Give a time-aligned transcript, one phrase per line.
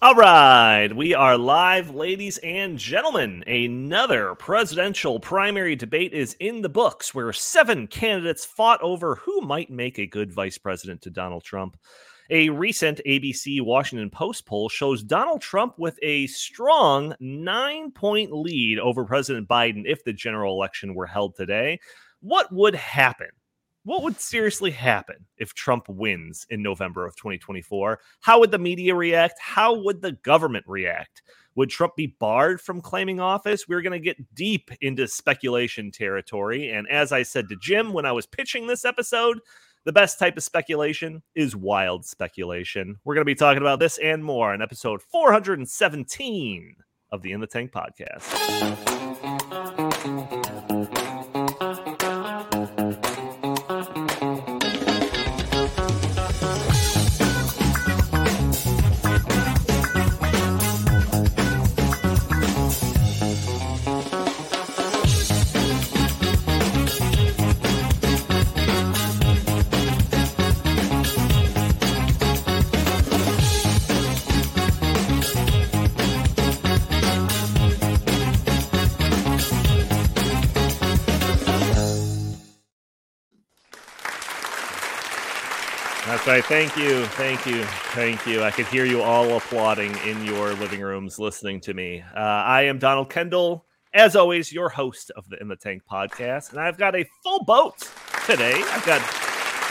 [0.00, 3.42] All right, we are live, ladies and gentlemen.
[3.48, 9.70] Another presidential primary debate is in the books where seven candidates fought over who might
[9.70, 11.76] make a good vice president to Donald Trump.
[12.30, 18.78] A recent ABC Washington Post poll shows Donald Trump with a strong nine point lead
[18.78, 21.80] over President Biden if the general election were held today.
[22.20, 23.30] What would happen?
[23.88, 27.98] What would seriously happen if Trump wins in November of 2024?
[28.20, 29.40] How would the media react?
[29.40, 31.22] How would the government react?
[31.54, 33.66] Would Trump be barred from claiming office?
[33.66, 36.70] We're going to get deep into speculation territory.
[36.70, 39.40] And as I said to Jim when I was pitching this episode,
[39.86, 42.96] the best type of speculation is wild speculation.
[43.06, 46.76] We're going to be talking about this and more in episode 417
[47.10, 48.28] of the In the Tank podcast.
[86.28, 86.44] Right.
[86.44, 87.06] Thank you.
[87.06, 87.64] Thank you.
[87.94, 88.42] Thank you.
[88.42, 92.04] I could hear you all applauding in your living rooms listening to me.
[92.14, 96.50] Uh, I am Donald Kendal, as always, your host of the In the Tank podcast.
[96.50, 97.78] And I've got a full boat
[98.26, 98.52] today.
[98.52, 99.00] I've got,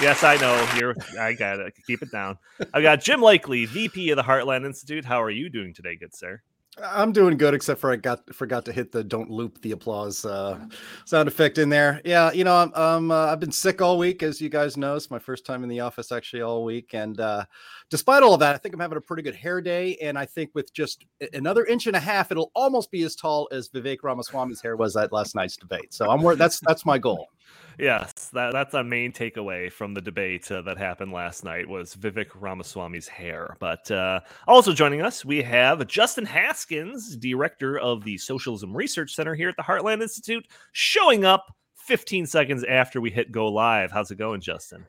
[0.02, 2.40] yes, I know, you're, I got to Keep it down.
[2.74, 5.06] I've got Jim Lakely, VP of the Heartland Institute.
[5.06, 6.42] How are you doing today, good sir?
[6.84, 10.24] I'm doing good, except for I got forgot to hit the "don't loop the applause"
[10.26, 10.60] uh,
[11.06, 12.02] sound effect in there.
[12.06, 14.96] Yeah, you know, I'm, I'm uh, I've been sick all week, as you guys know.
[14.96, 17.46] It's my first time in the office actually all week, and uh,
[17.90, 19.98] despite all of that, I think I'm having a pretty good hair day.
[20.02, 23.48] And I think with just another inch and a half, it'll almost be as tall
[23.52, 25.94] as Vivek Ramaswamy's hair was at last night's debate.
[25.94, 27.28] So I'm that's that's my goal.
[27.80, 31.96] Yes, that, that's a main takeaway from the debate uh, that happened last night was
[31.96, 33.56] Vivek Ramaswamy's hair.
[33.60, 39.36] But uh, also joining us, we have Justin Haskins, director of the Socialism Research Center
[39.36, 43.92] here at the Heartland Institute, showing up 15 seconds after we hit go live.
[43.92, 44.88] How's it going, Justin?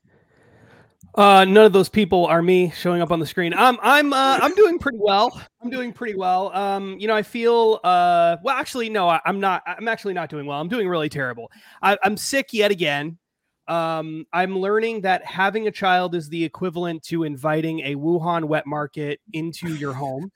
[1.15, 3.53] Uh, none of those people are me showing up on the screen.
[3.55, 5.43] I'm I'm uh, I'm doing pretty well.
[5.63, 6.55] I'm doing pretty well.
[6.55, 8.57] Um, you know, I feel uh, well.
[8.57, 9.63] Actually, no, I, am not.
[9.67, 10.61] I'm actually not doing well.
[10.61, 11.51] I'm doing really terrible.
[11.83, 13.19] I, I'm sick yet again.
[13.67, 18.67] Um, I'm learning that having a child is the equivalent to inviting a Wuhan wet
[18.67, 20.31] market into your home,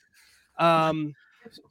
[0.58, 1.14] um,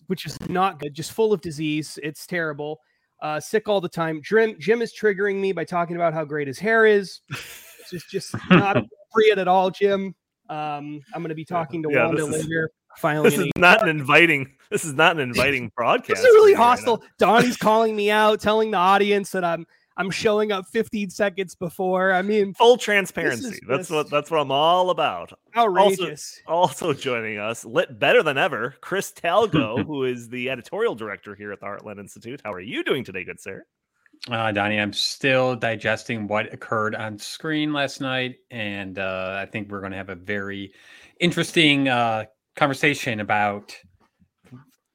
[0.07, 0.93] which is not good.
[0.93, 1.99] Just full of disease.
[2.01, 2.79] It's terrible.
[3.21, 4.21] Uh, sick all the time.
[4.23, 7.21] Jim Jim is triggering me by talking about how great his hair is.
[7.93, 10.15] It's just not appropriate at all, Jim.
[10.49, 12.71] Um, I'm going to be talking to yeah, Wanda later.
[12.97, 14.51] Finally, this is not an inviting.
[14.69, 16.09] This is not an inviting broadcast.
[16.21, 16.97] This is really hostile.
[16.97, 19.65] Right Donnie's calling me out, telling the audience that I'm
[19.97, 22.11] I'm showing up 15 seconds before.
[22.11, 23.59] I mean, full transparency.
[23.67, 25.31] That's what that's what I'm all about.
[25.55, 26.41] Outrageous.
[26.47, 31.35] Also, also joining us, lit better than ever, Chris Talgo, who is the editorial director
[31.35, 32.41] here at the Heartland Institute.
[32.43, 33.63] How are you doing today, good sir?
[34.29, 39.71] Uh, Donnie, I'm still digesting what occurred on screen last night, and uh, I think
[39.71, 40.73] we're going to have a very
[41.19, 43.75] interesting uh, conversation about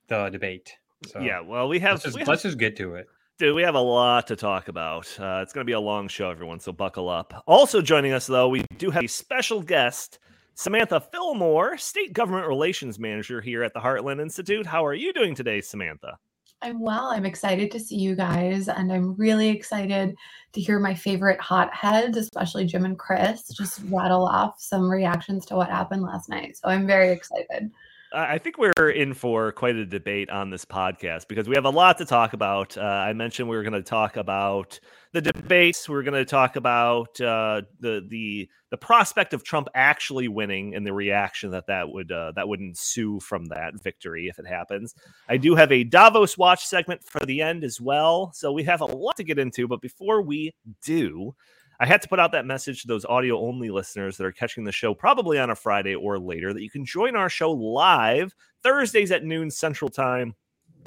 [0.08, 0.72] the debate.
[1.08, 3.08] So, yeah, well, we have let's just, have, let's just get to it.
[3.38, 5.06] Dude, we have a lot to talk about.
[5.18, 7.42] Uh, it's going to be a long show, everyone, so buckle up.
[7.48, 10.20] Also joining us, though, we do have a special guest,
[10.54, 14.66] Samantha Fillmore, State Government Relations Manager here at the Heartland Institute.
[14.66, 16.16] How are you doing today, Samantha?
[16.62, 17.06] I'm well.
[17.06, 20.16] I'm excited to see you guys, and I'm really excited
[20.52, 25.56] to hear my favorite hotheads, especially Jim and Chris, just rattle off some reactions to
[25.56, 26.56] what happened last night.
[26.56, 27.70] So I'm very excited.
[28.12, 31.70] I think we're in for quite a debate on this podcast because we have a
[31.70, 32.76] lot to talk about.
[32.78, 34.78] Uh, I mentioned we were going to talk about
[35.16, 35.88] the debates.
[35.88, 40.74] We are going to talk about uh, the the the prospect of Trump actually winning
[40.74, 44.46] and the reaction that that would uh, that would ensue from that victory if it
[44.46, 44.94] happens.
[45.26, 48.82] I do have a Davos watch segment for the end as well, so we have
[48.82, 49.66] a lot to get into.
[49.66, 50.52] But before we
[50.84, 51.34] do,
[51.80, 54.64] I had to put out that message to those audio only listeners that are catching
[54.64, 58.34] the show probably on a Friday or later that you can join our show live
[58.62, 60.34] Thursdays at noon Central Time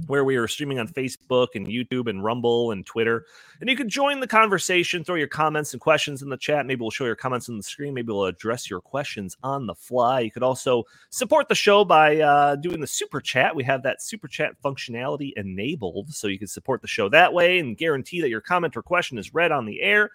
[0.08, 3.26] where we are streaming on Facebook and YouTube and Rumble and Twitter.
[3.60, 6.66] And you can join the conversation, throw your comments and questions in the chat.
[6.66, 7.94] Maybe we'll show your comments on the screen.
[7.94, 10.22] Maybe we'll address your questions on the fly.
[10.22, 13.56] You could also support the show by uh, doing the super chat.
[13.56, 17.60] We have that super chat functionality enabled, so you can support the show that way
[17.60, 20.12] and guarantee that your comment or question is read on the air.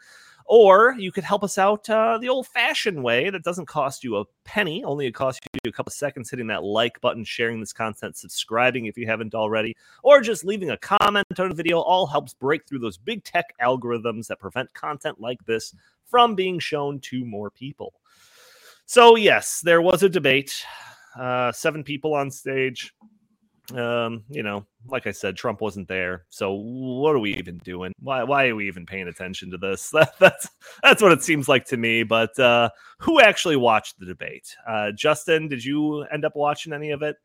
[0.47, 4.19] Or you could help us out uh, the old fashioned way that doesn't cost you
[4.19, 7.73] a penny, only it costs you a couple seconds hitting that like button, sharing this
[7.73, 11.81] content, subscribing if you haven't already, or just leaving a comment on the video.
[11.81, 15.75] All helps break through those big tech algorithms that prevent content like this
[16.05, 17.95] from being shown to more people.
[18.87, 20.65] So, yes, there was a debate.
[21.19, 22.93] Uh, seven people on stage
[23.73, 27.93] um you know like i said trump wasn't there so what are we even doing
[27.99, 30.49] why why are we even paying attention to this that, that's
[30.83, 32.69] that's what it seems like to me but uh
[32.99, 37.17] who actually watched the debate uh justin did you end up watching any of it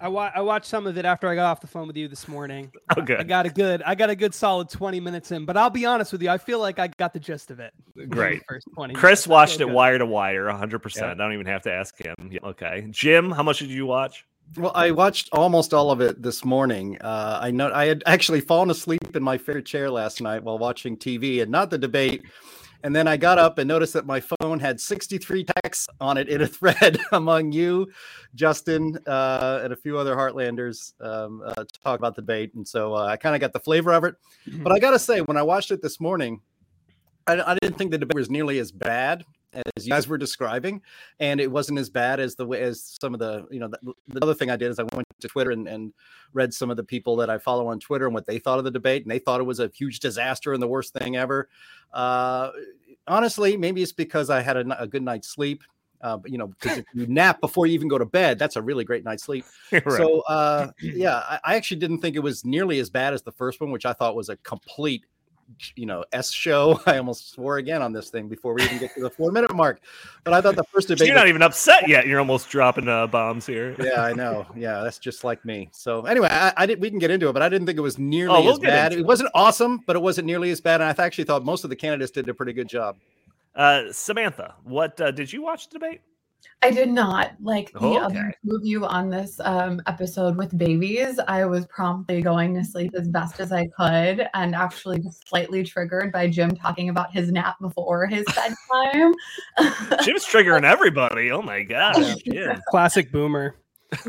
[0.00, 2.08] I, wa- I watched some of it after I got off the phone with you
[2.08, 2.72] this morning.
[2.98, 5.70] okay I got a good I got a good solid 20 minutes in, but I'll
[5.70, 7.72] be honest with you, I feel like I got the gist of it.
[8.08, 8.94] great First 20.
[8.94, 9.26] chris minutes.
[9.28, 9.72] Watched it good.
[9.72, 13.44] wire to wire 100% i don't even have to ask him Yeah, okay jim how
[13.44, 14.24] much did you watch
[14.56, 16.98] Well, I watched almost all of it this morning.
[17.00, 20.58] Uh, I know I had actually fallen asleep in my favorite chair last night while
[20.58, 22.22] watching TV, and not the debate.
[22.84, 26.28] And then I got up and noticed that my phone had 63 texts on it
[26.28, 27.90] in a thread among you,
[28.34, 32.52] Justin, uh, and a few other Heartlanders um, uh, to talk about the debate.
[32.54, 34.16] And so uh, I kind of got the flavor of it.
[34.46, 36.40] But I got to say, when I watched it this morning,
[37.26, 40.82] I, I didn't think the debate was nearly as bad as you guys were describing,
[41.20, 43.92] and it wasn't as bad as the way as some of the you know the,
[44.08, 45.92] the other thing I did is I went to Twitter and, and
[46.32, 48.64] read some of the people that I follow on Twitter and what they thought of
[48.64, 51.48] the debate, and they thought it was a huge disaster and the worst thing ever.
[51.92, 52.50] Uh,
[53.06, 55.62] honestly, maybe it's because I had a good night's sleep.
[56.00, 58.62] Uh, you know, because if you nap before you even go to bed, that's a
[58.62, 59.44] really great night's sleep.
[59.72, 59.84] Right.
[59.84, 63.30] So, uh, yeah, I, I actually didn't think it was nearly as bad as the
[63.30, 65.06] first one, which I thought was a complete,
[65.76, 66.80] you know, S show.
[66.86, 69.54] I almost swore again on this thing before we even get to the four minute
[69.54, 69.80] mark.
[70.24, 71.06] But I thought the first debate.
[71.08, 74.46] you're was- not even upset yet you're almost dropping uh, bombs here yeah, I know.
[74.56, 75.68] Yeah, that's just like me.
[75.72, 76.80] So anyway, I, I did.
[76.80, 78.58] We can get into it, but I didn't think it was nearly Oh, we'll as
[78.58, 78.92] bad.
[78.92, 80.80] into It wasn't awesome, but it wasn't nearly as bad.
[80.80, 82.96] And I actually thought most of the candidates did a pretty good job.
[83.54, 86.00] uh samantha what uh, did you watch the debate
[86.62, 87.96] I did not like the Okay.
[87.96, 91.18] other two of you on this um, episode with babies.
[91.26, 95.64] I was promptly going to sleep as best as I could, and actually just slightly
[95.64, 99.12] triggered by Jim talking about his nap before his bedtime.
[100.02, 102.58] jim's triggering everybody oh my gosh yeah.
[102.68, 103.56] Classic boomer.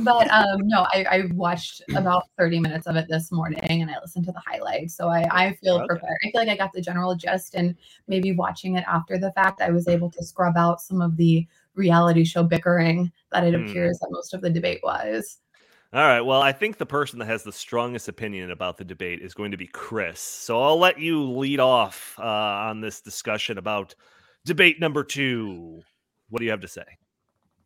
[0.03, 3.99] but um, no, I, I watched about 30 minutes of it this morning, and I
[4.01, 4.95] listened to the highlights.
[4.95, 5.87] So I, I feel Okay.
[5.87, 6.17] prepared.
[6.25, 7.75] I feel like I got the general gist, and
[8.07, 11.45] maybe watching it after the fact, I was able to scrub out some of the
[11.75, 13.65] reality show bickering that it Hmm.
[13.67, 15.39] appears that most of the debate was.
[15.93, 16.21] All right.
[16.21, 19.51] Well, I think the person that has the strongest opinion about the debate is going
[19.51, 20.19] to be Chris.
[20.19, 23.93] So I'll let you lead off uh, on this discussion about
[24.43, 25.81] debate number two.
[26.29, 26.83] What do you have to say?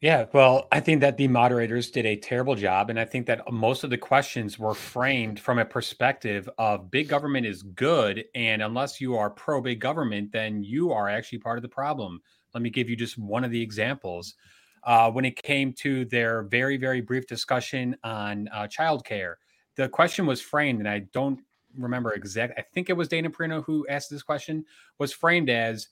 [0.01, 2.89] Yeah, well, I think that the moderators did a terrible job.
[2.89, 7.07] And I think that most of the questions were framed from a perspective of big
[7.07, 8.25] government is good.
[8.35, 12.19] And unless you are pro big government, then you are actually part of the problem.
[12.57, 14.33] Let me give you just one of the examples.
[14.83, 19.35] Uh, when it came to their very, very brief discussion on uh, childcare,
[19.75, 21.39] the question was framed, and I don't
[21.77, 22.57] remember exact.
[22.57, 24.65] I think it was Dana Perino who asked this question.
[24.97, 25.87] Was framed as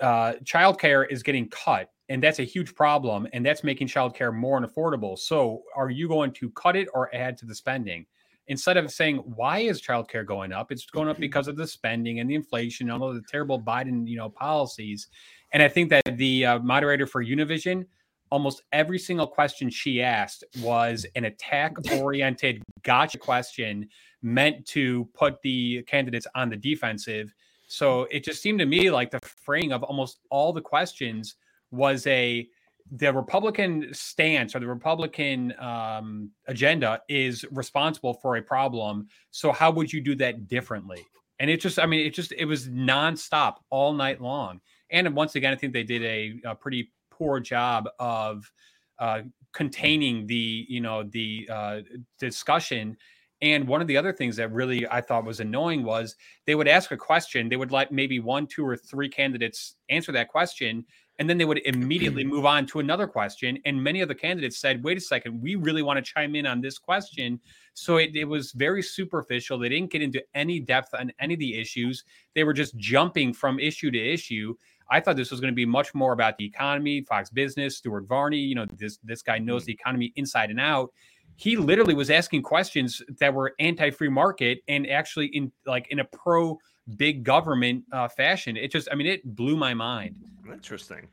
[0.00, 4.58] uh, childcare is getting cut, and that's a huge problem, and that's making childcare more
[4.58, 5.18] unaffordable.
[5.18, 8.06] So, are you going to cut it or add to the spending?
[8.46, 12.20] Instead of saying why is childcare going up, it's going up because of the spending
[12.20, 15.08] and the inflation, and all of the terrible Biden, you know, policies.
[15.52, 17.86] And I think that the uh, moderator for Univision,
[18.30, 23.88] almost every single question she asked was an attack-oriented gotcha question
[24.22, 27.34] meant to put the candidates on the defensive.
[27.66, 31.36] So it just seemed to me like the fraying of almost all the questions
[31.70, 32.48] was a
[32.92, 39.08] the Republican stance or the Republican um, agenda is responsible for a problem.
[39.30, 41.06] So how would you do that differently?
[41.38, 44.60] And it just, I mean, it just, it was nonstop all night long.
[44.90, 48.50] And once again, I think they did a, a pretty poor job of
[48.98, 51.80] uh, containing the, you know, the uh,
[52.18, 52.96] discussion.
[53.40, 56.16] And one of the other things that really I thought was annoying was
[56.46, 60.10] they would ask a question, they would let maybe one, two, or three candidates answer
[60.10, 60.84] that question,
[61.20, 63.58] and then they would immediately move on to another question.
[63.64, 66.46] And many of the candidates said, wait a second, we really want to chime in
[66.46, 67.40] on this question.
[67.74, 69.58] So it, it was very superficial.
[69.58, 72.04] They didn't get into any depth on any of the issues.
[72.34, 74.54] They were just jumping from issue to issue.
[74.90, 78.06] I thought this was going to be much more about the economy, Fox Business, Stuart
[78.08, 78.38] Varney.
[78.38, 80.92] You know, this this guy knows the economy inside and out.
[81.36, 86.04] He literally was asking questions that were anti-free market and actually in like in a
[86.04, 86.58] pro
[86.96, 88.56] big government uh, fashion.
[88.56, 90.16] It just, I mean, it blew my mind.
[90.50, 91.06] Interesting.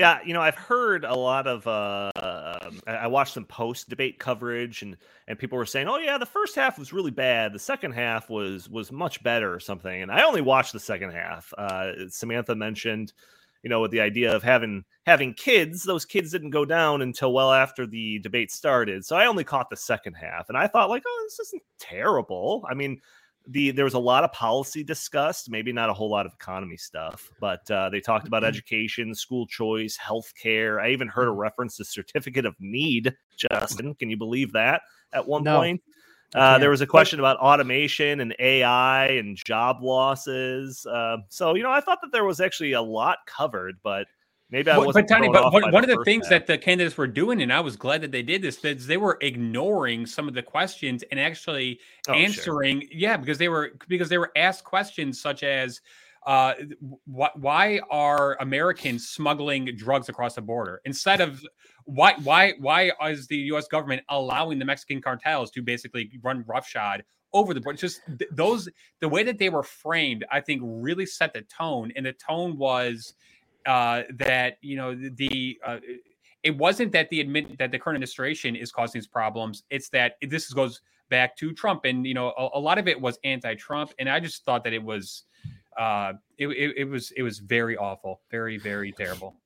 [0.00, 1.66] Yeah, you know, I've heard a lot of.
[1.66, 2.10] Uh,
[2.86, 4.96] I watched some post debate coverage, and
[5.28, 7.52] and people were saying, "Oh yeah, the first half was really bad.
[7.52, 11.10] The second half was was much better, or something." And I only watched the second
[11.10, 11.52] half.
[11.58, 13.12] Uh, Samantha mentioned,
[13.62, 17.34] you know, with the idea of having having kids, those kids didn't go down until
[17.34, 19.04] well after the debate started.
[19.04, 22.64] So I only caught the second half, and I thought like, "Oh, this isn't terrible."
[22.70, 23.02] I mean,
[23.46, 26.76] the there was a lot of policy discussed, maybe not a whole lot of economy
[26.76, 28.48] stuff, but uh, they talked about Mm-hmm.
[28.48, 30.80] education, school choice, healthcare.
[30.82, 33.14] I even heard a reference to certificate of need.
[33.36, 34.82] Justin, can you believe that?
[35.12, 35.82] At one No, point,
[36.34, 40.86] uh, there was a question about automation and AI and job losses.
[40.86, 44.06] Uh, so you know, I thought that there was actually a lot covered, but
[44.50, 45.08] maybe I wasn't.
[45.08, 46.30] but Tony, but one, one of the things half.
[46.30, 48.96] that the candidates were doing, and I was glad that they did this, is they
[48.96, 51.78] were ignoring some of the questions and actually
[52.08, 52.22] Oh, sure.
[52.22, 52.88] answering.
[52.92, 55.80] Yeah, because they were because they were asked questions such as.
[56.26, 56.52] Uh,
[57.10, 61.42] wh- why are Americans smuggling drugs across the border instead of
[61.86, 63.66] why why why is the U.S.
[63.68, 67.78] government allowing the Mexican cartels to basically run roughshod over the border?
[67.78, 68.68] Just th- those
[69.00, 72.58] the way that they were framed, I think, really set the tone, and the tone
[72.58, 73.14] was
[73.66, 75.78] uh, that you know the- the uh,
[76.42, 79.64] it wasn't that the admit that the current administration is causing these problems.
[79.70, 82.98] It's that this goes back to Trump, and you know a, a lot of it
[83.00, 85.24] was anti-Trump, and I just thought that it was
[85.78, 89.36] uh, it, it, it was it was very awful, very very terrible.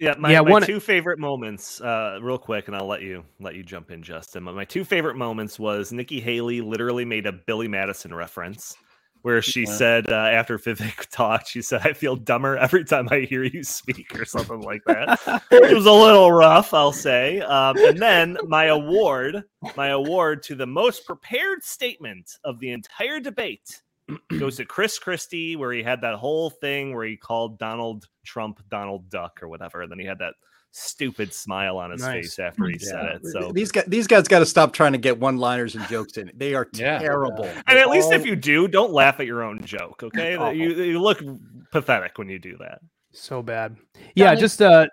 [0.00, 3.24] Yeah, my, Yeah, my one- two favorite moments, uh, real quick, and I'll let you
[3.40, 4.44] let you jump in, Justin.
[4.44, 8.76] But my two favorite moments was Nikki Haley literally made a Billy Madison reference,
[9.24, 9.72] where she Yeah.
[9.76, 13.64] said uh, after Vivek talked, she said, "I feel dumber every time I hear you
[13.64, 15.18] speak," or something like that.
[15.50, 17.40] it was a little rough, I'll say.
[17.40, 19.42] Um, and then my award,
[19.78, 23.80] my award to the most prepared statement of the entire debate
[24.38, 28.60] goes to Chris Christie, where he had that whole thing where he called Donald Trump
[28.68, 30.34] Donald Duck or whatever, and then he had that
[30.76, 32.12] stupid smile on his Nice.
[32.34, 33.26] face after he said it.
[33.26, 33.52] So.
[33.52, 36.30] these guys, these guys got to stop trying to get one-liners and jokes in.
[36.34, 36.98] They are Yeah.
[36.98, 37.44] terrible.
[37.66, 40.32] And at least if you do, don't laugh at your own joke, okay?
[40.54, 41.22] You, you look
[41.70, 42.80] pathetic when you do that.
[43.12, 43.76] So bad.
[44.16, 44.86] Yeah, Donnie- just uh,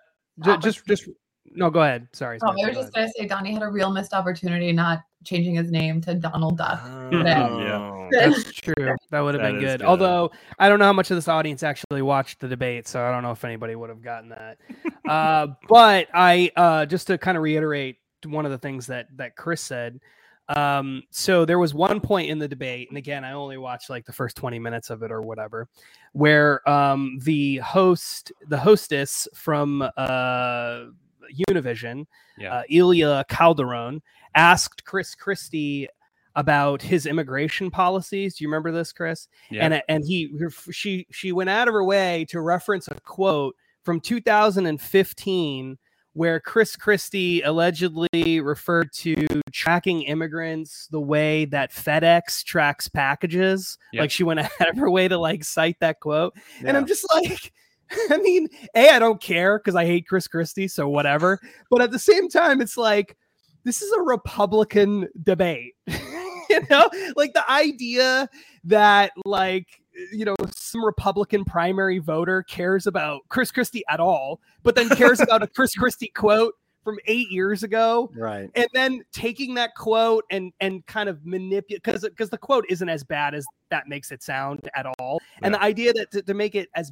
[0.44, 1.08] ju- Oh, just just
[1.56, 1.70] no.
[1.70, 2.08] Go ahead.
[2.14, 2.40] Sorry.
[2.42, 5.56] Oh, I was go just gonna say Donnie had a real missed opportunity not changing
[5.56, 6.82] his name to Donald Duck.
[6.84, 8.08] Oh.
[8.12, 8.96] That's true.
[9.10, 9.80] That would have been good.
[9.80, 9.86] good.
[9.86, 13.12] Although I don't know how much of this audience actually watched the debate, so I
[13.12, 14.58] don't know if anybody would have gotten that.
[15.10, 19.36] uh, but I uh, just to kind of reiterate one of the things that that
[19.36, 20.00] Chris said.
[20.56, 24.06] Um, so there was one point in the debate, and again, I only watched like
[24.06, 25.70] the first 20 minutes of it or whatever,
[26.12, 30.86] where um, the host, the hostess from uh,
[31.50, 32.06] Univision,
[32.38, 32.54] Yeah.
[32.60, 34.02] uh, Ilia Calderon,
[34.36, 35.88] asked Chris Christie
[36.36, 38.36] about his immigration policies.
[38.38, 39.28] Do you remember this, Chris?
[39.50, 39.66] Yeah.
[39.66, 40.32] And and he
[40.72, 45.78] she she went out of her way to reference a quote from 2015
[46.14, 49.16] where Chris Christie allegedly referred to
[49.54, 53.78] tracking immigrants the way that FedEx tracks packages.
[53.94, 54.02] Yep.
[54.02, 56.36] Like she went out of her way to like cite that quote.
[56.66, 57.54] And I'm just like,
[58.10, 61.40] I mean, A, I don't care because I hate Chris Christie, so whatever.
[61.70, 63.18] But at the same time, it's like,
[63.64, 65.76] this is a Republican debate.
[65.88, 68.30] you know, like the idea
[68.66, 69.68] that, like,
[70.12, 75.20] you know, some Republican primary voter cares about Chris Christie at all, but then cares
[75.22, 78.50] about a Chris Christie quote from eight years ago right.
[78.56, 82.90] and then taking that quote and and kind of manipulate because because the quote isn't
[82.90, 86.34] as bad as that makes it sound at all and the idea that to, to
[86.34, 86.92] make it as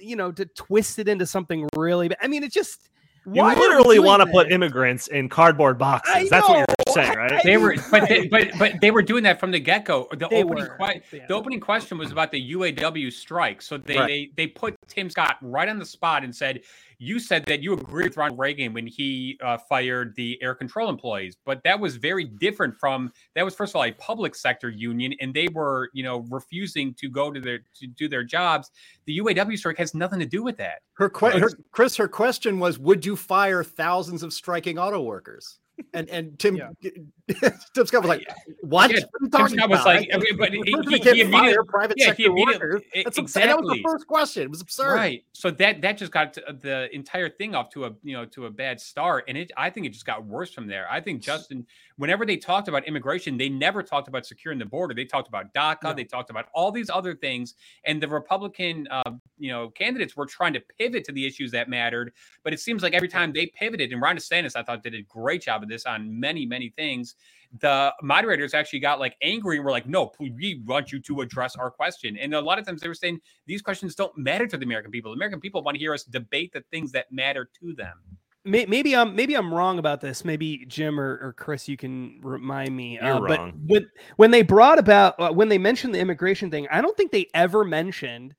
[0.00, 2.88] you know to twist it into something really i mean it just
[3.26, 6.28] You why literally want to put immigrants in cardboard boxes.
[6.28, 7.42] That's what you're saying, I- right?
[7.44, 10.08] They were, but they, but but they were doing that from the get go.
[10.10, 11.26] The They opening que- yeah.
[11.26, 13.62] the opening question was about the UAW strike.
[13.62, 14.06] So they, Right.
[14.06, 16.60] they they put Tim Scott right on the spot and said,
[16.98, 20.88] "You said that you agreed with Ronald Reagan when he uh, fired the air control
[20.88, 24.70] employees, but that was very different from that was first of all a public sector
[24.70, 28.70] union, and they were you know refusing to go to their to do their jobs.
[29.06, 30.80] The UAW strike has nothing to do with that.
[30.94, 35.58] Her, que- her Chris, her question was, would you fire thousands of striking auto workers?
[35.94, 36.68] And and Tim Yeah.
[37.74, 38.26] Tim Scott was like,
[38.60, 38.90] what?
[38.92, 41.20] Yeah, what are you Tim Scott was like, I- okay, but he- he- that he
[41.22, 42.82] immediately- private yeah, sector workers.
[42.94, 43.42] That's absurd.
[43.48, 44.42] That was the first question.
[44.44, 44.94] It was absurd.
[44.94, 45.24] Right.
[45.32, 48.46] So that that just got uh, the entire thing off to a you know to
[48.46, 50.86] a bad start, and it I think it just got worse from there.
[50.90, 51.66] I think Justin,
[52.02, 54.92] whenever they talked about immigration, they never talked about securing the border.
[54.92, 55.84] They talked about DACA.
[55.84, 55.92] No.
[55.94, 57.54] They talked about all these other things,
[57.84, 61.68] and the Republican uh, you know candidates were trying to pivot to the issues that
[61.68, 62.12] mattered.
[62.42, 65.02] But it seems like every time they pivoted, and Ron DeSantis, I thought did a
[65.02, 67.14] great job of this on many many things.
[67.60, 71.54] the moderators actually got like angry and were like, "No, we want you to address
[71.54, 74.56] our question." And a lot of times they were saying these questions don't matter to
[74.56, 75.12] the American people.
[75.12, 78.18] The American people want to hear us debate the things that matter to them.
[78.44, 80.24] Maybe I'm maybe I'm wrong about this.
[80.24, 82.98] Maybe Jim or, or Chris, you can remind me.
[83.00, 83.28] You're uh, wrong.
[83.28, 86.96] But when when they brought about uh, when they mentioned the immigration thing, I don't
[86.96, 88.34] think they ever mentioned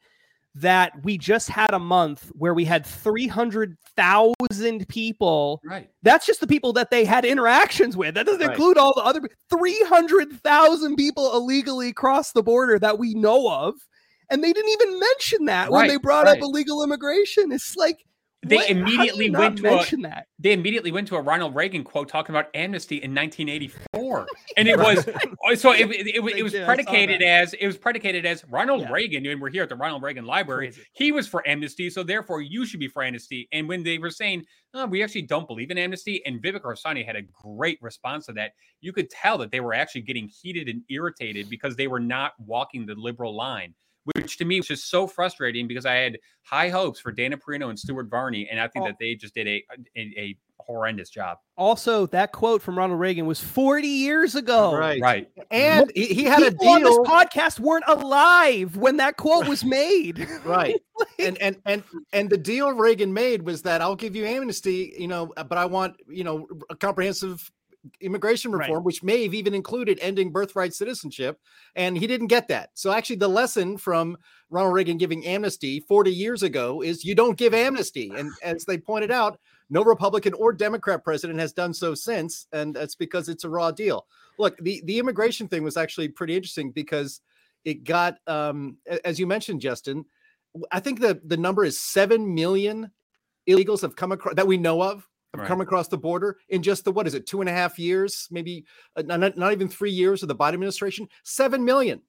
[0.55, 5.62] that we just had a month where we had 300,000 people.
[5.65, 5.89] Right.
[6.03, 8.13] That's just the people that they had interactions with.
[8.13, 8.51] That doesn't Right.
[8.51, 13.74] include all the other 300,000 people illegally cross the border that we know of.
[14.29, 16.38] And they didn't even mention that when they brought right.
[16.38, 17.51] up illegal immigration.
[17.51, 18.05] It's like
[18.44, 18.68] They what?
[18.68, 20.28] How do you immediately went to a- that.
[20.40, 24.78] They immediately went to a Ronald Reagan quote talking about amnesty in 1984, and it
[24.78, 28.44] was uh, so it, it, it, was- it was predicated as it was predicated as
[28.50, 28.92] Ronald Yeah.
[28.92, 30.68] Reagan, and we're here at the Ronald Reagan Library.
[30.68, 30.82] Crazy.
[30.94, 33.48] He was for amnesty, so therefore you should be for amnesty.
[33.52, 37.04] And when they were saying "Oh, we actually don't believe in amnesty, and Vivek Ramaswamy
[37.04, 40.68] had a great response to that, you could tell that they were actually getting heated
[40.68, 43.74] and irritated because they were not walking the liberal line.
[44.05, 47.69] Which to me was just so frustrating because I had high hopes for Dana Perino
[47.69, 48.88] and Stuart Varney, and I think Oh.
[48.89, 49.63] that they just did a,
[49.95, 51.38] a, a horrendous job.
[51.57, 54.75] Also, that quote from Ronald Reagan was 40 years ago.
[54.75, 55.01] right.
[55.01, 55.29] Right.
[55.51, 59.63] And he, he had a People on this podcast weren't alive when that quote was
[59.63, 60.27] made.
[60.45, 60.81] right
[61.19, 65.07] and and and and the deal reagan made was that i'll give you amnesty you
[65.07, 67.51] know but i want you know a comprehensive
[68.00, 68.68] immigration Right.
[68.68, 71.40] reform which may have even included ending birthright citizenship
[71.75, 72.70] and he didn't get that.
[72.74, 74.18] So actually the lesson from
[74.50, 78.12] ronald reagan giving amnesty 40 years ago is you don't give amnesty.
[78.16, 82.74] And as they pointed out no republican or democrat president has done so since and
[82.75, 84.06] that's because it's a raw deal.
[84.40, 87.22] Look the the immigration thing was actually pretty interesting because
[87.66, 90.06] it got um as you mentioned justin
[90.72, 92.92] I think the the number is seven million
[93.50, 95.48] illegals have come across that we know of have Right.
[95.48, 98.28] come across the border in just the what is it two and a half years,
[98.32, 101.08] maybe uh, not, not even three years of the Biden administration.
[101.24, 102.02] Seven million.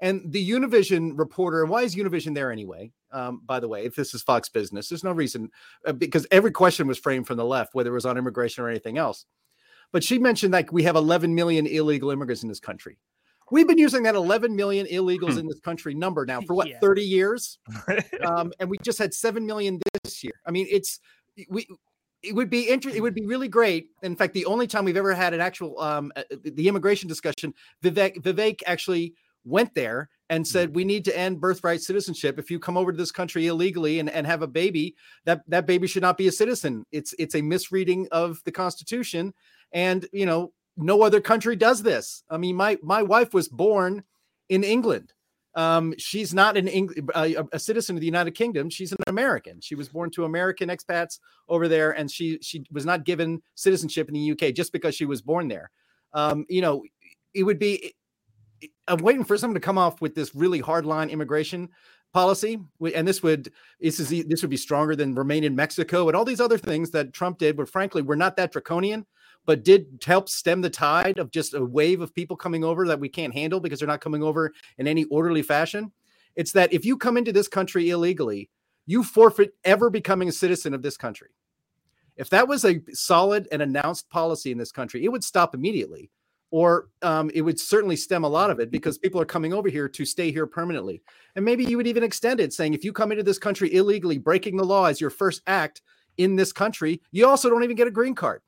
[0.00, 2.92] And the Univision reporter, and why is Univision there anyway?
[3.10, 5.50] Um, by the way, if this is Fox Business, there's no reason
[5.86, 8.68] uh, because every question was framed from the left, whether it was on immigration or
[8.68, 9.24] anything else.
[9.90, 12.98] But she mentioned like we have 11 million illegal immigrants in this country.
[13.50, 15.38] We've been using that 11 million illegals Hmm.
[15.40, 16.78] in this country number now for what Yeah.
[16.80, 17.58] 30 years,
[18.26, 20.34] um, and we just had 7 million this year.
[20.46, 21.00] I mean, it's
[21.48, 21.66] we.
[22.22, 22.98] It would be interesting.
[22.98, 23.88] It would be really great.
[24.02, 27.54] In fact, the only time we've ever had an actual um, uh, the immigration discussion,
[27.82, 29.14] Vivek Vivek actually
[29.44, 32.38] went there and said we need to end birthright citizenship.
[32.38, 35.66] If you come over to this country illegally and, and have a baby, that that
[35.66, 36.84] baby should not be a citizen.
[36.92, 39.32] It's it's a misreading of the Constitution,
[39.72, 42.22] and you know no other country does this.
[42.30, 44.04] I mean, my my wife was born
[44.48, 45.12] in England.
[45.58, 48.70] Um, she's not an Eng- a, a citizen of the United Kingdom.
[48.70, 49.60] She's an American.
[49.60, 51.18] She was born to American expats
[51.48, 55.04] over there, and she she was not given citizenship in the UK just because she
[55.04, 55.72] was born there.
[56.12, 56.84] Um, you know,
[57.34, 57.92] it would be.
[58.86, 61.70] I'm waiting for someone to come off with this really hardline immigration
[62.12, 62.58] policy,
[62.94, 66.24] and this would this is this would be stronger than remain in Mexico and all
[66.24, 67.56] these other things that Trump did.
[67.56, 69.06] But frankly, we're not that draconian,
[69.48, 73.00] but did help stem the tide of just a wave of people coming over that
[73.00, 75.90] we can't handle because they're not coming over in any orderly fashion.
[76.36, 78.50] It's that if you come into this country illegally,
[78.84, 81.30] you forfeit ever becoming a citizen of this country.
[82.18, 86.10] If that was a solid and announced policy in this country, it would stop immediately,
[86.50, 89.70] or um, it would certainly stem a lot of it because people are coming over
[89.70, 91.00] here to stay here permanently.
[91.36, 94.18] And maybe you would even extend it, saying if you come into this country illegally,
[94.18, 95.80] breaking the law as your first act
[96.18, 98.42] in this country, you also don't even get a green card.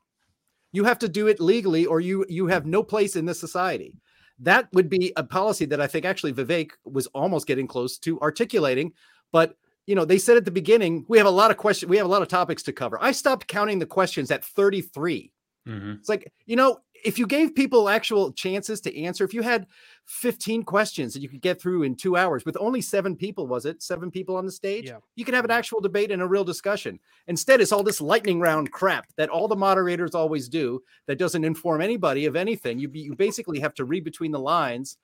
[0.71, 3.93] You have to do it legally, or you you have no place in this society.
[4.39, 8.19] That would be a policy that I think actually Vivek was almost getting close to
[8.21, 8.93] articulating,
[9.31, 9.55] but
[9.87, 12.05] you know, they said at the beginning, we have a lot of questions, we have
[12.05, 12.97] a lot of topics to cover.
[13.01, 15.31] I stopped counting the questions at 33.
[15.67, 15.99] Mhm.
[15.99, 19.67] It's like, you know, if you gave people actual chances to answer, if you had
[20.05, 23.65] 15 questions that you could get through in two hours with only seven people, was
[23.65, 23.81] it?
[23.81, 24.87] Seven people on the stage?
[24.87, 24.97] Yeah.
[25.15, 25.59] You could have an mm-hmm.
[25.59, 26.99] actual debate and a real discussion.
[27.27, 31.43] Instead, it's all this lightning round crap that all the moderators always do that doesn't
[31.43, 32.79] inform anybody of anything.
[32.79, 34.97] You, you basically have to read between the lines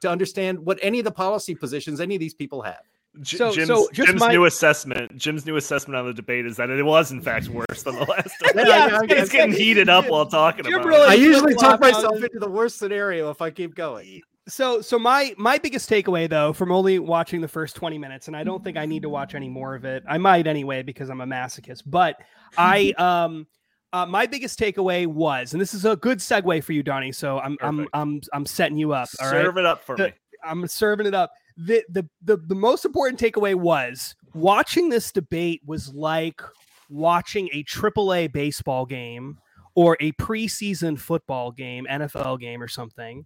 [0.00, 2.82] to understand what any of the policy positions any of these people have.
[3.20, 5.16] J- So- Jim's, so just Jim's my- new assessment.
[5.18, 8.04] Jim's new assessment on the debate is that it was in fact worse than the
[8.04, 8.52] last one.
[8.56, 11.08] Yeah, Yeah, yeah, it's getting heated up while talking Jim about really- it.
[11.10, 14.22] I usually talk myself into the worst scenario if I keep going.
[14.48, 18.36] So so my my biggest takeaway though from only watching the first 20 minutes and
[18.36, 20.02] I don't think I need to watch any more of it.
[20.08, 21.82] I might anyway because I'm a masochist.
[21.86, 22.16] But
[22.58, 23.46] I um
[23.92, 27.12] uh, my biggest takeaway was and this is a good segue for you Donnie.
[27.12, 29.44] So I'm I'm I'm I'm setting you up, all right?
[29.44, 30.12] Serve it up for The- me.
[30.44, 31.30] I'm serving it up.
[31.56, 36.40] The, the the the most important takeaway was watching this debate was like
[36.88, 39.38] watching a AAA baseball game
[39.74, 43.24] or a preseason football game, NFL game or something,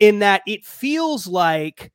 [0.00, 1.92] in that it feels like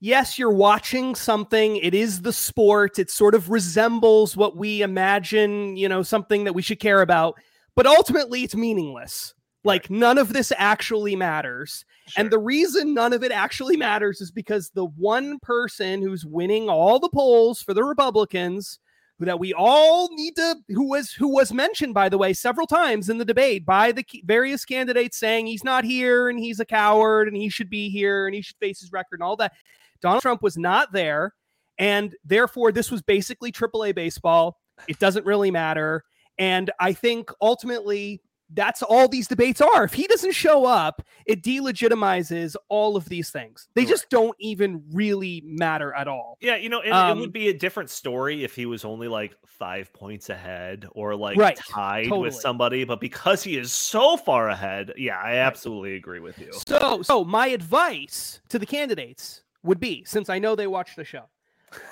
[0.00, 1.76] yes, you're watching something.
[1.76, 2.98] It is the sport.
[2.98, 7.38] It sort of resembles what we imagine, you know, something that we should care about,
[7.76, 9.34] but ultimately it's meaningless.
[9.62, 11.84] Like none of this actually matters.
[12.06, 12.22] Sure.
[12.22, 16.68] And the reason none of it actually matters is because the one person who's winning
[16.68, 18.78] all the polls for the Republicans
[19.20, 22.66] who that we all need to who was who was mentioned by the way several
[22.66, 26.64] times in the debate by the various candidates saying he's not here and he's a
[26.64, 29.52] coward and he should be here and he should face his record and all that.
[30.00, 31.34] Donald Trump was not there
[31.78, 34.58] and therefore this was basically AAA baseball.
[34.88, 36.02] It doesn't really matter
[36.38, 39.84] and I think ultimately that's all these debates are.
[39.84, 43.68] If he doesn't show up, it delegitimizes all of these things.
[43.74, 46.36] They just don't even really matter at all.
[46.40, 49.36] Yeah, you know, it Um, would be a different story if he was only like
[49.46, 52.22] five points ahead or like Right, tied totally.
[52.28, 52.84] with somebody.
[52.84, 56.50] But because he is so far ahead, yeah, I absolutely agree with you.
[56.66, 61.04] So, so my advice to the candidates would be, since I know they watch the
[61.04, 61.24] show,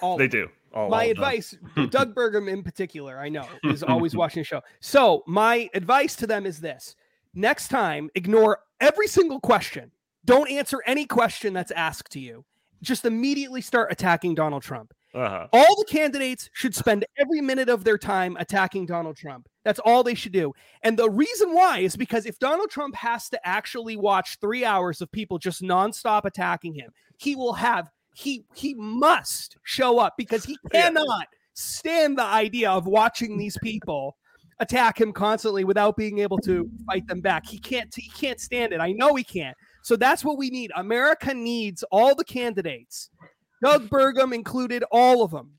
[0.00, 0.48] all They do.
[0.72, 1.57] All, my all advice,
[1.90, 4.61] Doug Burgum in particular, I know is always watching the show.
[4.81, 6.94] So my advice to them is this:
[7.35, 9.90] next time, ignore every single question.
[10.24, 12.44] Don't answer any question that's asked to you.
[12.83, 14.92] Just immediately start attacking Donald Trump.
[15.14, 15.48] Uh-huh.
[15.52, 19.48] All the candidates should spend every minute of their time attacking Donald Trump.
[19.64, 20.52] That's all they should do.
[20.83, 25.00] And the reason why is because if Donald Trump has to actually watch three hours
[25.00, 30.44] of people just nonstop attacking him, he will have he he must show up because
[30.44, 34.16] he cannot stand the idea of watching these people
[34.61, 37.46] attack him constantly without being able to fight them back.
[37.46, 38.81] He can't he can't stand it.
[38.81, 39.57] I know he can't.
[39.85, 40.72] So that's what we need.
[40.74, 43.09] America needs all the candidates,
[43.62, 45.52] Doug Burgum included, all of them,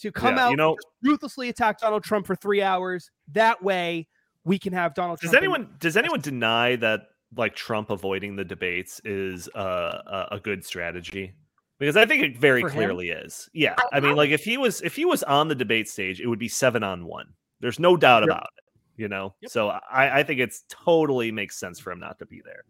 [0.00, 3.10] to come Yeah, out you know- and ruthlessly attack Donald Trump for three hours.
[3.32, 4.06] That way,
[4.44, 5.42] we can have Donald Does Trump.
[5.42, 7.00] in- anyone does anyone deny that
[7.34, 11.32] like Trump avoiding the debates is uh, a a good strategy?
[11.78, 12.74] Because I think it very For him?
[12.76, 13.48] clearly is.
[13.52, 15.88] Yeah, I- I mean, I- like if he was if he was on the debate
[15.88, 17.26] stage, it would be seven on one.
[17.60, 18.28] There's no doubt Yep.
[18.30, 18.64] about it.
[18.96, 19.50] You know, Yep.
[19.50, 22.62] so I, I think it's totally makes sense for him not to be there.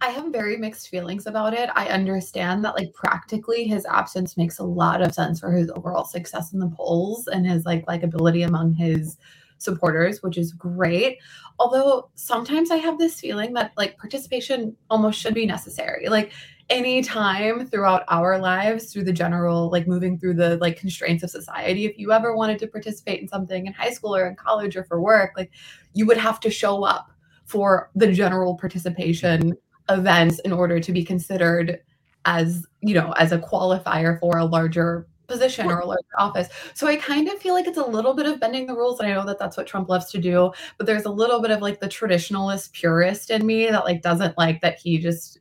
[0.00, 1.68] I have very mixed feelings about it.
[1.74, 6.04] I understand that like practically his absence makes a lot of sense for his overall
[6.04, 9.18] success in the polls and his like likability among his
[9.58, 11.18] supporters, which is great.
[11.58, 16.08] Although sometimes I have this feeling that like participation almost should be necessary.
[16.08, 16.32] Like
[16.70, 21.30] any time throughout our lives through the general like moving through the like constraints of
[21.30, 24.76] society if you ever wanted to participate in something in high school or in college
[24.76, 25.50] or for work like
[25.92, 27.10] you would have to show up
[27.44, 29.54] for the general participation
[29.90, 31.80] events in order to be considered
[32.24, 36.48] as you know as a qualifier for a larger position or a larger office.
[36.74, 39.08] So i kind of feel like it's a little bit of bending the rules and
[39.08, 41.60] i know that that's what trump loves to do but there's a little bit of
[41.60, 45.40] like the traditionalist purist in me that like doesn't like that he just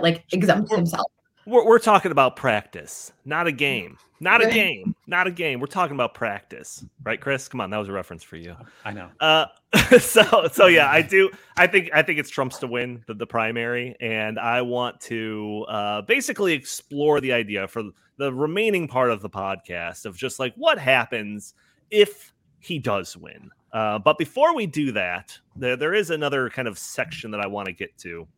[0.00, 1.06] like exempts Well, himself
[1.46, 3.98] We're, we're talking about practice, not a game.
[4.22, 4.94] Not a game.
[5.08, 5.58] Not a game.
[5.58, 7.48] We're talking about practice, right, Chris?
[7.48, 8.54] Come on, that was a reference for you.
[8.84, 9.08] I know.
[9.18, 9.46] Uh,
[9.98, 11.28] so so yeah, I do.
[11.56, 15.66] I think I think it's Trump's to win the, the primary, and I want to
[15.68, 17.82] uh, basically explore the idea for
[18.16, 21.54] the remaining part of the podcast of just like what happens
[21.90, 23.50] if he does win.
[23.72, 27.48] Uh, but before we do that, there there is another kind of section that I
[27.48, 28.28] want to get to.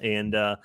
[0.00, 0.56] And uh,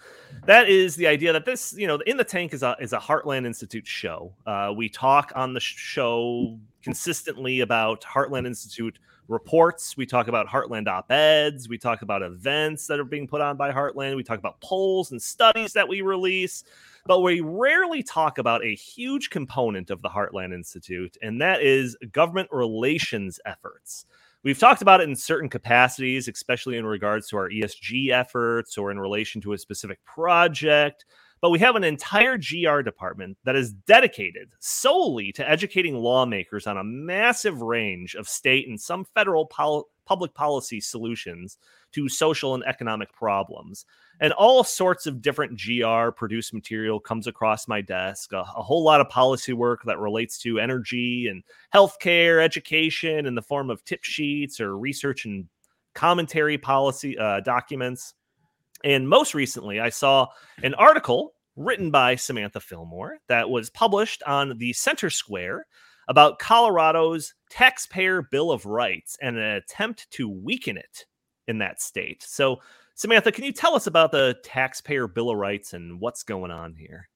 [0.45, 2.99] that is the idea that this, you know, in the tank is a is a
[2.99, 4.33] Heartland Institute show.
[4.45, 9.97] Uh, we talk on the show consistently about Heartland Institute reports.
[9.97, 11.67] We talk about Heartland op eds.
[11.67, 14.15] We talk about events that are being put on by Heartland.
[14.15, 16.63] We talk about polls and studies that we release.
[17.07, 21.95] But we rarely talk about a huge component of the Heartland Institute, and that is
[22.11, 24.05] government relations efforts.
[24.45, 28.91] We've talked about it in certain capacities, especially in regards to our ESG efforts or
[28.91, 31.03] in relation to a specific project.
[31.41, 36.77] But we have an entire GR department that is dedicated solely to educating lawmakers on
[36.77, 41.57] a massive range of state and some federal pol- public policy solutions
[41.93, 43.87] to social and economic problems.
[44.19, 48.83] And all sorts of different GR produced material comes across my desk, a, a whole
[48.83, 53.83] lot of policy work that relates to energy and healthcare, education in the form of
[53.83, 55.47] tip sheets or research and
[55.93, 58.13] commentary policy uh, documents.
[58.83, 60.27] And most recently, I saw
[60.63, 65.65] an article written by Samantha Fillmore that was published on the Center Square
[66.07, 71.05] about Colorado's taxpayer bill of rights and an attempt to weaken it
[71.47, 72.23] in that state.
[72.23, 72.59] So,
[72.95, 76.73] Samantha, can you tell us about the taxpayer bill of rights and what's going on
[76.75, 77.09] here?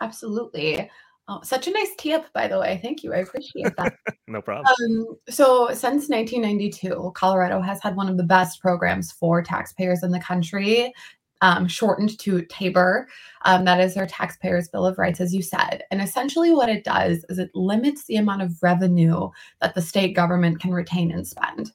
[0.00, 0.90] Absolutely.
[1.28, 2.78] Oh, such a nice tip, by the way.
[2.82, 3.12] Thank you.
[3.12, 3.96] I appreciate that.
[4.28, 4.66] no problem.
[4.66, 10.12] Um, so, since 1992, Colorado has had one of the best programs for taxpayers in
[10.12, 10.92] the country,
[11.40, 13.06] um, shortened to TABOR.
[13.42, 15.82] Um, that is their Taxpayers Bill of Rights, as you said.
[15.90, 20.14] And essentially, what it does is it limits the amount of revenue that the state
[20.14, 21.72] government can retain and spend.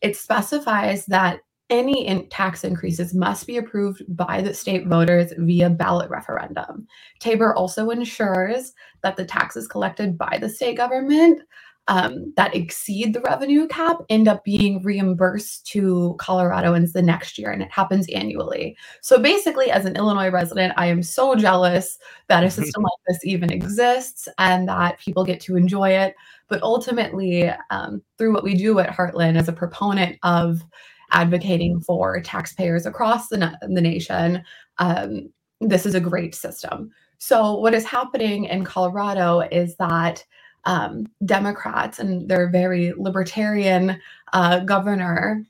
[0.00, 5.68] It specifies that any in tax increases must be approved by the state voters via
[5.68, 6.86] ballot referendum.
[7.18, 11.42] Tabor also ensures that the taxes collected by the state government
[11.88, 17.50] um, that exceed the revenue cap end up being reimbursed to Coloradoans the next year,
[17.50, 18.76] and it happens annually.
[19.02, 21.98] So basically, as an Illinois resident, I am so jealous
[22.28, 26.16] that a system like this even exists and that people get to enjoy it.
[26.48, 30.64] But ultimately, um, through what we do at Heartland as a proponent of
[31.16, 34.44] advocating for taxpayers across the, the nation,
[34.78, 36.90] um, this is a great system.
[37.18, 40.22] So, what is happening in Colorado is that
[40.66, 43.98] um, Democrats and their very libertarian
[44.34, 45.42] uh, governor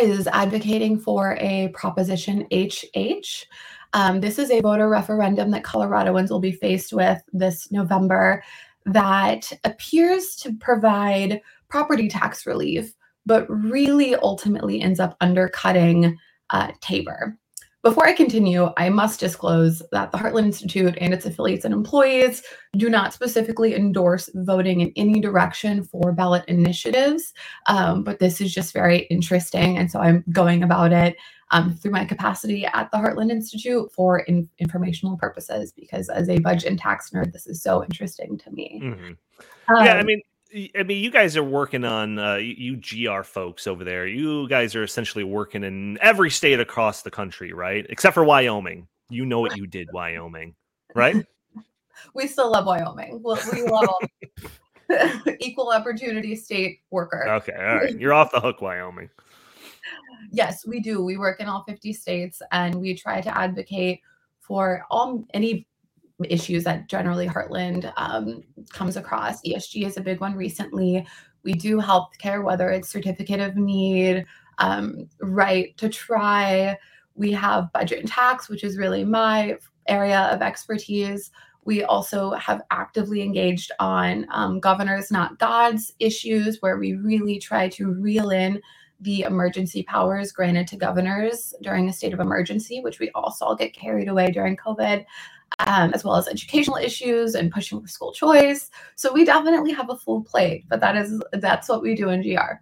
[0.00, 3.46] is advocating for a Proposition HH.
[3.94, 8.44] Um, this is a voter referendum that Coloradoans will be faced with this November
[8.86, 12.94] that appears to provide property tax relief
[13.26, 16.18] but really ultimately ends up undercutting
[16.50, 17.36] uh, Tabor.
[17.82, 22.44] Before I continue, I must disclose that the Heartland Institute and its affiliates and employees
[22.76, 27.34] do not specifically endorse voting in any direction for ballot initiatives,
[27.66, 29.78] um, but this is just very interesting.
[29.78, 31.16] And so I'm going about it
[31.50, 36.38] um, through my capacity at the Heartland Institute for in- informational purposes, because as a
[36.38, 38.80] budget and tax nerd, this is so interesting to me.
[38.80, 39.74] Mm-hmm.
[39.74, 40.22] Um, yeah, I mean,
[40.54, 44.06] I mean, you guys are working on uh, you GR folks over there.
[44.06, 47.86] You guys are essentially working in every state across the country, right?
[47.88, 48.86] Except for Wyoming.
[49.08, 50.54] You know what you did, Wyoming,
[50.94, 51.24] right?
[52.14, 53.22] we still love Wyoming.
[53.22, 53.96] We love
[55.40, 57.26] equal opportunity state worker.
[57.28, 57.98] Okay, all right.
[57.98, 59.08] You're off the hook, Wyoming.
[60.30, 61.02] Yes, we do.
[61.02, 64.00] We work in all 50 states and we try to advocate
[64.40, 65.66] for all any
[66.28, 69.40] issues that generally Heartland um, comes across.
[69.42, 71.06] ESG is a big one recently.
[71.42, 74.24] We do healthcare, whether it's certificate of need,
[74.58, 76.76] um, right to try.
[77.14, 79.56] We have budget and tax, which is really my
[79.88, 81.30] area of expertise.
[81.64, 87.68] We also have actively engaged on um, governors, not gods issues, where we really try
[87.70, 88.60] to reel in
[89.00, 93.74] the emergency powers granted to governors during a state of emergency, which we all get
[93.74, 95.04] carried away during COVID
[95.60, 98.70] um, as well as educational issues and pushing for school choice.
[98.94, 102.22] So we definitely have a full plate, but that is that's what we do in
[102.22, 102.60] GR.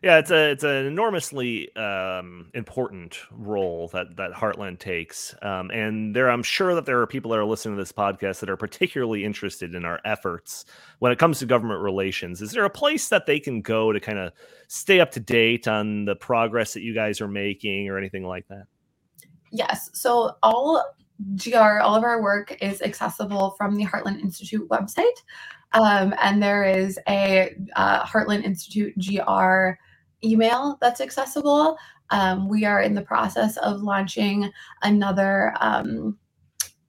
[0.00, 6.14] Yeah, it's a it's an enormously um, important role that that Heartland takes, um, and
[6.14, 8.56] there I'm sure that there are people that are listening to this podcast that are
[8.56, 10.66] particularly interested in our efforts
[11.00, 12.40] when it comes to government relations.
[12.40, 14.32] Is there a place that they can go to kind of
[14.68, 18.46] stay up to date on the progress that you guys are making or anything like
[18.48, 18.66] that?
[19.50, 19.90] Yes.
[19.94, 20.94] So all
[21.36, 25.06] GR, all of our work is accessible from the Heartland Institute website.
[25.72, 29.70] Um, and there is a uh, Heartland Institute GR
[30.24, 31.76] email that's accessible.
[32.10, 34.50] Um, we are in the process of launching
[34.82, 36.16] another um,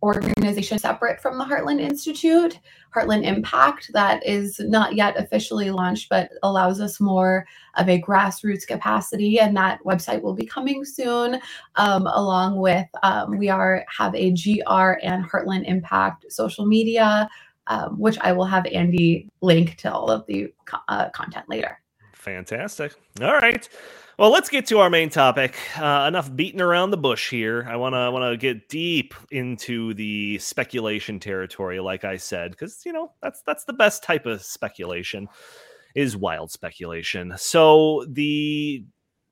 [0.02, 2.60] organization separate from the Heartland Institute,
[2.96, 8.66] Heartland Impact, that is not yet officially launched, but allows us more of a grassroots
[8.66, 9.40] capacity.
[9.40, 11.40] And that website will be coming soon,
[11.76, 17.30] um, along with um, we are have a GR and Heartland Impact social media,
[17.68, 20.54] um, which I will have Andy link to all of the
[20.88, 21.82] uh, content later.
[22.14, 22.94] Fantastic.
[23.22, 23.68] All right.
[24.20, 25.58] Well, let's get to our main topic.
[25.78, 27.66] Uh, enough beating around the bush here.
[27.70, 32.82] I want to want to get deep into the speculation territory, like I said, because
[32.86, 35.30] you know that's that's the best type of speculation,
[35.96, 37.34] is wild speculation.
[37.38, 38.84] So the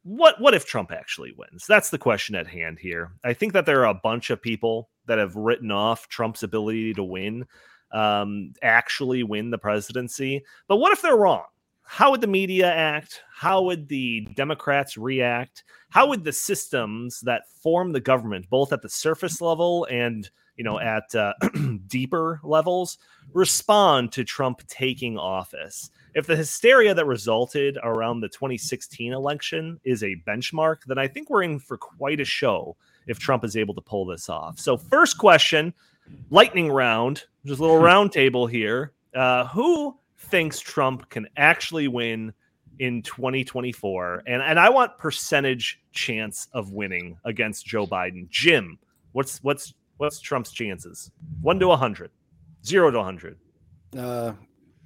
[0.03, 1.65] what what if Trump actually wins?
[1.67, 3.11] That's the question at hand here.
[3.25, 6.93] I think that there are a bunch of people that have written off Trump's ability
[6.93, 7.45] to win,
[7.91, 10.45] um, actually win the presidency.
[10.69, 11.43] But what if they're wrong?
[11.87, 13.21] How would the media act?
[13.33, 15.63] How would the Democrats react?
[15.89, 20.63] How would the systems that form the government, both at the surface level and you
[20.65, 21.33] know at uh,
[21.87, 22.97] deeper levels,
[23.33, 25.89] respond to Trump taking office?
[26.13, 31.29] If the hysteria that resulted around the 2016 election is a benchmark, then I think
[31.29, 32.75] we're in for quite a show
[33.07, 34.59] if Trump is able to pull this off.
[34.59, 35.73] So, first question,
[36.31, 38.91] lightning round, just a little roundtable here.
[39.15, 42.33] Uh, who thinks Trump can actually win
[42.79, 44.23] in 2024.
[44.27, 48.29] And and I want percentage chance of winning against Joe Biden.
[48.29, 48.77] Jim,
[49.13, 51.11] what's what's what's Trump's chances?
[51.41, 52.11] 1 to 100.
[52.65, 53.37] 0 to 100.
[53.97, 54.33] Uh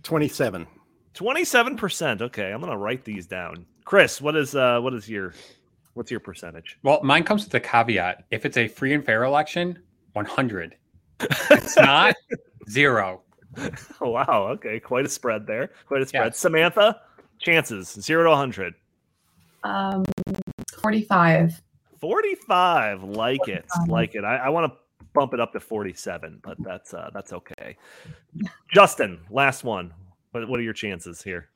[0.03, 0.67] 27.
[1.13, 2.21] 27%.
[2.21, 3.65] Okay, I'm going to write these down.
[3.83, 5.33] Chris, what is uh what is your
[5.93, 6.77] what's your percentage?
[6.83, 8.23] Well, mine comes with a caveat.
[8.31, 9.79] If it's a free and fair election,
[10.13, 10.75] 100.
[11.51, 12.15] It's not
[12.69, 13.21] 0.
[14.01, 15.71] wow, okay, quite a spread there.
[15.87, 16.27] Quite a spread.
[16.27, 16.37] Yes.
[16.39, 17.01] Samantha,
[17.39, 18.73] chances zero to 100.
[19.63, 20.03] Um,
[20.81, 21.61] 45.
[21.99, 23.03] 45.
[23.03, 23.65] Like it.
[23.87, 24.23] Like it.
[24.23, 24.77] I, I want to
[25.13, 27.77] bump it up to 47, but that's uh that's okay.
[28.73, 29.93] Justin, last one.
[30.31, 31.49] What, what are your chances here?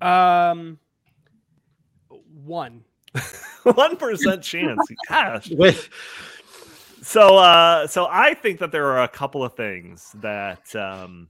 [0.00, 0.78] Um,
[2.44, 2.84] one.
[3.62, 4.80] One percent chance.
[5.08, 5.50] Gosh.
[5.50, 5.88] Wait,
[7.02, 11.28] So uh so I think that there are a couple of things that um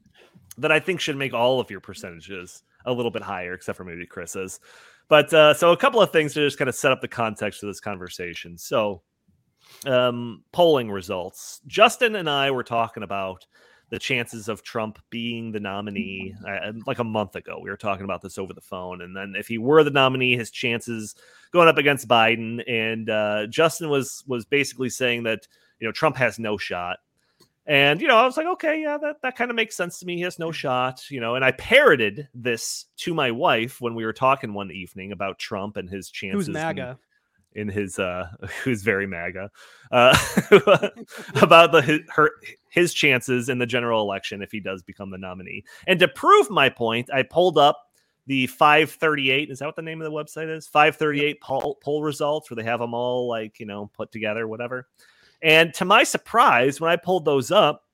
[0.58, 3.84] that I think should make all of your percentages a little bit higher, except for
[3.84, 4.60] maybe Chris's.
[5.08, 7.60] But uh so a couple of things to just kind of set up the context
[7.60, 8.58] for this conversation.
[8.58, 9.00] So
[9.86, 11.62] um polling results.
[11.66, 13.46] Justin and I were talking about
[13.88, 17.60] the chances of Trump being the nominee uh, like a month ago.
[17.62, 19.02] We were talking about this over the phone.
[19.02, 21.14] And then if he were the nominee, his chances
[21.50, 22.62] going up against Biden.
[22.66, 25.46] And uh, Justin was was basically saying that
[25.82, 26.98] you know Trump has no shot.
[27.66, 30.06] And you know, I was like, okay, yeah, that that kind of makes sense to
[30.06, 30.16] me.
[30.16, 31.34] He has no shot, you know.
[31.34, 35.76] And I parroted this to my wife when we were talking one evening about Trump
[35.76, 36.46] and his chances.
[36.46, 36.98] Who's in- MAGA?
[37.54, 38.26] in his uh
[38.64, 39.50] who's very maga
[39.90, 40.16] uh
[41.42, 42.30] about the his, her
[42.70, 46.48] his chances in the general election if he does become the nominee and to prove
[46.48, 47.90] my point i pulled up
[48.26, 52.48] the 538 is that what the name of the website is 538 poll, poll results
[52.48, 54.88] where they have them all like you know put together whatever
[55.42, 57.84] and to my surprise when i pulled those up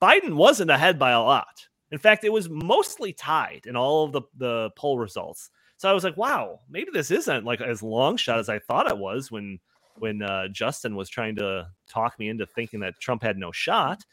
[0.00, 4.12] biden wasn't ahead by a lot in fact it was mostly tied in all of
[4.12, 8.16] the the poll results so I was like, wow, maybe this isn't like as long
[8.16, 9.58] shot as I thought it was when
[9.98, 14.04] when uh, Justin was trying to talk me into thinking that Trump had no shot.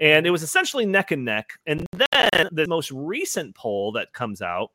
[0.00, 1.50] And it was essentially neck and neck.
[1.66, 4.70] And then the most recent poll that comes out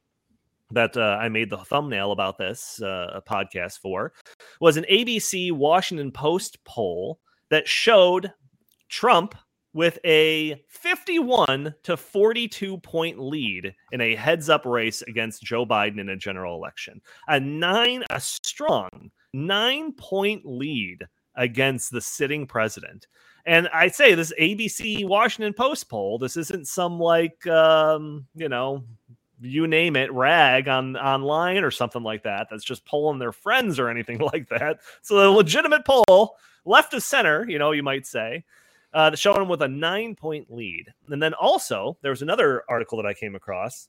[0.71, 4.13] that uh, I made the thumbnail about this uh, podcast for
[4.59, 8.31] was an ABC Washington Post poll that showed
[8.89, 9.35] Trump
[9.73, 15.99] with a 51 to 42 point lead in a heads up race against Joe Biden
[15.99, 17.01] in a general election.
[17.27, 18.89] A nine, a strong
[19.33, 23.07] nine point lead against the sitting president.
[23.45, 28.83] And I say this ABC Washington Post poll, this isn't some like, um, you know,
[29.41, 33.79] you name it rag on online or something like that that's just polling their friends
[33.79, 38.05] or anything like that so a legitimate poll left of center you know you might
[38.05, 38.43] say
[38.93, 40.91] uh, showing him with a nine point lead.
[41.09, 43.87] And then also, there was another article that I came across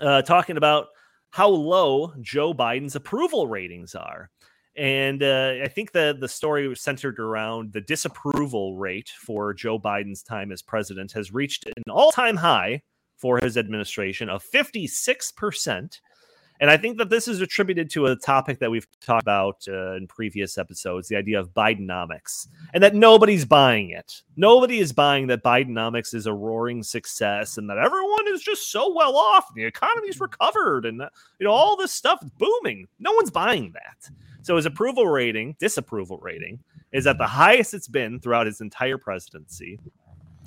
[0.00, 0.88] uh, talking about
[1.30, 4.30] how low Joe Biden's approval ratings are.
[4.76, 9.78] And uh, I think the, the story was centered around the disapproval rate for Joe
[9.78, 12.82] Biden's time as president has reached an all time high
[13.18, 16.00] for his administration of 56%.
[16.60, 19.94] And I think that this is attributed to a topic that we've talked about uh,
[19.94, 24.22] in previous episodes the idea of Bidenomics, and that nobody's buying it.
[24.36, 28.92] Nobody is buying that Bidenomics is a roaring success and that everyone is just so
[28.92, 29.54] well off.
[29.54, 31.00] The economy's recovered and,
[31.38, 32.88] you know, all this stuff is booming.
[32.98, 34.10] No one's buying that.
[34.42, 36.58] So his approval rating, disapproval rating,
[36.92, 39.78] is at the highest it's been throughout his entire presidency.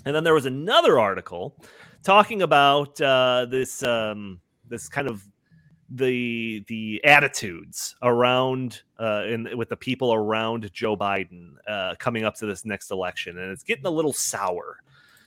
[0.05, 1.55] And then there was another article
[2.03, 5.27] talking about uh, this um, this kind of
[5.93, 12.35] the the attitudes around uh in with the people around Joe Biden uh coming up
[12.35, 14.77] to this next election and it's getting a little sour.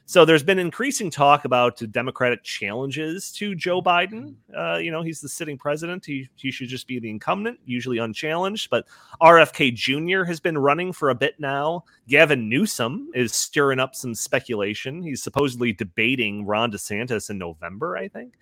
[0.07, 4.35] So there's been increasing talk about democratic challenges to Joe Biden.
[4.55, 6.05] Uh, you know, he's the sitting president.
[6.05, 8.69] He, he should just be the incumbent, usually unchallenged.
[8.69, 8.87] But
[9.23, 10.25] RFK Jr.
[10.25, 11.85] has been running for a bit now.
[12.07, 15.03] Gavin Newsom is stirring up some speculation.
[15.03, 18.35] He's supposedly debating Ron DeSantis in November, I think.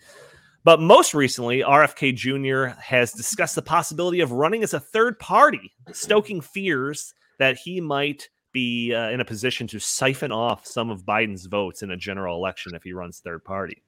[0.64, 2.76] But most recently, RFK Jr.
[2.80, 8.28] has discussed the possibility of running as a third party, stoking fears that he might
[8.52, 12.36] be uh, in a position to siphon off some of Biden's votes in a general
[12.36, 13.82] election if he runs third party.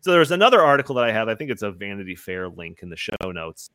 [0.00, 1.28] So there's another article that I have.
[1.28, 3.70] I think it's a Vanity Fair link in the show notes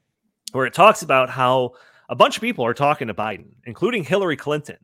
[0.52, 1.74] where it talks about how
[2.10, 4.78] a bunch of people are talking to Biden, including Hillary Clinton,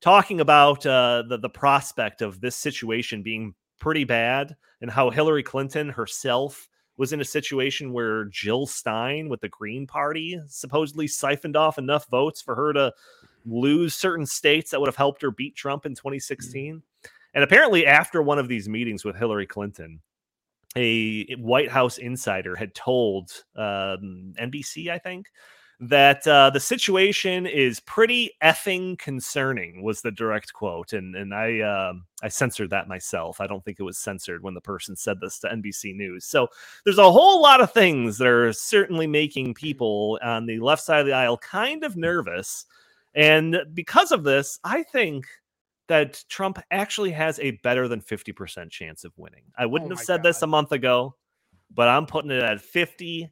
[0.00, 5.42] talking about uh, the, the prospect of this situation being pretty bad and how Hillary
[5.42, 11.56] Clinton herself was in a situation where Jill Stein with the Green Party supposedly siphoned
[11.56, 12.92] off enough votes for her to
[13.46, 16.82] lose certain states that would have helped her beat Trump in 2016.
[17.34, 20.00] And apparently, after one of these meetings with Hillary Clinton,
[20.76, 25.26] a White House insider had told um, NBC, I think,
[25.80, 30.92] that uh, the situation is pretty effing concerning was the direct quote.
[30.92, 33.40] And and i um, i censored that myself.
[33.40, 36.26] I don't think it was censored when the person said this to nbc news.
[36.26, 36.48] So
[36.84, 41.00] there's a whole lot of things that are certainly making people on the left side
[41.00, 42.66] of the aisle kind of nervous
[43.14, 45.26] and because of this i think
[45.88, 50.04] that trump actually has a better than 50% chance of winning i wouldn't Oh have
[50.04, 51.14] said this a month ago
[51.74, 53.28] but i'm putting it at 53%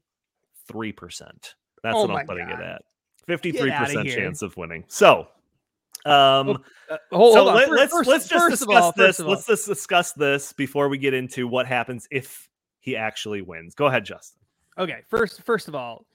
[1.82, 2.60] that's Oh what I'm putting God.
[2.60, 2.82] it at.
[3.28, 4.84] 53% chance of winning.
[4.88, 5.28] So,
[6.06, 7.54] um, Uh, hold, so hold on.
[7.54, 9.06] let, us first- let's just discuss all- this.
[9.06, 12.48] first of all- Let's just discuss this before we get into what happens if
[12.80, 13.74] he actually wins.
[13.74, 14.40] Go ahead, Justin.
[14.78, 16.06] Okay, first first of all,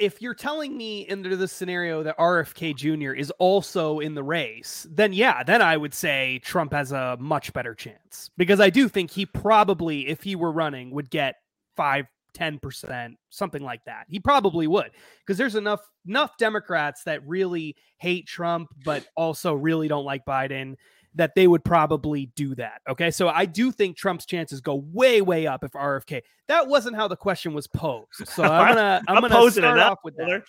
[0.00, 3.12] if you're telling me under this scenario that RFK Jr.
[3.12, 7.52] is also in the race, then yeah, then I would say Trump has a much
[7.52, 11.36] better chance because I do think he probably, if he were running, would get
[11.76, 14.06] five, 10%, something like that.
[14.08, 14.90] He probably would
[15.20, 20.76] because there's enough enough Democrats that really hate Trump but also really don't like Biden
[21.14, 22.82] that they would probably do that.
[22.88, 23.10] Okay.
[23.10, 26.22] So I do think Trump's chances go way, way up if RFK.
[26.48, 28.26] That wasn't how the question was posed.
[28.26, 30.42] So I'm gonna I'm, gonna start off with that.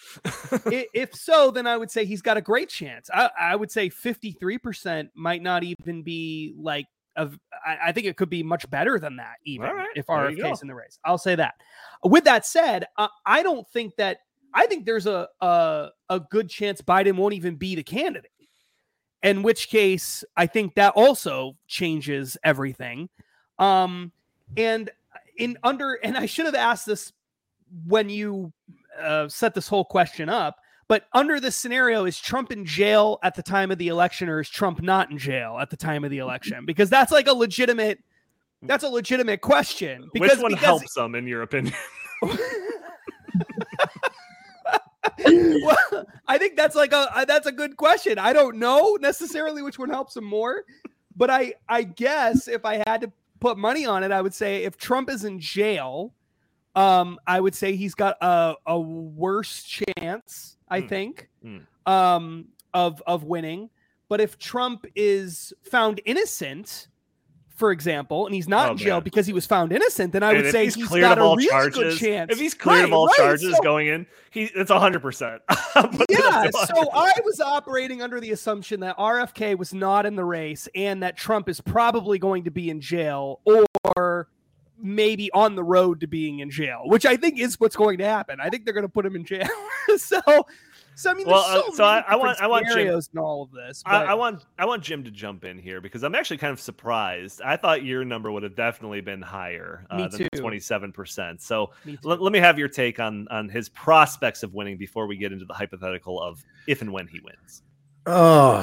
[0.93, 3.09] if so, then I would say he's got a great chance.
[3.13, 6.85] I, I would say 53% might not even be like
[7.15, 10.13] of I, I think it could be much better than that, even right, if you
[10.13, 10.97] RFK's in the race.
[11.03, 11.55] I'll say that.
[12.03, 14.19] With that said, uh, I don't think that
[14.53, 18.31] I think there's a, a a good chance Biden won't even be the candidate.
[19.23, 23.09] In which case, I think that also changes everything.
[23.59, 24.11] Um,
[24.57, 24.89] and
[25.37, 27.13] in under and I should have asked this
[27.87, 28.51] when you
[28.99, 30.57] uh, set this whole question up.
[30.87, 34.41] But under this scenario, is Trump in jail at the time of the election, or
[34.41, 36.65] is Trump not in jail at the time of the election?
[36.65, 37.99] Because that's like a legitimate,
[38.63, 40.09] that's a legitimate question.
[40.13, 41.73] Because Which one because- helps them, in your opinion?
[45.25, 48.19] well, I think that's like a uh, that's a good question.
[48.19, 50.63] I don't know necessarily which one helps him more,
[51.15, 54.63] but I I guess if I had to put money on it, I would say
[54.63, 56.13] if Trump is in jail,
[56.75, 60.57] um, I would say he's got a a worse chance.
[60.69, 60.87] I Hmm.
[60.87, 61.57] think, Hmm.
[61.91, 63.69] um, of of winning.
[64.07, 66.89] But if Trump is found innocent,
[67.61, 69.03] for example, and he's not Oh, in jail man.
[69.03, 71.27] because he was found innocent, then I And would say he's he's got of a
[71.27, 72.31] all really charges, good chance.
[72.31, 75.43] if he's cleared of Right, all right, charges so- going in, he it's hundred percent.
[76.09, 80.67] yeah, so I was operating under the assumption that RFK was not in the race
[80.73, 84.27] and that Trump is probably going to be in jail or
[84.83, 88.05] maybe on the road to being in jail, which I think is what's going to
[88.05, 88.39] happen.
[88.41, 89.47] I think they're going to put him in jail.
[89.97, 90.19] so,
[90.95, 92.71] so I mean, Well, there's uh, so, so many I- I want- I want Jim-
[92.73, 93.81] scenarios in all of this.
[93.85, 96.51] I, but- I want I want Jim to jump in here because I'm actually kind
[96.53, 97.41] of surprised.
[97.41, 101.41] I thought your number would have definitely been higher uh, than twenty seven percent.
[101.41, 102.07] So me too.
[102.07, 105.31] let, let me have your take on on his prospects of winning before we get
[105.31, 107.63] into the hypothetical of if and when he wins.
[108.05, 108.61] Oh,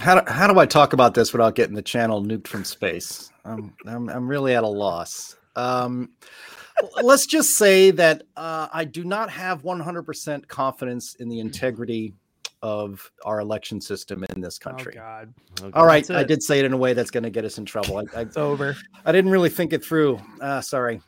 [0.00, 3.30] how do, how do I talk about this without getting the channel nuked from space?
[3.44, 5.36] I'm I'm, I'm really at a loss.
[5.56, 6.61] Um, l-
[7.02, 12.14] let's just say that uh, I do not have 100% confidence in the integrity
[12.62, 14.94] of our election system in this oh country.
[14.94, 15.34] God,
[15.74, 17.64] All right, I did say it in a way that's going to get us in
[17.64, 17.98] trouble.
[17.98, 18.76] I, I, it's over.
[19.04, 20.20] I didn't really think it through.
[20.40, 21.00] Uh, sorry.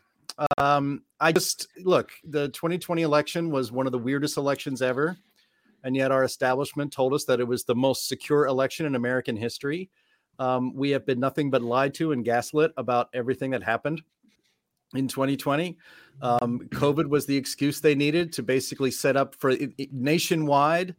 [0.59, 2.11] Um, I just look.
[2.25, 5.17] The 2020 election was one of the weirdest elections ever,
[5.85, 9.37] and yet our establishment told us that it was the most secure election in American
[9.37, 9.91] history.
[10.41, 14.03] Um, we have been nothing but lied to and gaslit about everything that happened
[14.95, 15.77] in 2020.
[16.23, 20.95] Um, COVID was the excuse they needed to basically set up for it- it- nationwide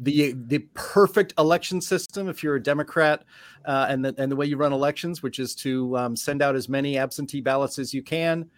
[0.00, 3.24] the the perfect election system if you're a Democrat
[3.64, 6.56] uh, and the and the way you run elections, which is to um, send out
[6.56, 8.48] as many absentee ballots as you can,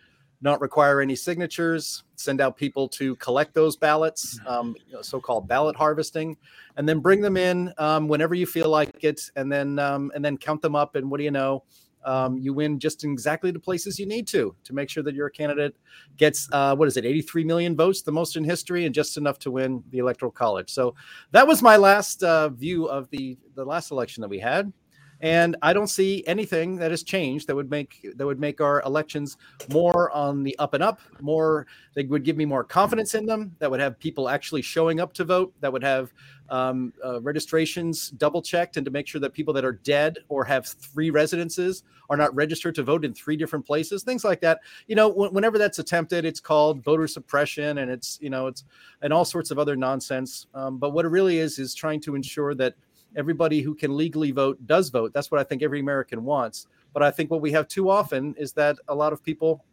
[0.41, 5.47] not require any signatures, send out people to collect those ballots, um, you know, so-called
[5.47, 6.37] ballot harvesting,
[6.77, 10.24] and then bring them in um, whenever you feel like it, and then um, and
[10.24, 10.95] then count them up.
[10.97, 11.64] And what do you know?
[12.07, 15.15] Um, you win just in exactly the places you need to to make sure that
[15.15, 15.77] your candidate
[16.17, 19.39] gets uh, what is it, 83 million votes, the most in history, and just enough
[19.41, 20.71] to win the electoral college.
[20.71, 20.95] So
[21.33, 24.73] that was my last uh, view of the the last election that we had
[25.21, 28.83] and i don't see anything that has changed that would make that would make our
[28.83, 29.37] elections
[29.71, 33.55] more on the up and up more they would give me more confidence in them
[33.59, 36.12] that would have people actually showing up to vote that would have
[36.49, 40.45] um, uh, registrations double checked and to make sure that people that are dead or
[40.45, 44.61] have three residences are not registered to vote in three different places things like that.
[44.87, 48.64] You know wh- whenever that's attempted it's called voter suppression and it's you know it's
[49.03, 50.47] and all sorts of other nonsense.
[50.55, 52.75] Um, but what it really is is trying to ensure that
[53.15, 55.13] everybody who can legally vote does vote.
[55.13, 56.67] That's what I think every American wants.
[56.93, 59.65] But I think what we have too often is that a lot of people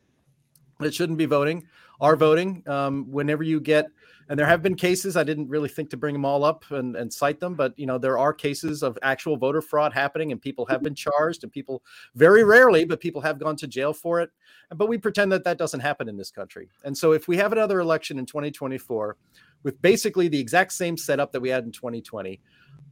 [0.80, 1.68] that shouldn't be voting
[2.02, 2.64] are voting.
[2.68, 3.88] Um, whenever you get,
[4.30, 6.96] and there have been cases, I didn't really think to bring them all up and,
[6.96, 10.42] and cite them, but you know there are cases of actual voter fraud happening, and
[10.42, 11.84] people have been charged, and people
[12.16, 14.30] very rarely, but people have gone to jail for it.
[14.76, 16.70] But we pretend that that doesn't happen in this country.
[16.84, 19.18] And so if we have another election in 2024
[19.64, 22.42] with basically the exact same setup that we had in 2020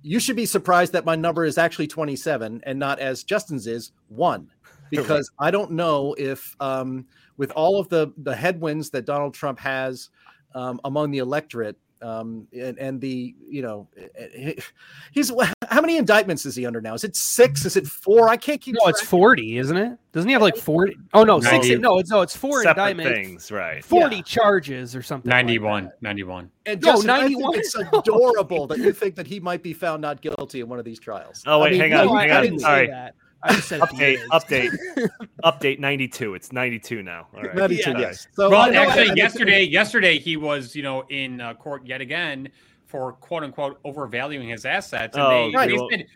[0.01, 3.91] you should be surprised that my number is actually 27 and not as Justin's is
[4.09, 4.49] one,
[4.89, 7.05] because I don't know if, um,
[7.37, 10.09] with all of the the headwinds that Donald Trump has
[10.53, 13.87] um, among the electorate, um, and, and the you know
[15.11, 15.31] he's
[15.69, 16.93] how many indictments is he under now?
[16.93, 17.65] Is it six?
[17.65, 18.29] Is it four?
[18.29, 18.75] I can't keep.
[18.81, 19.97] No, it's forty, isn't it?
[20.11, 20.97] Doesn't he have like forty?
[21.13, 21.69] Oh no, six.
[21.79, 23.83] No, it's no, it's four indictments, things, right?
[23.83, 24.21] Forty Yeah.
[24.23, 25.29] charges or something.
[25.29, 26.01] like 91, that.
[26.01, 26.51] 91.
[26.65, 27.55] And No, Justin, I 91.
[27.59, 30.85] it's adorable that you think that he might be found not guilty in one of
[30.85, 31.43] these trials.
[31.45, 32.43] Oh, I wait, mean, hang on, No, I, hang I on.
[32.43, 32.85] didn't Sorry.
[32.87, 33.15] say that.
[33.43, 34.69] I just said Update, update,
[35.43, 35.79] update.
[35.79, 36.35] Ninety-two.
[36.35, 37.27] It's ninety-two now.
[37.35, 37.55] All right.
[37.55, 37.99] 92, Yeah.
[37.99, 38.27] yes.
[38.33, 42.49] So Well, actually, yesterday, yesterday he was, you know, in uh, court yet again
[42.91, 45.15] for quote unquote overvaluing his assets.
[45.15, 45.69] And Oh, they, right.
[45.89, 46.07] they, said,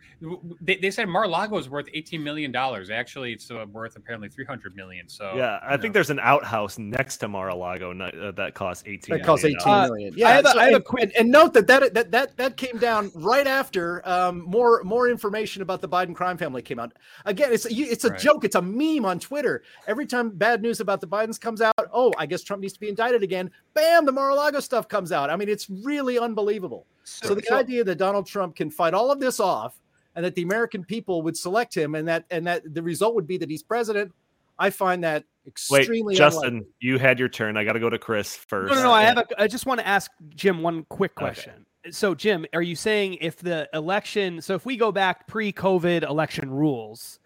[0.62, 2.90] they, they said Mar-a-Lago is worth eighteen million dollars.
[2.90, 5.08] Actually, it's uh, worth apparently three hundred million.
[5.08, 5.98] So Yeah, I you think know.
[5.98, 9.18] there's an outhouse next to Mar-a-Lago uh, that costs eighteen.
[9.18, 9.90] That costs million eighteen dollars.
[9.92, 10.14] million.
[10.14, 11.94] Uh, Yeah, I have a- so- I have a and, and, and note that that,
[11.94, 16.38] that that that came down right after um, more more information about the Biden crime
[16.38, 16.94] family came out.
[17.26, 18.20] Again, it's a, it's a Right.
[18.20, 18.44] joke.
[18.44, 19.64] It's a meme on Twitter.
[19.88, 22.80] Every time bad news about the Bidens comes out, oh, I guess Trump needs to
[22.80, 23.52] be indicted again.
[23.76, 25.30] Bam, the Mar-a-Lago stuff comes out.
[25.30, 26.88] I mean, it's really unbelievable.
[27.04, 29.80] So, the idea that Donald Trump can fight all of this off,
[30.16, 33.28] and that the American people would select him, and that and that the result would
[33.28, 34.12] be that he's president,
[34.58, 36.74] I find that extremely Wait, extremely Justin, unlikely.
[36.80, 37.58] you had your turn.
[37.58, 38.74] I got to go to Chris first.
[38.74, 38.92] No, no, no.
[38.92, 39.26] I have a.
[39.38, 41.26] I just want to ask Jim one quick Okay.
[41.26, 41.66] question.
[41.92, 44.42] So, Jim, are you saying if the election?
[44.42, 47.20] So, if we go back pre-COVID election rules,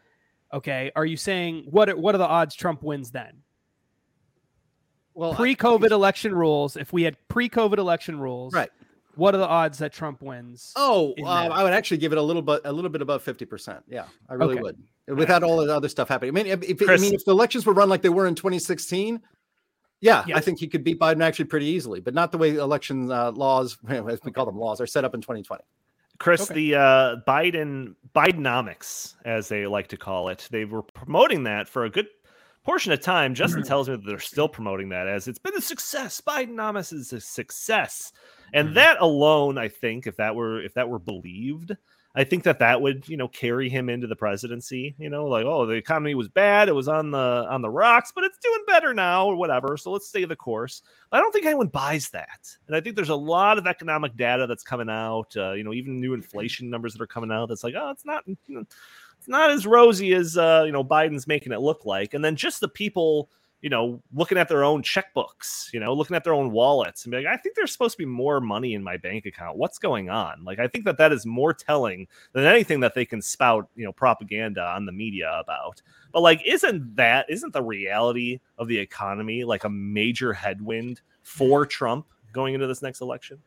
[0.51, 1.89] okay, are you saying what?
[1.89, 3.43] Are, what are the odds Trump wins then?
[5.19, 6.77] Well, Pre-COVID election rules.
[6.77, 8.69] If we had pre-COVID election rules, Right.
[9.15, 10.71] What are the odds that Trump wins?
[10.77, 11.51] Oh, in um.
[11.51, 13.83] I would actually give it a little bit, a little bit above fifty percent.
[13.89, 14.61] Yeah, I really Okay.
[14.61, 14.77] would.
[15.09, 16.29] Without all the other stuff happening.
[16.29, 18.35] I mean, if, if- I mean, if the elections were run like they were in
[18.35, 19.19] 2016,
[19.99, 21.99] yeah, I think he could beat Biden actually pretty easily.
[21.99, 25.13] But not the way election uh, laws, as we call them, laws are set up
[25.13, 25.63] in 2020.
[26.19, 26.53] Chris, Okay.
[26.53, 31.83] the uh, Biden Bidenomics, as they like to call it, they were promoting that for
[31.83, 32.07] a good
[32.69, 33.33] portion of time.
[33.33, 36.21] Justin tells me that they're still promoting that as it's been a success.
[36.21, 38.13] Bidenomics is a success,
[38.53, 38.73] and Mhm.
[38.75, 41.75] that alone, I think, if that were if that were believed,
[42.13, 44.93] I think that that would you know carry him into the presidency.
[44.99, 47.17] You know, like oh, the economy was bad, it was on the
[47.49, 49.75] on the rocks, but it's doing better now, or whatever.
[49.75, 50.83] So let's stay the course.
[51.11, 52.55] I don't think anyone buys that.
[52.67, 55.73] And I think there's a lot of economic data that's coming out, uh, you know,
[55.73, 58.63] even new inflation numbers that are coming out that's like, oh, it's not you know,
[59.29, 62.13] not as rosy as uh, you know, Biden's making it look like.
[62.13, 63.29] And then just the people,
[63.61, 67.11] you know, looking at their own checkbooks, you know, looking at their own wallets and
[67.11, 69.57] be like, I think there's supposed to be more money in my bank account.
[69.57, 70.43] What's going on?
[70.43, 73.85] Like, I think that that is more telling than anything that they can spout, you
[73.85, 75.81] know, propaganda on the media about.
[76.11, 81.65] But like, isn't that isn't the reality of the economy like a major headwind for
[81.65, 83.39] Trump going into this next election?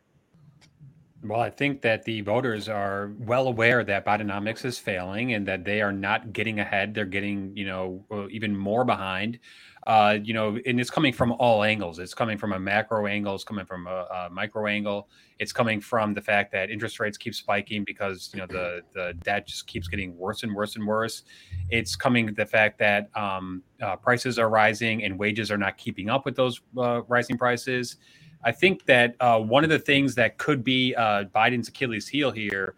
[1.25, 5.63] Well, I think that the voters are well aware that Bidenomics is failing and that
[5.63, 6.93] they are not getting ahead.
[6.93, 9.39] They're getting, you know, even more behind.
[9.87, 11.99] Uh, you know, and it's coming from all angles.
[11.99, 13.35] It's coming from a macro angle.
[13.35, 15.09] It's coming from a, a micro angle.
[15.39, 19.13] It's coming from the fact that interest rates keep spiking because you know the the
[19.23, 21.23] debt just keeps getting worse and worse and worse.
[21.69, 26.09] It's coming the fact that um, uh, prices are rising and wages are not keeping
[26.09, 27.97] up with those uh, rising prices.
[28.43, 32.31] I think that uh, one of the things that could be uh, Biden's Achilles heel
[32.31, 32.75] here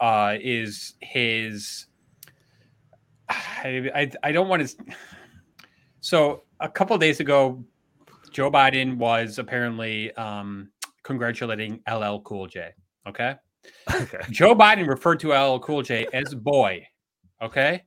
[0.00, 1.86] uh, is his.
[3.28, 4.76] I, I, I don't want to.
[6.00, 7.64] So a couple days ago,
[8.32, 10.70] Joe Biden was apparently um,
[11.04, 12.70] congratulating LL Cool J.
[13.08, 13.36] Okay,
[13.92, 14.18] Okay.
[14.30, 16.86] Joe Biden referred to LL Cool J as boy.
[17.42, 17.84] Okay,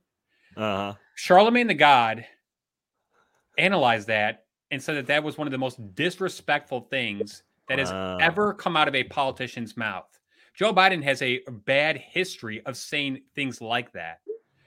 [0.56, 0.94] Uh-huh.
[1.18, 2.24] Charlamagne tha God
[3.58, 7.90] analyzed that and said that that was one of the most disrespectful things that has
[7.90, 8.18] Wow.
[8.18, 10.18] ever come out of a politician's mouth.
[10.54, 14.20] Joe Biden has a bad history of saying things like that.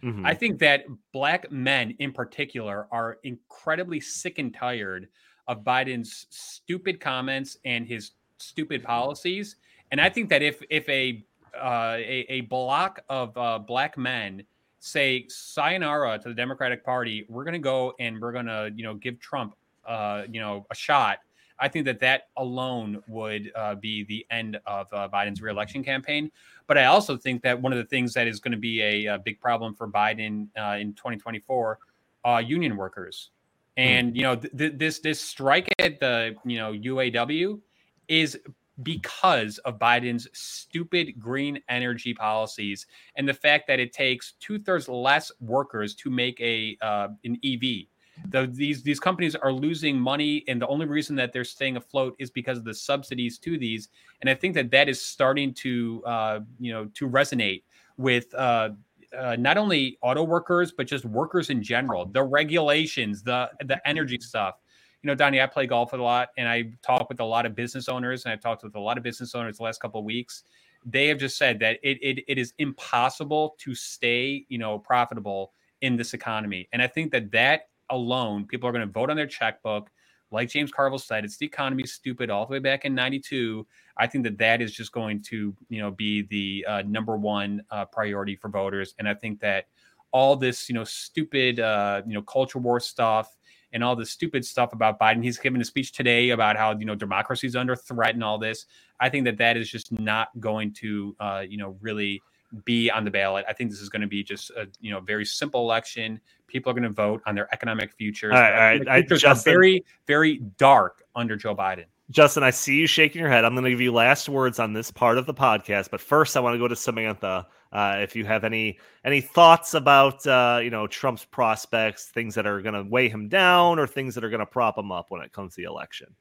[0.04, 0.26] Mhm.
[0.26, 5.10] I think that black men in particular are incredibly sick and tired
[5.48, 9.58] of Biden's stupid comments and his stupid policies.
[9.92, 11.24] And I think that if if a
[11.54, 14.44] uh, a, a block of uh, black men
[14.80, 18.84] say sayonara to the Democratic Party, we're going to go and we're going to you
[18.84, 19.56] know give Trump
[19.86, 21.20] uh, you know a shot.
[21.60, 26.32] I think that that alone would uh, be the end of uh, Biden's reelection campaign.
[26.66, 29.06] But I also think that one of the things that is going to be a,
[29.06, 31.78] a big problem for Biden uh, in 2024
[32.26, 33.30] uh, union workers.
[33.78, 37.60] And you know, th- th- this this strike at the you know UAW
[38.08, 38.38] is
[38.84, 44.90] because of Biden's stupid green energy policies and the fact that it takes two thirds
[44.90, 47.88] less workers to make a uh, an EV.
[48.30, 52.16] The, these these companies are losing money, and the only reason that they're staying afloat
[52.20, 53.90] is because of the subsidies to these.
[54.22, 57.64] And I think that that is starting to uh, you know to resonate
[57.98, 58.70] with uh,
[59.18, 62.06] uh, not only auto workers but just workers in general.
[62.06, 64.56] The regulations, the the energy stuff
[65.02, 67.56] you know, Donnie, I play golf a lot and I talk with a lot of
[67.56, 70.06] business owners and I've talked with a lot of business owners the last couple of
[70.06, 70.44] weeks.
[70.86, 75.54] They have just said that it, it, it is impossible to stay, you know, profitable
[75.82, 76.68] in this economy.
[76.72, 79.90] And I think that that alone, people are going to vote on their checkbook.
[80.32, 83.68] Like James Carville said, it's the economy stupid all the way back in 92.
[83.98, 87.62] I think that that is just going to, you know, be the uh, number one
[87.70, 88.96] uh, priority for voters.
[88.98, 89.66] And I think that
[90.12, 93.36] all this, you know, stupid, uh, you know, culture war stuff,
[93.74, 95.24] and all this stupid stuff about Biden.
[95.24, 98.38] He's given a speech today about how you know democracy is under threat and all
[98.38, 98.66] this.
[99.00, 102.22] I think that that is just not going to uh, you know really
[102.66, 103.46] be on the ballot.
[103.48, 106.20] I think this is going to be just a you know very simple election.
[106.48, 108.34] People are going to vote on their economic futures.
[108.34, 109.02] All right, all right.
[109.02, 111.86] Futures I, Justin, are very very dark under Joe Biden.
[112.10, 113.46] Justin, I see you shaking your head.
[113.46, 116.36] I'm going to give you last words on this part of the podcast, but first
[116.36, 117.48] I want to go to Samantha.
[117.72, 122.46] Uh, if you have any any thoughts about uh, you know Trump's prospects, things that
[122.46, 125.06] are going to weigh him down, or things that are going to prop him up
[125.10, 126.14] when it comes to the election.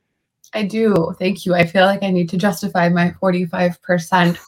[0.54, 1.14] I do.
[1.18, 1.54] Thank you.
[1.54, 4.38] I feel like I need to justify my 45%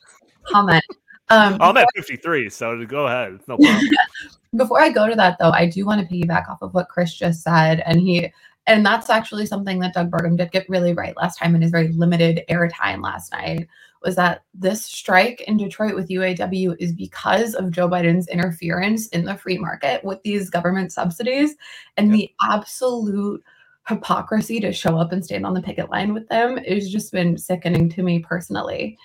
[0.46, 0.84] comment.
[1.32, 3.40] Um, I'm at 53, so go ahead.
[3.48, 3.88] No problem.
[4.56, 7.14] before I go to that, though, I do want to piggyback off of what Chris
[7.14, 8.30] just said, and he
[8.66, 11.70] and that's actually something that Doug Burgum did get really right last time in his
[11.70, 13.66] very limited airtime last night
[14.04, 19.24] was that this strike in Detroit with UAW is because of Joe Biden's interference in
[19.24, 21.54] the free market with these government subsidies
[21.96, 22.16] and yep.
[22.16, 23.42] the absolute
[23.88, 27.38] hypocrisy to show up and stand on the picket line with them has just been
[27.38, 28.96] sickening to me personally.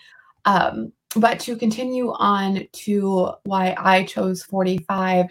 [0.46, 5.28] Um, but to continue on to why I chose 45,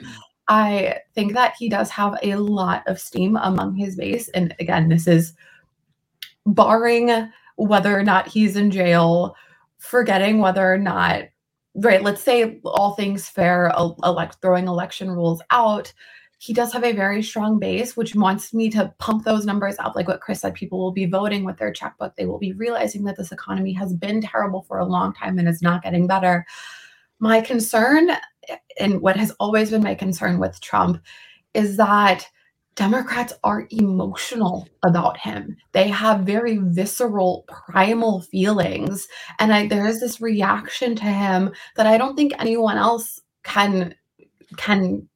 [0.48, 4.28] I think that he does have a lot of steam among his base.
[4.28, 5.34] And again, this is
[6.44, 9.34] barring whether or not he's in jail,
[9.78, 11.24] forgetting whether or not,
[11.74, 15.92] right, let's say all things fair, elect, throwing election rules out.
[16.38, 19.96] He does have a very strong base, which wants me to pump those numbers up.
[19.96, 22.14] Like what Chris said, people will be voting with their checkbook.
[22.14, 25.48] They will be realizing that this economy has been terrible for a long time and
[25.48, 26.44] is not getting better.
[27.18, 28.10] My concern
[28.78, 31.02] and what has always been my concern with Trump
[31.54, 32.28] is that
[32.76, 35.56] Democrats are emotional about him.
[35.72, 39.08] They have very visceral, primal feelings.
[39.38, 43.94] And I, there is this reaction to him that I don't think anyone else can
[44.58, 45.08] can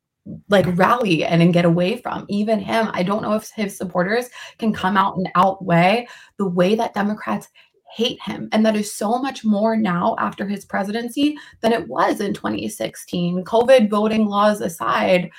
[0.48, 4.28] like rally and, and get away from even him i don't know if his supporters
[4.58, 6.06] can come out and outweigh
[6.38, 7.48] the way that democrats
[7.90, 8.48] hate him.
[8.52, 13.44] And that is so much more now after his presidency than it was in 2016.
[13.44, 15.30] COVID voting laws aside,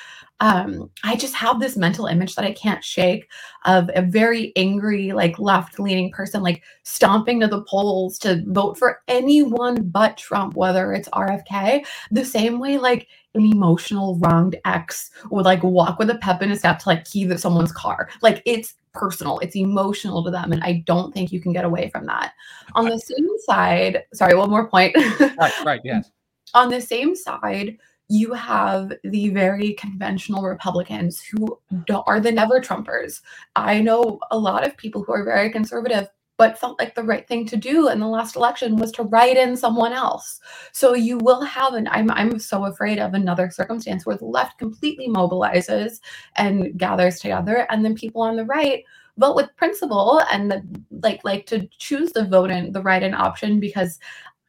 [0.41, 3.29] um, I just have this mental image that I can't shake
[3.65, 8.77] of a very angry, like left leaning person, like stomping to the polls to vote
[8.77, 15.11] for anyone but Trump, whether it's RFK, the same way, like an emotional wronged ex
[15.29, 18.09] would like walk with a pep in his step to like key that someone's car.
[18.23, 20.51] Like it's personal, it's emotional to them.
[20.51, 22.33] And I don't think you can get away from that.
[22.73, 24.95] On the same side, sorry, one more point.
[25.37, 26.09] right, right, yes.
[26.53, 27.77] On the same side,
[28.11, 31.57] you have the very conventional Republicans who
[32.05, 33.21] are the never Trumpers.
[33.55, 37.25] I know a lot of people who are very conservative but felt like the right
[37.27, 40.41] thing to do in the last election was to write in someone else.
[40.73, 44.57] So you will have an I'm I'm so afraid of another circumstance where the left
[44.57, 46.01] completely mobilizes
[46.35, 48.83] and gathers together and then people on the right
[49.17, 53.13] vote with principle and the, like like to choose the vote in the write in
[53.13, 53.99] option because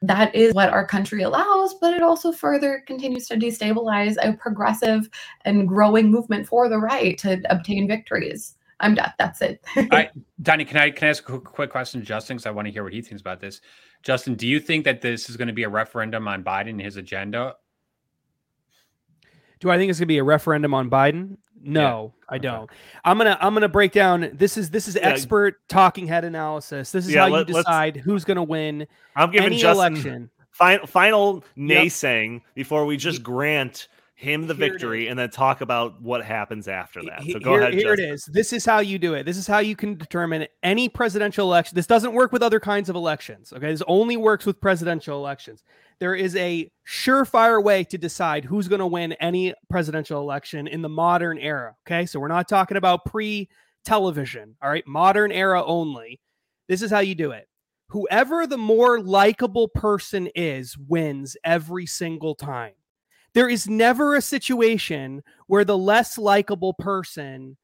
[0.02, 5.08] that is what our country allows, but it also further continues to destabilize a progressive
[5.44, 8.56] and growing movement for the right to obtain victories.
[8.80, 9.12] I'm done.
[9.16, 9.64] That's it.
[9.76, 10.10] All right,
[10.42, 12.72] Donnie, can I can I ask a quick question to Justin because I want to
[12.72, 13.60] hear what he thinks about this.
[14.02, 16.82] Justin, do you think that this is going to be a referendum on Biden and
[16.82, 17.54] his agenda?
[19.60, 21.36] Do I think it's going to be a referendum on Biden?
[21.64, 22.34] No, yeah.
[22.34, 22.62] I don't.
[22.64, 22.74] Okay.
[23.04, 24.30] I'm gonna I'm gonna break down.
[24.32, 25.08] This is this is yeah.
[25.08, 26.90] expert talking head analysis.
[26.90, 28.86] This is yeah, how let, you decide who's going to win.
[29.16, 30.30] I'm giving Justin election.
[30.50, 32.42] final final naysaying yep.
[32.54, 33.88] before we just grant
[34.22, 37.24] him the Here victory, and then talk about what happens after that.
[37.24, 37.74] So go here, ahead.
[37.74, 38.14] Here it Justin.
[38.14, 38.24] is.
[38.26, 39.24] This is how you do it.
[39.24, 41.74] This is how you can determine any presidential election.
[41.74, 43.52] This doesn't work with other kinds of elections.
[43.52, 43.72] Okay.
[43.72, 45.64] This only works with presidential elections.
[45.98, 50.82] There is a surefire way to decide who's going to win any presidential election in
[50.82, 51.74] the modern era.
[51.86, 52.06] Okay.
[52.06, 53.48] So we're not talking about pre
[53.84, 54.54] television.
[54.62, 54.86] All right.
[54.86, 56.20] Modern era only.
[56.68, 57.48] This is how you do it.
[57.88, 62.72] Whoever the more likable person is wins every single time.
[63.34, 67.56] There is never a situation where the less likable person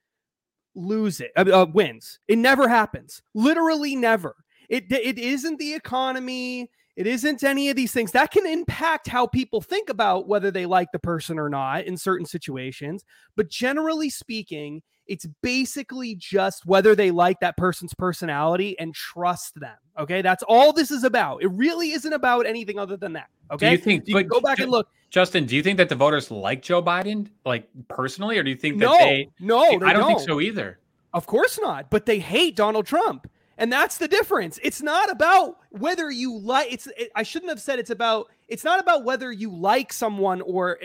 [0.75, 2.19] lose it uh, uh, wins.
[2.29, 3.23] It never happens.
[3.35, 4.35] Literally never.
[4.69, 6.71] It it isn't the economy.
[6.97, 10.66] It isn't any of these things that can impact how people think about whether they
[10.66, 13.05] like the person or not in certain situations.
[13.37, 19.77] But generally speaking, it's basically just whether they like that person's personality and trust them.
[19.99, 21.43] Okay, that's all this is about.
[21.43, 23.29] It really isn't about anything other than that.
[23.51, 24.09] Okay, Do you think?
[24.09, 24.89] you but go back and look.
[25.11, 28.57] Justin, do you think that the voters like Joe Biden, like personally, or do you
[28.57, 29.31] think that No, they?
[29.41, 30.27] no, they I don't, think don't.
[30.27, 30.79] so either.
[31.15, 31.89] Of course not.
[31.91, 33.27] But they hate Donald Trump.
[33.61, 34.61] And that's the difference.
[34.63, 38.63] It's not about whether you like it's it, I shouldn't have said it's about it's
[38.63, 40.79] not about whether you like someone or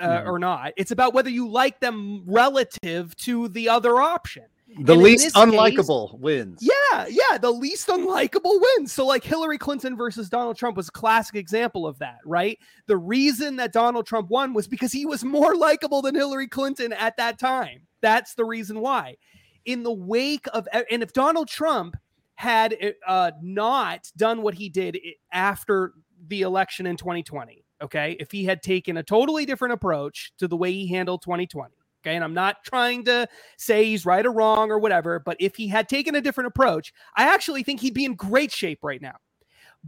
[0.00, 0.26] uh, Mhm.
[0.26, 0.72] or not.
[0.76, 4.44] It's about whether you like them relative to the other option.
[4.80, 6.60] The And least this case- unlikable wins.
[6.60, 7.92] Yeah, yeah, the least hmm.
[7.92, 8.92] unlikable wins.
[8.92, 12.58] So like Hillary Clinton versus Donald Trump was a classic example of that, right?
[12.86, 16.92] The reason that Donald Trump won was because he was more likable than Hillary Clinton
[16.92, 17.86] at that time.
[18.00, 19.16] That's the reason why.
[19.64, 21.96] In the wake of and if Donald Trump
[22.34, 25.94] had eh, uh, not done what he did eh, after
[26.26, 28.16] the election in 2020, okay?
[28.18, 32.14] If he had taken a totally different approach to the way he handled 2020, okay?
[32.14, 33.26] And I'm not trying to
[33.56, 36.92] say he's right or wrong or whatever, but if he had taken a different approach,
[37.16, 39.16] I actually think he'd be in great shape right now.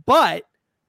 [0.07, 0.45] But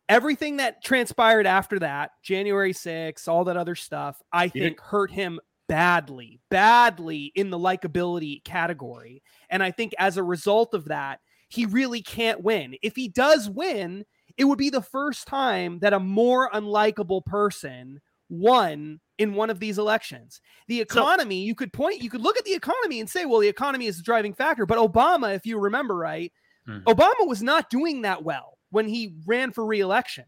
[0.09, 5.11] everything that transpired after that, January 6th, all that other stuff, I You think hurt
[5.11, 9.21] him badly, badly in the likability category.
[9.49, 11.19] And I think as a result of that,
[11.49, 12.75] he really can't win.
[12.81, 14.05] If he does win,
[14.37, 19.59] it would be the first time that a more unlikable person won in one of
[19.59, 20.41] these elections.
[20.67, 23.39] The So- economy, you could point, you could look at the economy and say, well,
[23.39, 24.65] the economy is the driving factor.
[24.65, 26.31] But Obama, if you remember right,
[26.67, 26.83] Mhm.
[26.83, 30.25] Obama was not doing that well when he ran for reelection.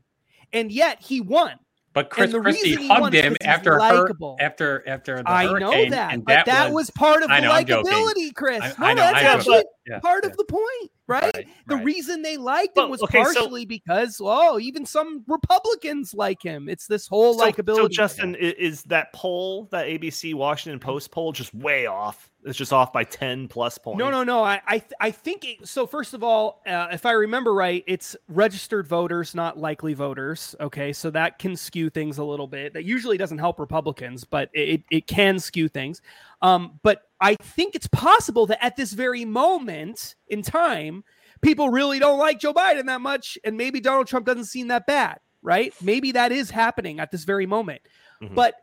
[0.54, 1.60] And yet he won.
[1.94, 4.08] But Chris Christie reason he won hugged him after her,
[4.40, 7.82] after after the I know that, and but that, was, part of I the know,
[7.82, 8.62] likability, Chris.
[8.62, 10.30] I- no, I know, that's I actually yeah, part yeah.
[10.30, 11.34] of the point, right?
[11.36, 11.86] Right, The right.
[11.86, 16.42] reason they liked him Well, was okay, so- partially because, oh, even some Republicans like
[16.42, 16.70] him.
[16.70, 17.76] It's this whole So, likability.
[17.78, 17.88] so.
[17.90, 22.30] Justin, is that poll, that ABC Washington Post poll, just way off?
[22.46, 24.00] It's just off by ten plus points.
[24.00, 24.42] No, no, no.
[24.42, 25.86] I, I, th- I think it, so.
[25.86, 30.56] First of all, uh, if I remember right, it's registered voters, not likely voters.
[30.62, 32.72] Okay, so that can skew things a little bit.
[32.74, 36.02] That usually doesn't help Republicans, but it, it can skew things.
[36.42, 41.04] Um, but I think it's possible that at this very moment in time,
[41.42, 44.86] people really don't like Joe Biden that much, and maybe Donald Trump doesn't seem that
[44.86, 45.74] bad, right?
[45.82, 47.82] Maybe that is happening at this very moment.
[48.22, 48.36] Mhm.
[48.36, 48.56] But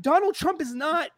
[0.00, 1.10] Donald Trump is not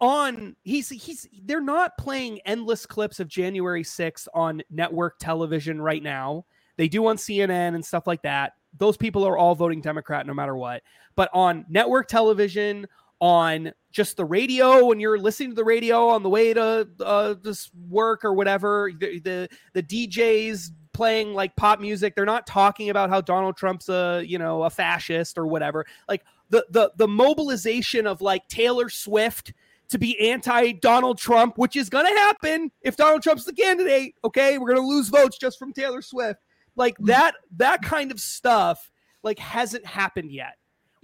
[0.00, 6.02] on he's he's they're not playing endless clips of January 6th on network television right
[6.02, 6.44] now.
[6.76, 8.54] They do on CNN and stuff like that.
[8.76, 10.82] Those people are all voting Democrat no matter what.
[11.14, 12.88] But on network television,
[13.24, 17.34] on just the radio when you're listening to the radio on the way to uh,
[17.42, 22.90] this work or whatever, the, the the DJs playing like pop music, they're not talking
[22.90, 25.86] about how Donald Trump's a you know a fascist or whatever.
[26.06, 29.54] Like the the the mobilization of like Taylor Swift
[29.88, 34.16] to be anti Donald Trump, which is going to happen if Donald Trump's the candidate.
[34.22, 36.40] Okay, we're going to lose votes just from Taylor Swift.
[36.76, 38.90] Like that that kind of stuff
[39.22, 40.56] like hasn't happened yet.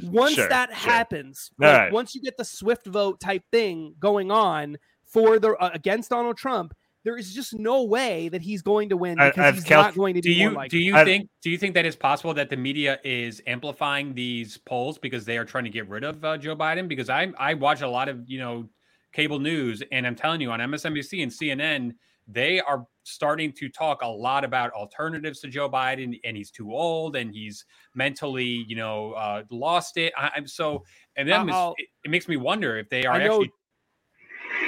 [0.05, 0.93] Once Sure, that sure.
[0.93, 1.93] happens, like, right.
[1.93, 6.37] once you get the Swift vote type thing going on for the uh, against Donald
[6.37, 6.75] Trump,
[7.05, 9.95] there is just no way that he's going to win because I've he's calc- not
[9.97, 11.85] going to Do be more you like do you I've- think do you think that
[11.87, 15.89] it's possible that the media is amplifying these polls because they are trying to get
[15.89, 16.89] rid of uh, Joe Biden?
[16.89, 18.69] Because I I watch a lot of you know
[19.13, 21.93] cable news, and I'm telling you on MSNBC and CNN,
[22.33, 26.73] they are starting to talk a lot about alternatives to Joe Biden, and he's too
[26.73, 27.65] old, and he's
[27.95, 30.13] mentally you know uh, lost it.
[30.17, 30.85] I, I'm so,
[31.17, 33.53] and then it, it makes me wonder if they are know actually.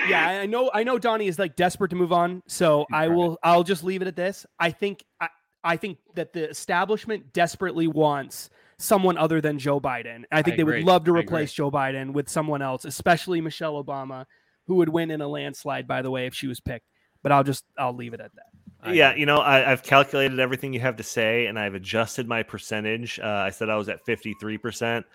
[0.08, 3.38] yeah i know i know donnie is like desperate to move on so i will
[3.42, 5.28] i'll just leave it at this i think i,
[5.64, 10.62] I think that the establishment desperately wants someone other than joe biden i think they
[10.62, 10.78] agree.
[10.78, 14.24] would love to replace joe biden with someone else especially michelle obama
[14.66, 16.86] who would win in a landslide by the way if she was picked
[17.22, 18.46] but i'll just i'll leave it at that
[18.84, 22.26] I yeah, you know, I, I've calculated everything you have to say, and I've adjusted
[22.26, 23.20] my percentage.
[23.20, 25.06] Uh, I said I was at fifty three percent.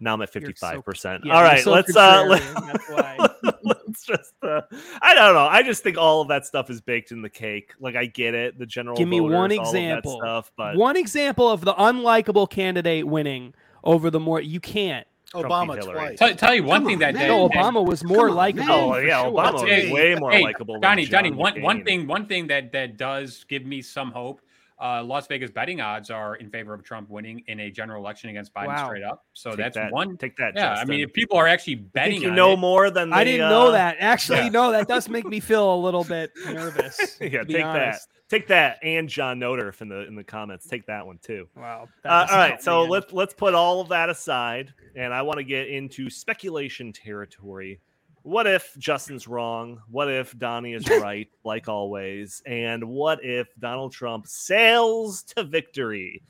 [0.00, 1.24] Now I'm at 55%.
[1.24, 2.90] Yeah, all you're right, so let's uh that's
[3.64, 4.60] let's just uh
[5.00, 5.46] I don't know.
[5.46, 7.72] I just think all of that stuff is baked in the cake.
[7.80, 10.18] Like I get it, the general Give me one voters, all that example.
[10.18, 13.54] stuff, but One example of the unlikable candidate winning
[13.84, 15.06] over the more you can't.
[15.30, 16.18] Trump Obama twice.
[16.18, 17.28] Tell, tell you one Come thing on, that, man.
[17.28, 18.70] that No, Obama was more likable.
[18.72, 19.32] Oh yeah, sure.
[19.32, 22.26] Obama was Hey, way more hey, likable than Donnie, John Donnie, one one thing one
[22.26, 24.40] thing that that does give me some hope.
[24.78, 28.28] Uh, Las Vegas betting odds are in favor of Trump winning in a general election
[28.28, 28.86] against Biden Wow.
[28.88, 29.24] straight up.
[29.32, 30.18] So Take that's that, one.
[30.18, 30.52] Take that.
[30.54, 32.90] Yeah, I mean, if people are actually I betting, think you on know it, more
[32.90, 33.96] than I didn't know uh, that.
[34.00, 34.48] Actually, yeah.
[34.50, 37.16] no, that does make me feel a little bit nervous.
[37.22, 38.08] Yeah, take honest.
[38.10, 38.15] that.
[38.28, 40.66] Take that, and John Noderf in the in the comments.
[40.66, 41.48] Take that one too.
[41.56, 41.88] Wow.
[42.04, 45.44] Uh, all right, so let's let's put all of that aside, and I want to
[45.44, 47.80] get into speculation territory.
[48.22, 49.80] What if Justin's wrong?
[49.88, 52.42] What if Donnie is right, like always?
[52.46, 56.24] And what if Donald Trump sails to victory?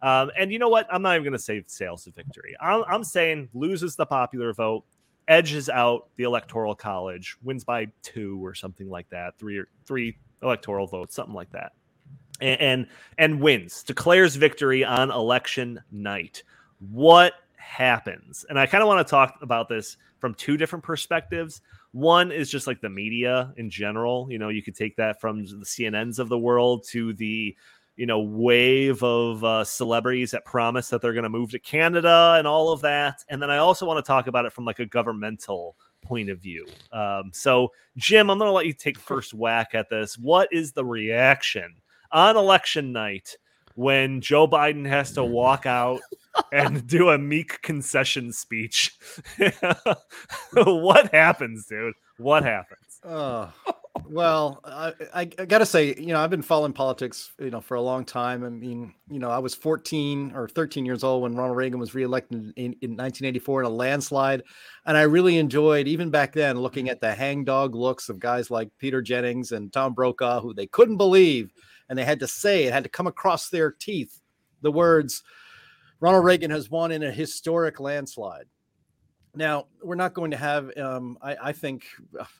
[0.00, 0.86] Um, and you know what?
[0.90, 2.56] I'm not even going to say sails to victory.
[2.62, 4.84] I'm, I'm saying loses the popular vote,
[5.28, 10.16] edges out the electoral college, wins by two or something like that, three or three
[10.42, 11.72] electoral votes, something like that
[12.42, 12.86] and and,
[13.18, 16.42] and wins, declares victory on election night.
[16.78, 18.44] What happens?
[18.48, 21.60] And I kind of want to talk about this from two different perspectives.
[21.92, 24.26] One is just like the media in general.
[24.30, 27.56] You know, you could take that from the CNNs of the world to the
[27.96, 32.36] you know wave of uh, celebrities that promise that they're going to move to Canada
[32.38, 33.24] and all of that.
[33.28, 36.38] And then I also want to talk about it from like a governmental point of
[36.38, 36.66] view.
[36.92, 40.18] Um, so, Jim, I'm going to let you take first whack at this.
[40.18, 41.74] What is the reaction
[42.10, 43.36] on election night
[43.74, 46.00] when Joe Biden has to walk out
[46.52, 48.94] and do a meek concession speech?
[50.52, 51.94] what happens, dude?
[52.18, 53.00] What happens?
[54.08, 57.74] Well, I, I, got to say, you know, I've been following politics, you know, for
[57.74, 58.44] a long time.
[58.44, 61.94] I mean, you know, I was 14 or 13 years old when Ronald Reagan was
[61.94, 64.42] reelected in, in 1984 in a landslide.
[64.86, 68.70] And I really enjoyed, even back then, looking at the hangdog looks of guys like
[68.78, 71.52] Peter Jennings and Tom Brokaw, who they couldn't believe.
[71.88, 74.20] And they had to say, it had to come across their teeth,
[74.62, 75.22] the words,
[76.00, 78.46] Ronald Reagan has won in a historic landslide.
[79.34, 81.86] Now, we're not going to have, um, I, I think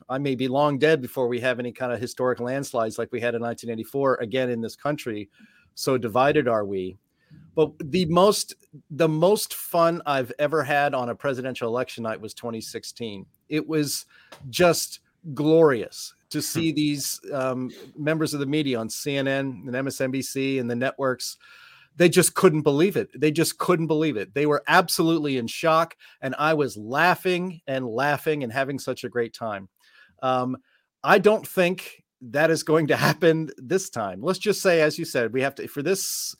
[0.07, 3.19] I may be long dead before we have any kind of historic landslides like we
[3.19, 5.29] had in 1984 again in this country.
[5.73, 6.97] So divided are we.
[7.55, 8.55] But the most
[8.91, 13.25] the most fun I've ever had on a presidential election night was 2016.
[13.49, 14.05] It was
[14.49, 14.99] just
[15.33, 20.75] glorious to see these um, members of the media on CNN and MSNBC and the
[20.75, 21.37] networks
[21.95, 23.09] they just couldn't believe it.
[23.19, 24.33] They just couldn't believe it.
[24.33, 29.09] They were absolutely in shock, and I was laughing and laughing and having such a
[29.09, 29.69] great time.
[30.21, 30.57] Um,
[31.03, 34.21] I don't think that is going to happen this time.
[34.21, 36.35] Let's just say, as you said, we have to for this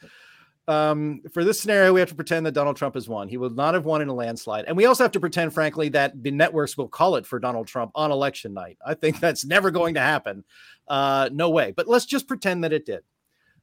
[0.68, 3.28] um, for this scenario, we have to pretend that Donald Trump has won.
[3.28, 5.90] He will not have won in a landslide, and we also have to pretend, frankly,
[5.90, 8.78] that the networks will call it for Donald Trump on election night.
[8.86, 10.46] I think that's never going to happen.
[10.88, 11.74] Uh, no way.
[11.76, 13.04] But let's just pretend that it did,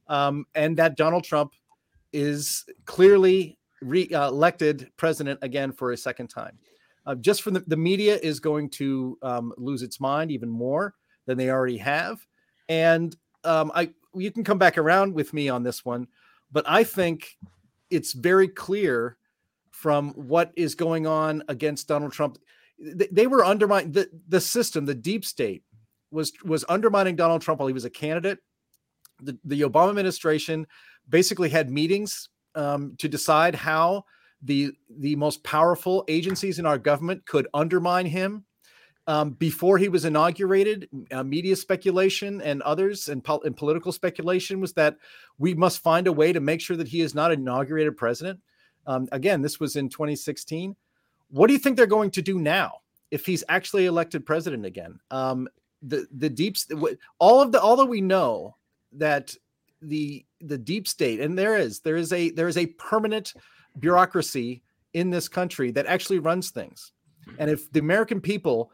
[0.07, 1.53] um, and that Donald Trump
[2.13, 6.57] is clearly re- uh, elected president again for a second time.
[7.05, 10.93] Uh, just from the, the media is going to um, lose its mind even more
[11.25, 12.25] than they already have,
[12.69, 16.07] and um, I you can come back around with me on this one,
[16.51, 17.37] but I think
[17.89, 19.17] it's very clear
[19.71, 22.37] from what is going on against Donald Trump.
[22.77, 25.63] They, they were undermining the, the system, the deep state
[26.11, 28.39] was was undermining Donald Trump while he was a candidate.
[29.23, 30.67] The, the Obama administration
[31.09, 34.05] basically had meetings um, to decide how
[34.41, 38.43] the the most powerful agencies in our government could undermine him
[39.07, 40.87] um, before he was inaugurated.
[41.11, 44.97] Uh, media speculation and others and, pol- and political speculation was that
[45.37, 48.39] we must find a way to make sure that he is not inaugurated president.
[48.87, 50.75] Um, again, this was in 2016.
[51.29, 52.79] What do you think they're going to do now
[53.09, 54.99] if he's actually elected president again?
[55.11, 55.47] Um,
[55.83, 56.57] the the deep
[57.17, 58.55] all of the all that we know
[58.93, 59.33] that
[59.81, 63.33] the the deep state and there is there is a there is a permanent
[63.79, 64.61] bureaucracy
[64.93, 66.91] in this country that actually runs things.
[67.37, 68.71] And if the american people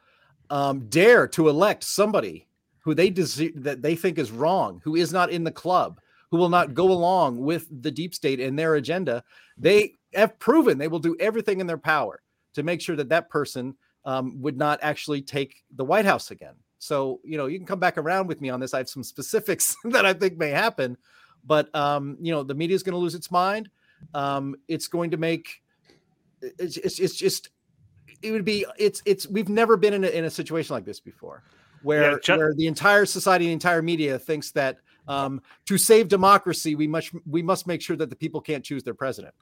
[0.49, 2.47] um, dare to elect somebody
[2.79, 5.99] who they des- that they think is wrong who is not in the club
[6.31, 9.23] who will not go along with the deep state and their agenda
[9.57, 12.21] they have proven they will do everything in their power
[12.53, 16.55] to make sure that that person um, would not actually take the white house again
[16.79, 18.73] so, you know, you can come back around with me on this.
[18.73, 20.97] I have some specifics that I think may happen,
[21.45, 23.69] but um, you know, the media is going to lose its mind.
[24.13, 25.61] Um, it's going to make
[26.41, 27.49] it's, it's it's just
[28.21, 30.99] it would be it's it's we've never been in a, in a situation like this
[30.99, 31.43] before,
[31.81, 36.07] where Yeah, Ju- where the entire society, the entire media thinks that um, to save
[36.07, 39.33] democracy, we must we must make sure that the people can't choose their president.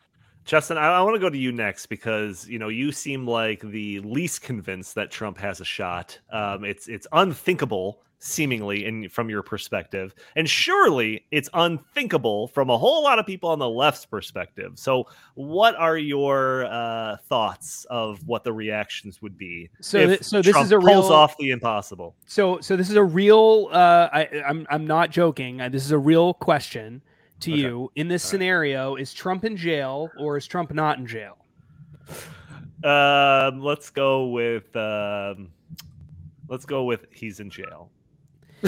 [0.46, 3.62] Justin, I, I want to go to you next because you know you seem like
[3.62, 6.18] the least convinced that Trump has a shot.
[6.32, 12.78] Um, it's it's unthinkable, seemingly, in from your perspective, and surely it's unthinkable from a
[12.78, 14.74] whole lot of people on the left's perspective.
[14.76, 19.72] So, what are your uh, thoughts of what the reactions would be?
[19.82, 22.16] So, if th- so this Trump is a pulls real off the impossible.
[22.28, 23.70] So, so this is a real.
[23.72, 25.60] Uh, I, I'm I'm not joking.
[25.60, 27.02] Uh, This is a real question
[27.42, 27.62] to Okay.
[27.62, 27.92] you.
[27.96, 28.32] In this All right.
[28.32, 31.38] scenario, is Trump in jail or is Trump not in jail?
[32.84, 35.50] Um, let's go with um,
[36.48, 37.90] let's go with he's in jail.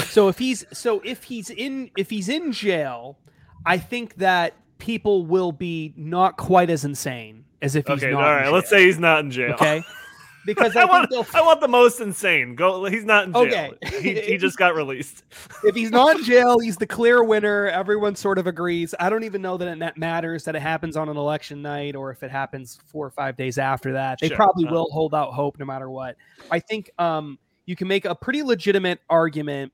[0.06, 3.18] so if he's so if he's in if he's in jail,
[3.66, 8.24] I think that people will be not quite as insane as if he's Okay, not.
[8.24, 8.52] all in right.
[8.52, 9.54] Let's say he's not in jail.
[9.54, 9.84] okay,
[10.48, 12.56] because I, I want, they'll I want the most insane.
[12.56, 12.86] Go.
[12.86, 13.44] He's not in jail.
[13.44, 13.72] Okay.
[14.02, 15.24] He, he just got released.
[15.64, 17.68] if he's not in jail, he's the clear winner.
[17.68, 18.96] Everyone sort of agrees.
[19.00, 22.10] I don't even know that it matters that it happens on an election night or
[22.12, 24.18] if it happens four or five days after that.
[24.20, 24.38] They Sure.
[24.38, 24.72] probably Uh.
[24.72, 26.16] will hold out hope no matter what.
[26.50, 29.72] I think um, you can make a pretty legitimate argument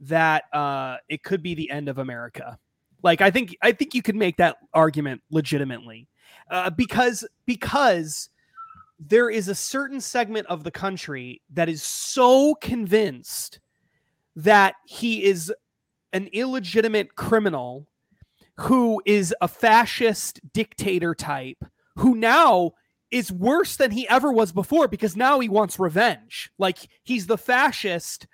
[0.00, 2.58] that uh, it could be the end of America.
[3.02, 6.06] Like I think I think you could make that argument legitimately
[6.50, 8.28] uh, because because
[9.08, 13.60] there is a certain segment of the country that is so convinced
[14.36, 15.52] that he is
[16.12, 17.86] an illegitimate criminal
[18.58, 21.64] who is a fascist dictator type
[21.96, 22.72] who now
[23.10, 26.50] is worse than he ever was before because now he wants revenge.
[26.58, 28.26] Like he's the fascist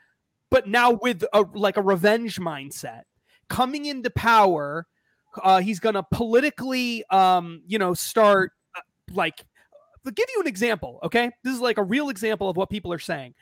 [0.50, 3.02] but now with a like a revenge mindset.
[3.48, 4.86] Coming into power
[5.42, 8.80] uh, he's gonna politically um you know start uh,
[9.12, 9.44] like
[10.08, 11.30] to give you an example okay?
[11.44, 13.34] This is like a real example of what people are saying.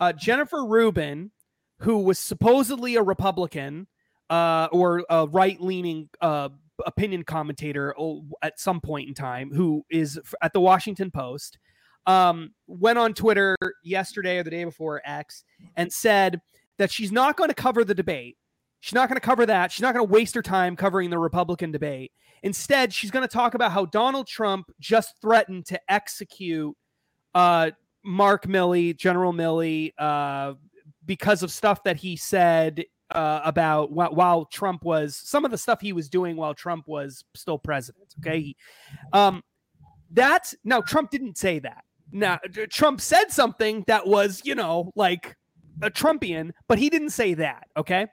[0.00, 1.30] Uh, jennifer rubin
[1.78, 3.86] who was supposedly a republican
[4.30, 6.48] uh, or a right-leaning uh,
[6.86, 7.94] opinion commentator
[8.42, 11.58] at some point in time who is at the washington post
[12.06, 15.44] um, went on twitter yesterday or the day before x
[15.76, 16.40] and said
[16.78, 18.36] that she's not going to cover the debate
[18.84, 21.18] she's not going to cover that she's not going to waste her time covering the
[21.18, 22.12] republican debate
[22.44, 26.76] Instead, she's going to talk about how Donald Trump just threatened to execute
[27.34, 27.70] uh,
[28.04, 30.52] Mark Milley, General Milley, uh,
[31.06, 35.56] because of stuff that he said uh, about while, while Trump was some of the
[35.56, 38.14] stuff he was doing while Trump was still president.
[38.20, 38.54] Okay,
[39.14, 39.42] um,
[40.10, 41.84] that's now Trump didn't say that.
[42.12, 45.34] Now Trump said something that was you know like
[45.80, 47.68] a Trumpian, but he didn't say that.
[47.74, 48.06] Okay,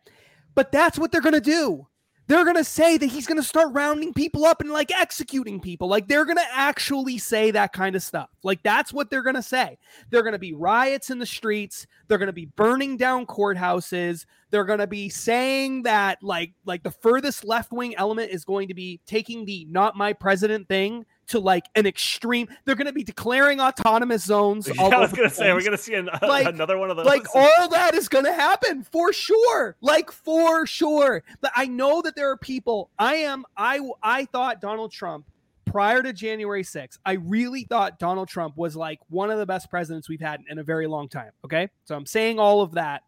[0.55, 1.87] but that's what they're going to do
[2.31, 5.59] they're going to say that he's going to start rounding people up and like executing
[5.59, 5.89] people.
[5.89, 8.29] Like they're going to actually say that kind of stuff.
[8.41, 9.77] Like that's what they're going to say.
[10.09, 11.87] They're going to be riots in the streets.
[12.07, 14.25] They're going to be burning down courthouses.
[14.49, 18.73] They're going to be saying that like like the furthest left-wing element is going to
[18.73, 22.47] be taking the not my president thing to like an extreme.
[22.65, 24.67] They're going to be declaring autonomous zones.
[24.67, 27.05] Yeah, I was gonna say we're gonna see an, uh, Like- another one of those.
[27.05, 32.01] like all that is going to happen for sure like for sure but i know
[32.01, 35.25] that there are people i am i i thought donald trump
[35.65, 39.69] prior to january 6th i really thought donald trump was like one of the best
[39.69, 43.03] presidents we've had in a very long time okay so i'm saying all of that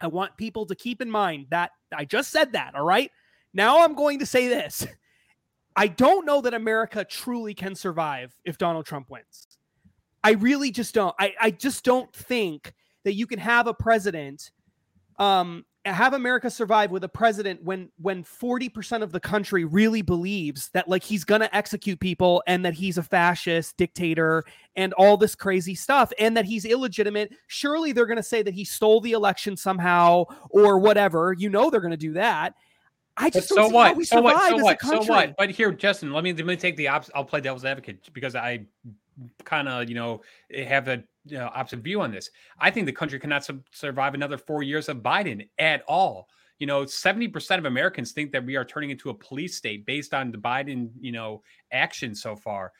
[0.00, 3.10] i want people to keep in mind that i just said that all right
[3.54, 4.86] now i'm going to say this
[5.76, 9.46] i don't know that america truly can survive if donald trump wins
[10.24, 11.14] I really just don't.
[11.18, 14.52] I, I just don't think that you can have a president,
[15.18, 20.00] um, have America survive with a president when when forty percent of the country really
[20.00, 24.44] believes that like he's gonna execute people and that he's a fascist dictator
[24.76, 27.32] and all this crazy stuff and that he's illegitimate.
[27.48, 31.34] Surely they're gonna say that he stole the election somehow or whatever.
[31.36, 32.54] You know they're gonna do that.
[33.16, 33.96] I just so what?
[33.96, 34.48] we So what?
[34.48, 34.80] So what?
[34.80, 35.34] So what?
[35.36, 37.10] But here, Justin, let me let me take the ops.
[37.14, 38.66] I'll play devil's advocate because I
[39.44, 40.22] kind of you know
[40.66, 42.30] have a you know, opposite view on this.
[42.58, 46.28] I think the country cannot su- survive another four years of Biden at all.
[46.58, 49.84] You know, seventy percent of Americans think that we are turning into a police state
[49.84, 52.72] based on the Biden you know action so far.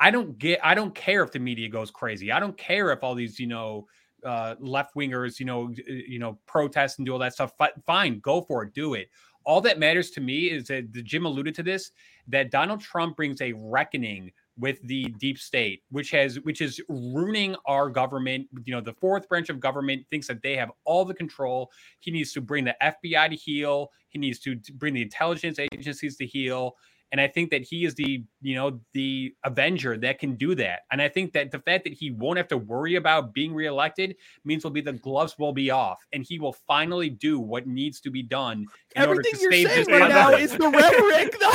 [0.00, 0.60] I don't get.
[0.62, 2.32] I don't care if the media goes crazy.
[2.32, 3.86] I don't care if all these you know
[4.24, 7.52] uh, left wingers you know you know protest and do all that stuff.
[7.56, 9.08] Fi- Fine, go for it, do it.
[9.44, 11.90] All that matters to me is that Jim alluded to this
[12.28, 17.56] that Donald Trump brings a reckoning with the deep state, which has which is ruining
[17.66, 18.46] our government.
[18.64, 21.70] You know, the fourth branch of government thinks that they have all the control.
[22.00, 23.90] He needs to bring the FBI to heel.
[24.08, 26.76] He needs to bring the intelligence agencies to heel.
[27.12, 30.80] And I think that he is the, you know, the Avenger that can do that.
[30.90, 34.16] And I think that the fact that he won't have to worry about being reelected
[34.44, 38.00] means will be the gloves will be off, and he will finally do what needs
[38.00, 40.68] to be done in order Everything to you're save saying this right now is the
[40.68, 41.38] rhetoric.
[41.38, 41.50] though.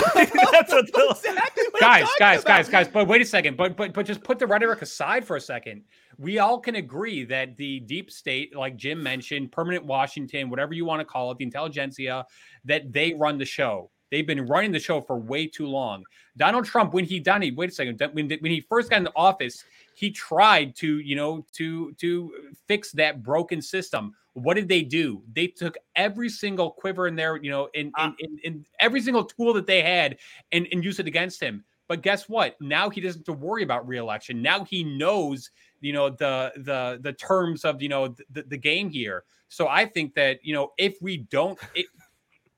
[0.51, 2.87] That's what Bill- exactly what guys, guys, guys, guys.
[2.87, 3.57] But wait a second.
[3.57, 5.81] But but but just put the rhetoric aside for a second.
[6.19, 10.85] We all can agree that the deep state, like Jim mentioned, permanent Washington, whatever you
[10.85, 12.25] want to call it, the intelligentsia,
[12.65, 13.91] that they run the show.
[14.11, 16.03] They've been running the show for way too long.
[16.37, 19.11] Donald Trump, when he done, he wait a second, when, when he first got into
[19.15, 19.63] office,
[19.95, 22.31] he tried to, you know, to to
[22.67, 24.13] fix that broken system.
[24.33, 25.23] What did they do?
[25.33, 28.13] They took every single quiver in there, you know, in in, ah.
[28.19, 30.17] in, in every single tool that they had
[30.51, 31.63] and, and used it against him.
[31.87, 32.59] But guess what?
[32.61, 34.41] Now he doesn't have to worry about reelection.
[34.41, 35.49] Now he knows,
[35.79, 39.23] you know, the the the terms of you know the, the game here.
[39.49, 41.85] So I think that you know if we don't, it,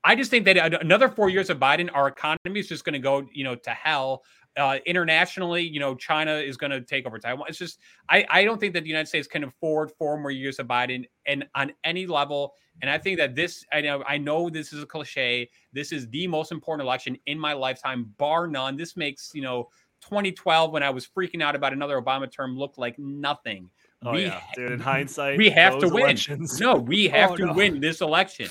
[0.03, 2.99] I just think that another four years of Biden, our economy is just going to
[2.99, 4.23] go, you know, to hell.
[4.57, 7.45] Uh, internationally, you know, China is going to take over Taiwan.
[7.47, 7.79] It's just,
[8.09, 11.05] I, I don't think that the United States can afford four more years of Biden
[11.27, 12.53] and on any level.
[12.81, 15.49] And I think that this, I know, I know this is a cliche.
[15.71, 18.75] This is the most important election in my lifetime, bar none.
[18.75, 19.69] This makes, you know,
[20.01, 23.69] 2012 when I was freaking out about another Obama term look like nothing.
[24.03, 24.71] Oh we, yeah, dude.
[24.71, 26.03] In hindsight, we have to win.
[26.03, 26.59] Elections.
[26.59, 27.53] No, we have Oh, to no.
[27.53, 28.49] win this election.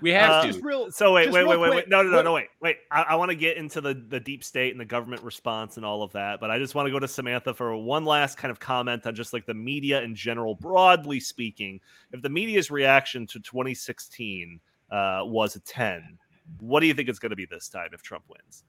[0.00, 0.48] We have Uh, to.
[0.48, 0.90] Just real.
[0.90, 1.88] So wait, Just wait, wait, wait, wait.
[1.88, 2.32] No, no, no, no.
[2.34, 2.76] Wait, wait.
[2.90, 5.84] I, I want to get into the the deep state and the government response and
[5.86, 8.50] all of that, but I just want to go to Samantha for one last kind
[8.50, 11.80] of comment on just like the media in general, broadly speaking.
[12.12, 16.18] If the media's reaction to 2016 uh, was a 10,
[16.60, 18.64] what do you think it's going to be this time if Trump wins?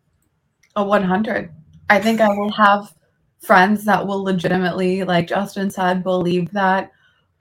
[0.75, 1.51] A 100.
[1.89, 2.93] I think I will have
[3.39, 6.91] friends that will legitimately, like Justin said, believe that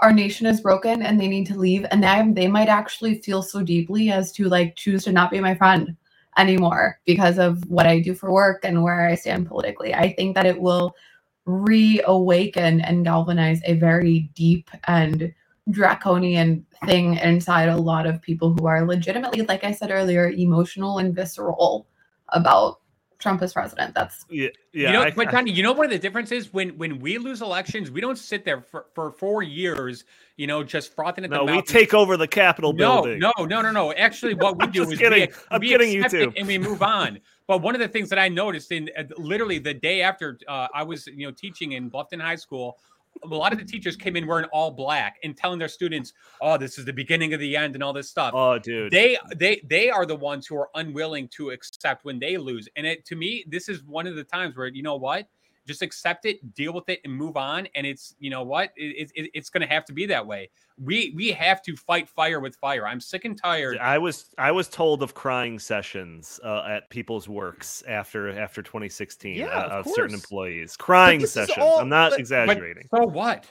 [0.00, 1.86] our nation is broken and they need to leave.
[1.90, 5.40] And they, they might actually feel so deeply as to like choose to not be
[5.40, 5.96] my friend
[6.36, 9.94] anymore because of what I do for work and where I stand politically.
[9.94, 10.94] I think that it will
[11.46, 15.32] reawaken and galvanize a very deep and
[15.70, 20.98] draconian thing inside a lot of people who are legitimately, like I said earlier, emotional
[20.98, 21.88] and visceral
[22.28, 22.80] about
[23.18, 23.94] Trump is president.
[23.94, 24.86] That's Yeah, yeah.
[24.88, 27.18] you know, I- but I- Tony, you know what the difference is when when we
[27.18, 30.04] lose elections, we don't sit there for, for four years,
[30.36, 31.46] you know, just frothing at the mouth.
[31.46, 33.18] no, we take over the Capitol no, building.
[33.18, 33.92] no, no, no, no.
[33.92, 35.28] Actually, what we do just is kidding.
[35.28, 37.18] we, I'm we kidding you accept it and we move on.
[37.48, 40.68] But one of the things that I noticed in uh, literally the day after uh,
[40.72, 42.78] I was, you know, teaching in Bluffton High School,
[43.22, 46.56] a lot of the teachers came in wearing all black and telling their students, "Oh,
[46.56, 48.32] this is the beginning of the end," and all this stuff.
[48.34, 48.92] Oh, dude.
[48.92, 52.68] they they they are the ones who are unwilling to accept when they lose.
[52.76, 55.28] And it to me this is one of the times where you know what
[55.68, 59.10] just accept it deal with it and move on and it's you know what it,
[59.14, 60.48] it, it's going to have to be that way
[60.82, 64.50] we we have to fight fire with fire i'm sick and tired I was I
[64.50, 69.86] was told of crying sessions uh, at people's works after after 2016 Yeah, uh, of
[69.86, 70.76] of certain employees.
[70.76, 71.58] Crying sessions.
[71.58, 72.88] all- I'm not but- but exaggerating.
[72.94, 73.44] so what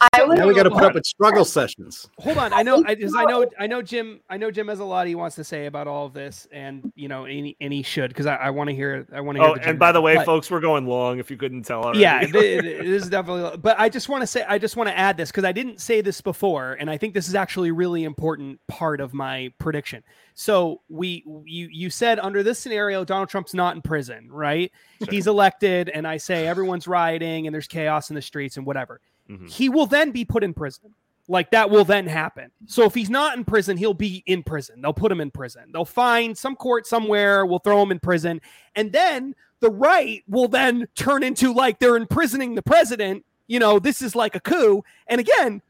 [0.00, 2.08] I would Now we got to put up with struggle sessions.
[2.20, 4.20] Hold on, I know, I, 'cause I know, I know Jim.
[4.30, 6.92] I know Jim has a lot he wants to say about all of this, and
[6.94, 9.08] you know, and he, and he should because I, I want to hear.
[9.12, 9.52] I want to hear.
[9.52, 11.18] oh, and by the way, but- folks, we're going long.
[11.18, 11.98] If you couldn't tell already.
[12.00, 13.58] Yeah, it, it- it is definitely.
[13.58, 15.80] But I just want to say, I just want to add this because I didn't
[15.80, 19.52] say this before, and I think this is actually a really important part of my
[19.58, 20.04] prediction.
[20.34, 24.70] So we, you, you said under this scenario, Donald Trump's not in prison, right?
[25.02, 25.08] Sure.
[25.10, 29.00] He's elected, and I say everyone's rioting and there's chaos in the streets and whatever.
[29.28, 29.50] Mhm.
[29.50, 30.94] He will then be put in prison.
[31.30, 32.50] Like that will then happen.
[32.66, 34.80] So if he's not in prison, he'll be in prison.
[34.80, 35.70] They'll put him in prison.
[35.72, 38.40] They'll find some court somewhere, will throw him in prison.
[38.74, 43.26] And then the right will then turn into like they're imprisoning the president.
[43.46, 44.82] You know, this is like a coup.
[45.06, 45.60] And again,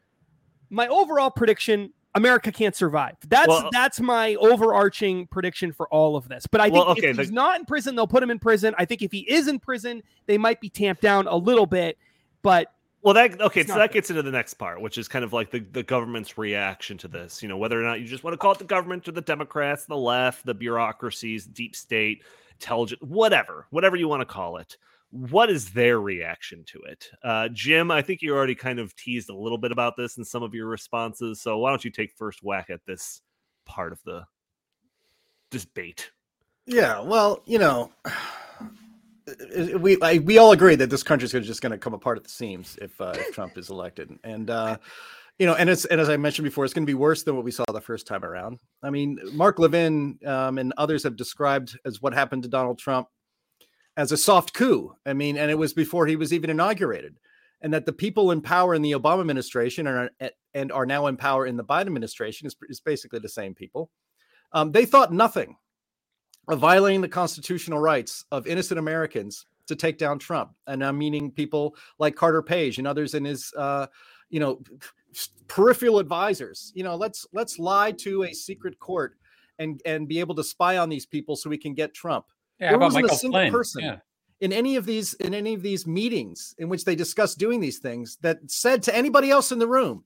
[0.70, 3.16] my overall prediction America can't survive.
[3.28, 6.46] That's Well- that's my overarching prediction for all of this.
[6.46, 8.38] But I think Well, okay, if the- he's not in prison, they'll put him in
[8.38, 8.74] prison.
[8.78, 11.98] I think if he is in prison, they might be tamped down a little bit.
[12.42, 12.72] But
[13.02, 13.60] Well, that okay.
[13.60, 13.94] It's So that good.
[13.94, 17.08] gets into the next part, which is kind of like the, the government's reaction to
[17.08, 17.42] this.
[17.42, 19.20] You know, whether or not you just want to call it the government or the
[19.20, 24.76] Democrats, the left, the bureaucracies, deep state, intelligence, whatever, whatever you want to call it.
[25.10, 27.08] What is their reaction to it?
[27.22, 30.24] Uh, Jim, I think you already kind of teased a little bit about this in
[30.24, 31.40] some of your responses.
[31.40, 33.22] So why don't you take first whack at this
[33.64, 34.24] part of the
[35.50, 36.10] debate?
[36.66, 37.90] Yeah, well, you know,
[39.78, 42.30] we we all agree that this country's gonna- just going to come apart at the
[42.30, 44.76] seams if, uh, if Trump is elected, and uh,
[45.38, 47.36] you know, and it's and as I mentioned before, it's going to be worse than
[47.36, 48.58] what we saw the first time around.
[48.82, 53.08] I mean, Mark Levin um, and others have described as what happened to Donald Trump
[53.96, 54.94] as a soft coup.
[55.06, 57.16] I mean, and it was before he was even inaugurated,
[57.60, 60.10] and that the people in power in the Obama administration are
[60.54, 63.90] and are now in power in the Biden administration is, is basically the same people.
[64.52, 65.56] Um, they thought nothing
[66.48, 70.52] of violating the constitutional rights of innocent Americans to take down Trump.
[70.66, 73.86] And I'm meaning people like Carter Page and others in his, uh,
[74.30, 74.60] you know,
[75.46, 76.72] peripheral advisors.
[76.74, 79.16] You know, let's let's lie to a secret court
[79.58, 82.26] and and be able to spy on these people so we can get Trump.
[82.60, 83.82] yeah There about wasn't a michael single flynn person.
[83.84, 83.96] yeah
[84.40, 87.78] in any of these in any of these meetings in which they discuss doing these
[87.78, 90.04] things that said to anybody else in the room,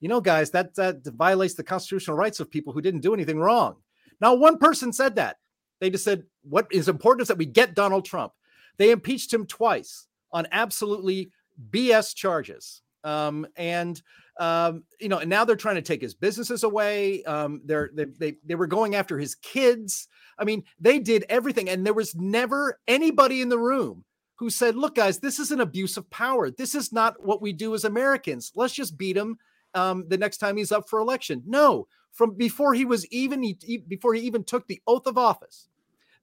[0.00, 3.38] you know, guys, that that violates the constitutional rights of people who didn't do anything
[3.38, 3.76] wrong.
[4.20, 5.38] Now, one person said that.
[5.82, 8.32] They just said what is important is that we get Donald Trump.
[8.78, 11.32] They impeached him twice on absolutely
[11.70, 12.82] BS charges.
[13.02, 14.00] Um, and
[14.38, 17.24] um, you know, and now they're trying to take his businesses away.
[17.24, 20.06] Um, they're they, they they were going after his kids.
[20.38, 24.04] I mean, they did everything, and there was never anybody in the room
[24.36, 26.48] who said, "Look, guys, this is an abuse of power.
[26.48, 28.52] This is not what we do as Americans.
[28.54, 29.36] Let's just beat him
[29.74, 33.78] um, the next time he's up for election." No, from before he was even he,
[33.88, 35.68] before he even took the oath of office,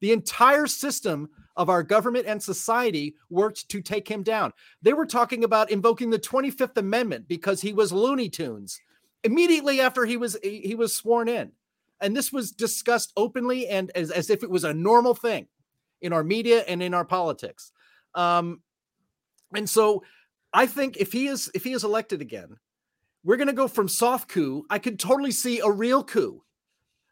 [0.02, 4.54] the entire system of our government and society worked to take him down.
[4.82, 8.80] They were talking about invoking the 25th Amendment because he was Looney Tunes
[9.24, 11.52] immediately after he was he was sworn in.
[12.02, 15.48] And this was discussed openly and as, as if it was a normal thing
[16.02, 17.74] in our media and in our politics.
[18.16, 18.62] Um,
[19.54, 20.04] and so
[20.54, 22.58] I think if he is if he is elected again,
[23.24, 24.66] we're going to go from soft coup.
[24.70, 26.42] I could totally see a real coup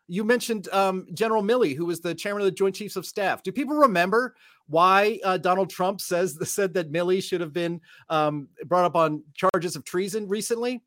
[0.07, 3.43] you mentioned um, General Milley, who was the chairman of the Joint Chiefs of Staff.
[3.43, 4.35] Do people remember
[4.67, 9.23] why uh, Donald Trump says said that Milley should have been um, brought up on
[9.33, 10.81] charges of treason recently?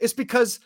[0.00, 0.60] It's because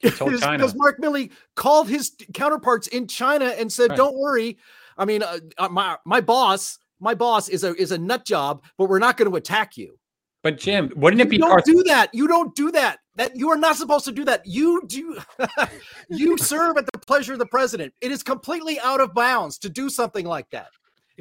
[0.00, 3.96] it's because Mark Milley called his counterparts in China and said, right.
[3.96, 4.58] "Don't worry,
[4.96, 8.64] I mean, uh, uh, my my boss, my boss is a is a nut job,
[8.78, 9.98] but we're not going to attack you."
[10.42, 11.36] But Jim, wouldn't it be?
[11.36, 12.08] You don't do that.
[12.14, 12.99] You don't do that.
[13.16, 14.46] That you are not supposed to do that.
[14.46, 15.18] You do.
[16.08, 17.92] you serve at the pleasure of the president.
[18.00, 20.68] It is completely out of bounds to do something like that.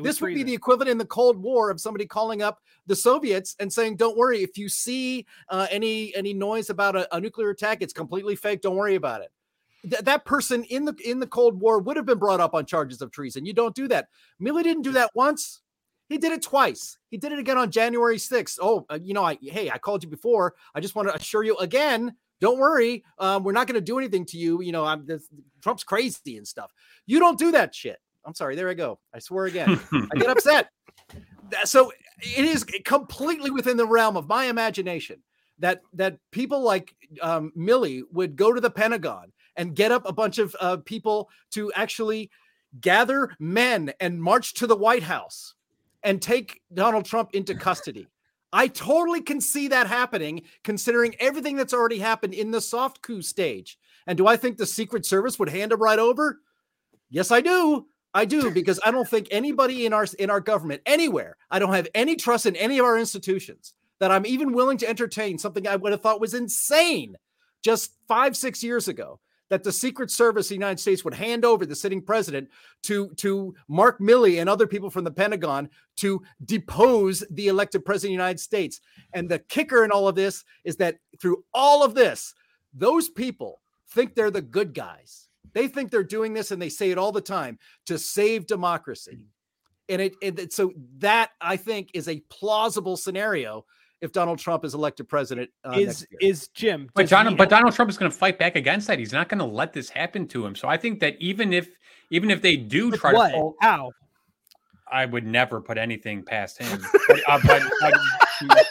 [0.04, 3.56] This would be the equivalent in the Cold War of somebody calling up the Soviets
[3.60, 4.42] and saying, "Don't worry.
[4.42, 8.62] If you see uh, any any noise about a, a, nuclear attack, it's completely fake.
[8.62, 9.32] Don't worry about it."
[9.90, 12.66] Th- that person in the in the Cold War would have been brought up on
[12.66, 13.46] charges of treason.
[13.46, 14.08] You don't do that.
[14.42, 15.62] Milley didn't do that once.
[16.10, 16.98] He did it twice.
[17.10, 18.58] He did it again on January 6th.
[18.60, 20.56] Oh, uh, you know, I hey, I called you before.
[20.74, 22.16] I just want to assure you again.
[22.42, 24.62] Don't worry, um, we're not going to do anything to you.
[24.62, 25.28] You know, I'm this,
[25.62, 26.72] Trump's crazy and stuff.
[27.06, 27.98] You don't do that shit.
[28.26, 28.56] I'm sorry.
[28.56, 29.00] There I go.
[29.14, 29.80] I swear again.
[29.92, 30.70] I get upset.
[31.66, 31.92] So
[32.22, 35.22] it is completely within the realm of my imagination
[35.60, 40.14] that that people like um, Milley would go to the Pentagon and get up a
[40.14, 42.32] bunch of uh, people to actually
[42.80, 45.56] gather men and march to the White House
[46.04, 48.08] and take Donald Trump into custody.
[48.52, 53.22] I totally can see that happening, considering everything that's already happened in the soft coup
[53.22, 53.78] stage.
[54.08, 56.40] And do I think the Secret Service would hand him right over?
[57.10, 57.86] Yes, I do.
[58.14, 61.38] I do because I don't think anybody in our in our government anywhere.
[61.52, 64.90] I don't have any trust in any of our institutions that I'm even willing to
[64.90, 67.16] entertain something I would have thought was insane
[67.62, 69.20] just five six years ago
[69.50, 72.50] that the Secret Service of the United States would hand over the sitting president
[72.84, 78.10] to, to Mark Milley and other people from the Pentagon to depose the elected president
[78.10, 78.82] of the United States.
[79.14, 82.34] And the kicker in all of this is that through all of this,
[82.74, 83.62] those people
[83.92, 85.28] think they're the good guys.
[85.54, 87.58] They think they're doing this and they say it all the time
[87.88, 89.28] to save democracy.
[89.88, 93.66] And it, it so that I think is a plausible scenario
[94.02, 95.50] if Donald Trump is elected president.
[95.64, 96.90] Uh, is is Jim?
[96.94, 99.00] But Donald, but Donald Trump is going to fight back against that.
[99.00, 100.56] He's not going to let this happen to him.
[100.56, 101.70] So I think that even if
[102.12, 103.30] even if they do With try what?
[103.30, 103.94] to pull, out,
[104.92, 106.82] I would never put anything past him.
[107.08, 107.64] but, uh, but,
[108.48, 108.68] but,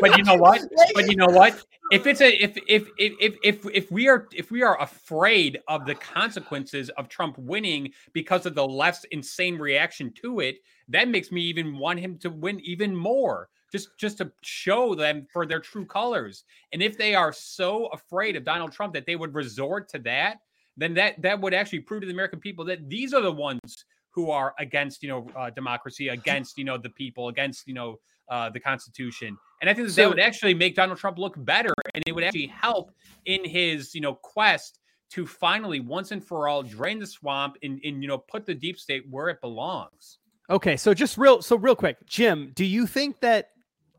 [0.00, 0.62] but you know what?
[0.94, 1.62] But you know what?
[1.90, 5.84] If it's a if if if if if we are if we are afraid of
[5.84, 10.56] the consequences of Trump winning because of the left's insane reaction to it,
[10.88, 15.26] that makes me even want him to win even more just just to show them
[15.32, 16.44] for their true colors.
[16.72, 20.38] And if they are so afraid of Donald Trump that they would resort to that,
[20.76, 23.84] then that that would actually prove to the American people that these are the ones
[24.10, 27.98] who are against you know uh, democracy, against you know the people, against you know
[28.28, 29.36] uh, the Constitution.
[29.60, 32.12] And I think that, so, that would actually make Donald Trump look better, and it
[32.12, 32.92] would actually help
[33.24, 34.78] in his you know quest
[35.10, 38.54] to finally once and for all drain the swamp and, and you know put the
[38.54, 40.18] deep state where it belongs.
[40.50, 43.50] Okay, so just real so real quick, Jim, do you think that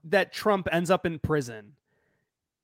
[0.06, 1.74] that Trump ends up in prison.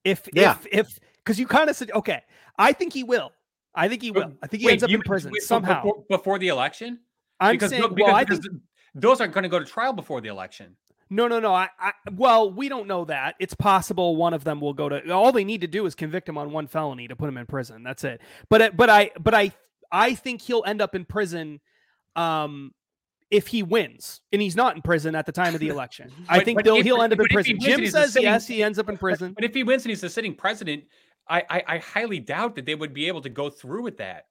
[0.04, 0.52] If yeah.
[0.52, 2.22] if if because you kind of said okay,
[2.58, 3.32] I think he will.
[3.76, 4.34] I think he will.
[4.42, 7.00] I think he Wait, ends up you, in prison wait, somehow before, before, the election.
[7.40, 8.62] I'm because, saying, because, well, because think,
[8.96, 10.76] those aren't going to go to trial before the election.
[11.12, 11.54] No, no, no.
[11.54, 13.36] I, I, well, we don't know that.
[13.40, 15.12] It's possible one of them will go to.
[15.12, 17.46] All they need to do is convict him on one felony to put him in
[17.46, 17.84] prison.
[17.84, 18.22] That's it.
[18.50, 19.52] But but I but I
[19.92, 21.62] I think he'll end up in prison.
[22.16, 22.74] Um,
[23.32, 26.12] if he wins and he's not in prison at the time of the election.
[26.28, 27.60] I think if, he'll end up in prison.
[27.60, 29.34] Jim says sitting, yes, he ends up in prison.
[29.34, 30.84] But if he wins and he's the sitting president,
[31.28, 34.26] I, I, I highly doubt that they would be able to go through with that.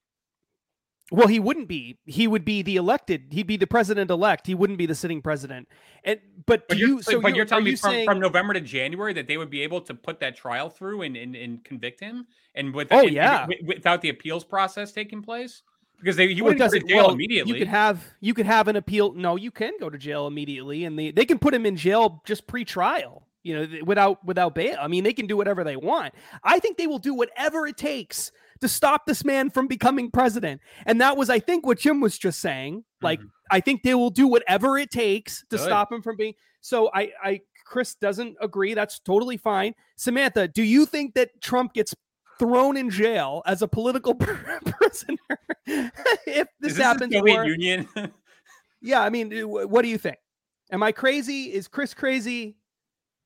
[1.11, 1.99] Well, he wouldn't be.
[2.05, 3.29] He would be the elected.
[3.31, 4.47] He'd be the president elect.
[4.47, 5.66] He wouldn't be the sitting president.
[6.05, 7.03] And but, But do you're, you?
[7.03, 9.39] So but you're, telling are me you from, saying, from November to January that they
[9.39, 12.89] would be able to put that trial through and and, and convict him, and with
[12.91, 13.47] Oh, and- yeah.
[13.47, 15.62] wi- without the appeals process taking place,
[16.01, 17.53] because they you Well, wouldn't go to jail well, immediately.
[17.53, 19.12] You could have you could have an appeal.
[19.12, 22.23] No, you can go to jail immediately, and they they can put him in jail
[22.27, 23.25] just pre-trial.
[23.45, 24.77] You know, without without bail.
[24.81, 26.12] I mean, they can do whatever they want.
[26.43, 28.31] I think they will do whatever it takes
[28.61, 30.61] to stop this man from becoming president.
[30.85, 32.85] And that was, I think, what Jim was just saying.
[33.01, 33.31] Like, Mhm.
[33.53, 35.61] I think they will do whatever it takes to Good.
[35.65, 36.35] stop him from being.
[36.61, 38.75] So I, I, Chris doesn't agree.
[38.75, 39.75] That's totally fine.
[39.97, 41.95] Samantha, do you think that Trump gets
[42.39, 45.16] thrown in jail as a political prisoner
[45.66, 47.12] if this, Is this happens?
[47.12, 47.89] the Soviet or- Union?
[48.81, 50.16] yeah, I mean, uh, what do you think?
[50.70, 51.44] Am I crazy?
[51.52, 52.56] Is Chris crazy?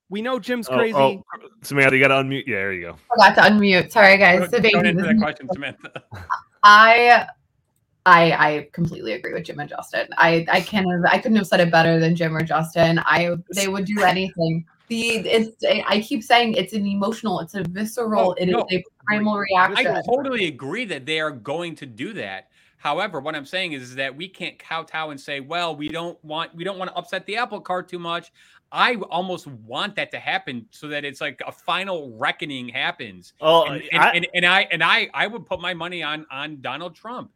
[0.09, 0.95] We know Jim's Oh, oh crazy.
[0.97, 1.23] oh,
[1.63, 2.45] Samantha, you got to unmute.
[2.47, 2.93] Yeah, there you go.
[2.93, 3.91] I Forgot to unmute.
[3.91, 4.51] Sorry, guys.
[4.51, 5.91] don't, The don't answer that question, Samantha.
[6.63, 7.27] I
[8.05, 10.09] I I completely agree with Jim and Justin.
[10.19, 12.99] I I can I couldn't have said it better than Jim or Justin.
[13.01, 14.65] I they would do anything.
[14.89, 18.67] The it's I keep saying it's an emotional, it's a visceral, Oh, it is no.
[18.71, 19.87] a primal reaction.
[19.87, 22.49] I totally agree that they are going to do that.
[22.79, 26.55] However, what I'm saying is that we can't kowtow and say, "Well, we don't want
[26.55, 28.33] we don't want to upset the apple cart too much."
[28.75, 33.35] I almost want that to happen so that it's like a final reckoning happens.
[33.41, 36.27] Oh, And, and, I, and, and I and I I would put my money on
[36.31, 37.31] on Donald Trump.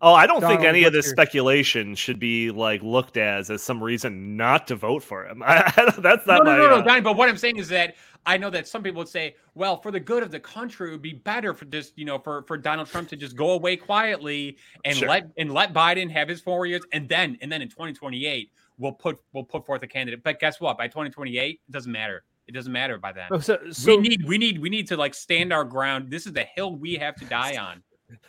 [0.00, 3.62] oh, I don't think any of this your- speculation should be like looked as as
[3.62, 5.42] some reason not to vote for him.
[5.46, 6.56] I, I don't- that's No, not no, my.
[6.56, 7.02] no, no, uh, Donnie.
[7.02, 7.94] But what I'm saying is that
[8.28, 10.92] I know that some people would say, well, for the good of the country, it
[10.92, 13.74] would be better for just you know for for Donald Trump to just go away
[13.76, 15.08] quietly and Sure.
[15.08, 18.92] let and let Biden have his four years, and then and then in 2028 we'll
[18.92, 20.22] put we'll put forth a candidate.
[20.22, 20.76] But guess what?
[20.76, 22.24] By 2028, it doesn't matter.
[22.46, 23.28] It doesn't matter by then.
[23.30, 26.10] Oh, so, so we need we need we need to like stand our ground.
[26.10, 27.82] This is the hill we have to die on.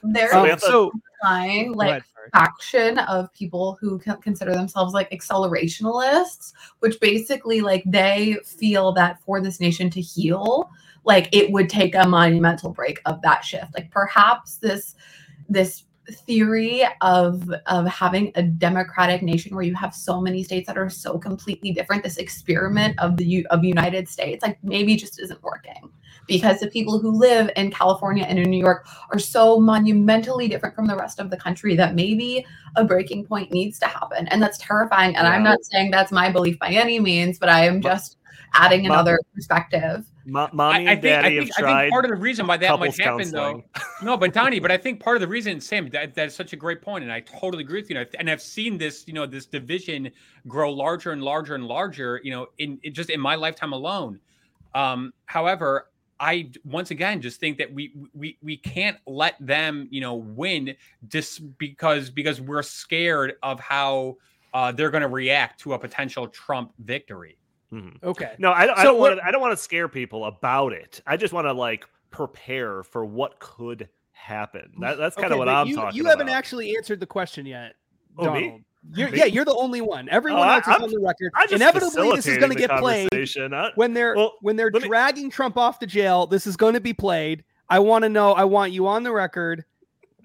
[0.04, 0.92] There um, so
[1.74, 2.04] like
[2.34, 9.22] faction of people who con- consider themselves like accelerationalists, which basically like they feel that
[9.24, 10.70] for this nation to heal,
[11.04, 13.74] like it would take a monumental break of that shift.
[13.74, 14.96] Like perhaps this
[15.50, 15.84] this
[16.26, 20.90] theory of of having a democratic nation where you have so many states that are
[20.90, 25.92] so completely different this experiment of the of united states like maybe just isn't working
[26.30, 30.76] because the people who live in california and in new york are so monumentally different
[30.76, 32.46] from the rest of the country that maybe
[32.78, 36.32] a breaking point needs to happen and that's terrifying and i'm not saying that's my
[36.32, 38.18] belief by any means but i am just
[38.54, 41.62] adding Ma- another perspective Mo- mommy I, I and think, I daddy think, have I
[41.62, 41.82] tried.
[41.82, 43.64] think part of the reason why that might happen counseling.
[43.74, 46.54] though no but donnie but i think part of the reason sam that, that's such
[46.54, 49.08] a great point and i totally agree with you and I've, and I've seen this
[49.08, 50.10] you know this division
[50.48, 54.20] grow larger and larger and larger you know in, in just in my lifetime alone
[54.76, 55.89] um however
[56.20, 60.76] i once again just think that we we we can't let them you know win
[61.08, 64.16] just because because we're scared of how
[64.54, 67.38] uh, they're going to react to a potential trump victory
[67.72, 68.02] Mhm.
[68.02, 68.34] Okay.
[68.40, 69.26] No, I, don't- I So don't want to.
[69.28, 71.04] I don't want to scare people about it.
[71.06, 74.72] I just want to like prepare for what could happen.
[74.80, 76.18] That, that's kind Okay, of what I'm you, talking You about.
[76.18, 77.76] haven't actually answered the question yet,
[78.18, 78.64] Oh, me?
[78.92, 78.98] Donald.
[78.98, 80.08] You're, yeah, you're the only one.
[80.10, 81.32] Everyone I- else is I'm- on the record.
[81.36, 83.10] I just Inevitably, this is going to get played.
[83.14, 86.26] I- when they're Well, when they're let me- dragging Trump off to jail.
[86.28, 87.44] This is going to be played.
[87.70, 88.34] I want to know.
[88.34, 89.64] I want you on the record.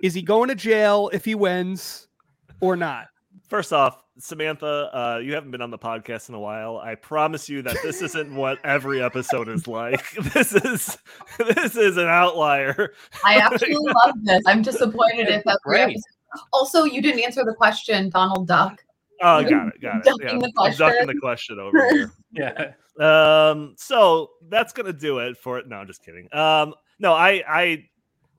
[0.02, 2.08] Is he going to jail if he wins,
[2.60, 3.06] or not?
[3.48, 6.78] First off, Samantha, uh, you haven't been on the podcast in a while.
[6.78, 10.04] I promise you that this isn't what every episode is like.
[10.32, 10.96] This is
[11.38, 12.92] this is an outlier.
[13.24, 14.42] I actually love this.
[14.46, 15.84] I'm disappointed if that's Great.
[15.84, 15.96] great.
[16.52, 18.84] Also, you didn't answer the question, Donald Duck.
[19.22, 20.04] Oh, got it, got it.
[20.04, 21.06] ducking Yeah, the I'm ducking question.
[21.06, 22.12] the question over here.
[22.32, 22.72] yeah
[23.50, 25.68] Um, so that's gonna do it for it.
[25.68, 26.28] No, I'm just kidding.
[26.32, 27.84] Um, no, I, I,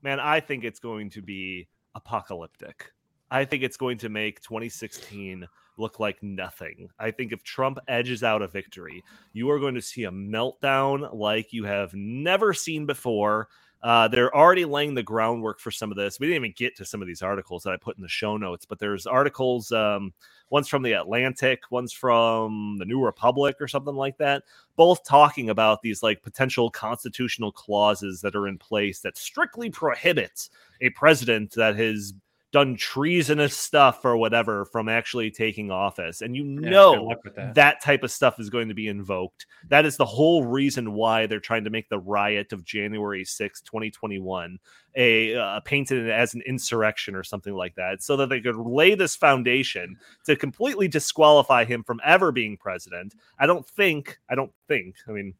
[0.02, 2.92] man, I think it's going to be apocalyptic.
[3.30, 5.46] I think it's going to make 2016
[5.78, 6.88] look like nothing.
[6.98, 9.02] I think if Trump edges out a victory,
[9.32, 13.48] you are going to see a meltdown like you have never seen before.
[13.86, 16.18] Uh, they're already laying the groundwork for some of this.
[16.18, 18.36] We didn't even get to some of these articles that I put in the show
[18.36, 19.70] notes, but there's articles.
[19.70, 20.12] Um,
[20.50, 24.42] one's from the Atlantic, one's from the New Republic, or something like that.
[24.74, 30.48] Both talking about these like potential constitutional clauses that are in place that strictly prohibit
[30.80, 32.12] a president that has
[32.56, 36.22] done treasonous stuff or whatever from actually taking office.
[36.22, 37.54] And you Yeah, know that.
[37.54, 39.44] that type of stuff is going to be invoked.
[39.68, 43.60] That is the whole reason why they're trying to make the riot of January 6,
[43.60, 44.58] 2021,
[44.94, 48.94] a uh, painted as an insurrection or something like that, so that they could lay
[48.94, 53.14] this foundation to completely disqualify him from ever being president.
[53.38, 55.34] I don't think, I don't think, I mean,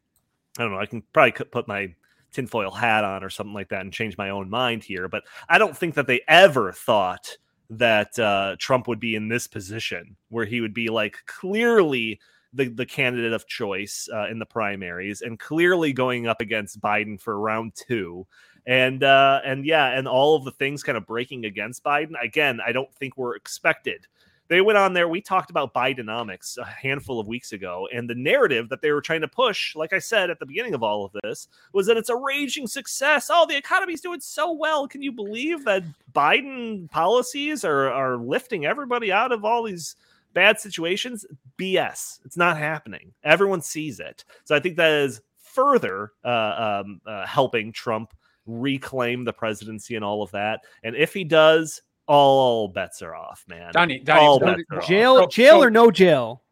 [0.59, 1.95] I don't know, I can probably put my
[2.31, 5.57] tinfoil hat on or something like that and change my own mind here, but I
[5.57, 7.37] don't think that they ever thought
[7.69, 12.19] that uh, Trump would be in this position where he would be like clearly
[12.53, 17.19] the, the candidate of choice uh, in the primaries and clearly going up against Biden
[17.19, 18.25] for round two.
[18.65, 22.21] And uh, and yeah, and all of the things kind of breaking against Biden.
[22.21, 24.07] Again, I don't think were expected
[24.49, 25.07] they went on there.
[25.07, 29.01] We talked about Bidenomics a handful of weeks ago, and the narrative that they were
[29.01, 31.97] trying to push, like I said at the beginning of all of this, was that
[31.97, 33.29] it's a raging success.
[33.31, 34.87] Oh, the economy's doing so well.
[34.87, 35.83] Can you believe that
[36.13, 39.95] Biden policies are are lifting everybody out of all these
[40.33, 41.25] bad situations?
[41.57, 42.19] BS.
[42.25, 43.13] It's not happening.
[43.23, 44.23] Everyone sees it.
[44.45, 45.21] So I think that is
[45.57, 48.13] further uh, um, uh, helping Trump
[48.45, 50.61] reclaim the presidency and all of that.
[50.83, 53.71] And if he does, all bets are off, man.
[53.73, 55.29] Donnie, Donnie all bets are jail, off.
[55.31, 56.43] jail or no jail?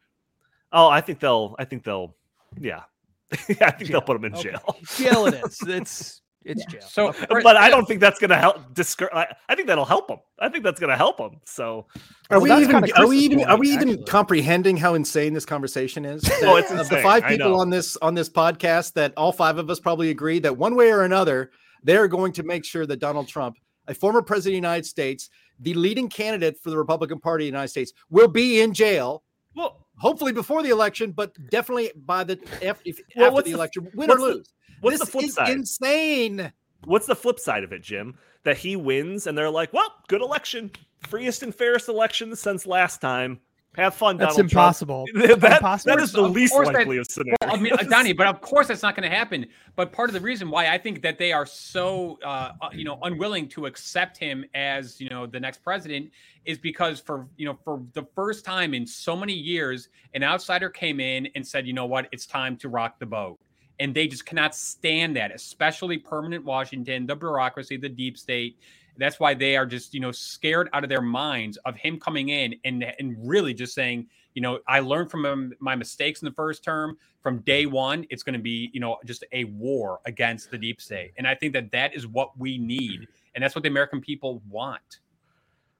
[0.71, 1.55] Oh, I think they'll.
[1.57, 2.15] I think they'll.
[2.59, 2.83] Yeah,
[3.31, 3.87] I think Jail.
[3.87, 4.49] they'll put him in Okay.
[4.51, 4.77] jail.
[4.97, 5.59] Jail it is.
[5.67, 6.79] It's it's Yeah.
[6.79, 6.81] jail.
[6.87, 7.25] So, Okay.
[7.41, 8.71] but I don't think that's going to help.
[8.75, 10.19] Discour- I, I think that'll help him.
[10.37, 11.39] I think that's going to help him.
[11.45, 11.87] So
[12.29, 12.75] Are Well, we even?
[12.75, 13.43] Are we Chris's even?
[13.45, 14.03] Are we even actually.
[14.05, 16.23] comprehending how insane this conversation is?
[16.43, 19.69] Oh, it's Of the five people on this on this podcast, that all five of
[19.69, 21.49] us probably agree that one way or another,
[21.83, 23.55] they're going to make sure that Donald Trump,
[23.87, 25.29] a former president of the United States,
[25.59, 29.23] the leading candidate for the Republican Party of the United States, will be in jail.
[29.55, 33.55] well, Hopefully before the election, but definitely by the if, if Well, after the the-
[33.55, 34.53] election, win or what's the- lose.
[34.81, 35.49] what's this the flip is side?
[35.51, 36.51] insane.
[36.83, 38.17] what's the flip side of it, Jim?
[38.43, 40.69] That he wins, and they're like, "Well, good election,
[41.07, 43.39] freest and fairest election since last time.
[43.77, 45.05] Have fun, That's Donald impossible.
[45.13, 45.95] Trump." that, Impossible.
[45.95, 47.37] that is the Of least course that- likely of scenarios.
[47.41, 49.45] Well, I mean, uh, Donnie, but of course that's not going to happen.
[49.75, 52.83] But part of the reason why I think that they are so, uh, uh, you
[52.85, 56.09] know, unwilling to accept him as, you know, the next president
[56.45, 60.69] is because for, you know, for the first time in so many years, an outsider
[60.69, 63.37] came in and said, you know what, it's time to rock the boat.
[63.79, 68.57] And they just cannot stand that, especially permanent Washington, the bureaucracy, the deep state.
[68.97, 72.29] That's why they are just, you know, scared out of their minds of him coming
[72.29, 76.25] in and and really just saying, you know, I learned from him my mistakes in
[76.25, 76.97] the first term.
[77.21, 80.79] From day one, it's going to be, you know, just a war against the deep
[80.79, 83.99] state, and I think that that is what we need, and that's what the American
[83.99, 84.99] people want.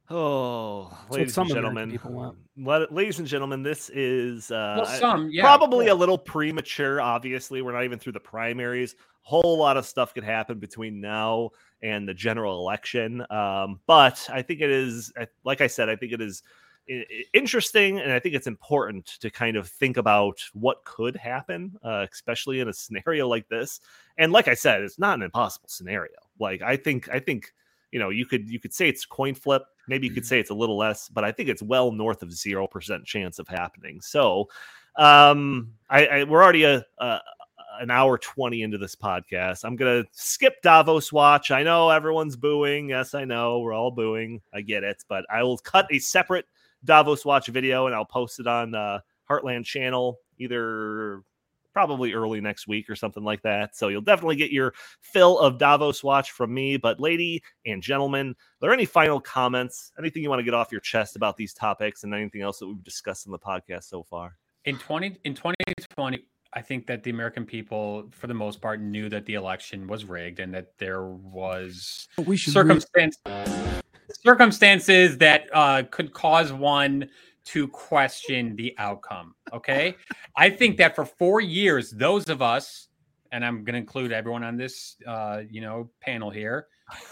[0.10, 2.00] Oh, what ladies and gentlemen,
[2.58, 5.94] let- ladies and gentlemen, this is uh, Well, some, yeah, probably yeah.
[5.94, 7.02] a little premature.
[7.02, 8.96] Obviously, we're not even through the primaries.
[9.22, 11.50] Whole lot of stuff could happen between now
[11.82, 13.26] and the general election.
[13.30, 15.12] Um, but I think it is,
[15.44, 16.44] like I said, I think it is
[17.34, 22.06] interesting, and I think it's important to kind of think about what could happen, uh,
[22.12, 23.80] especially in a scenario like this.
[24.18, 26.14] And like I said, it's not an impossible scenario.
[26.40, 27.54] Like I think, I think
[27.92, 29.64] you know, you could you could say it's coin flip.
[29.88, 32.34] Maybe you could say it's a little less, but I think it's well north of
[32.34, 34.02] zero percent chance of happening.
[34.02, 34.50] So,
[34.98, 37.20] um, I, I we're already a, a
[37.80, 39.64] an hour twenty into this podcast.
[39.64, 41.52] I'm gonna skip Davos watch.
[41.52, 42.90] I know everyone's booing.
[42.90, 44.42] Yes, I know we're all booing.
[44.54, 46.46] I get it, but I will cut a separate
[46.84, 49.00] Davos watch video and I'll post it on uh,
[49.30, 51.24] Heartland channel either
[51.74, 53.76] probably early next week or something like that.
[53.76, 56.78] So you'll definitely get your fill of Davos watch from me.
[56.78, 59.92] But, lady and gentlemen, are there any final comments?
[60.00, 62.68] Anything you want to get off your chest about these topics and anything else that
[62.68, 64.38] we've discussed in the podcast so far?
[64.64, 65.58] In twenty in twenty
[65.96, 66.26] twenty,
[66.56, 70.06] I think that the American people, for the most part, knew that the election was
[70.06, 72.08] rigged and that there was
[72.38, 73.18] circumstance
[74.24, 77.10] circumstances that uh, could cause one
[77.44, 79.36] to question the outcome.
[79.52, 79.96] Okay,
[80.38, 82.88] I think that for four years, those of us,
[83.34, 86.68] and I'm going to include everyone on this, uh, you know, panel here,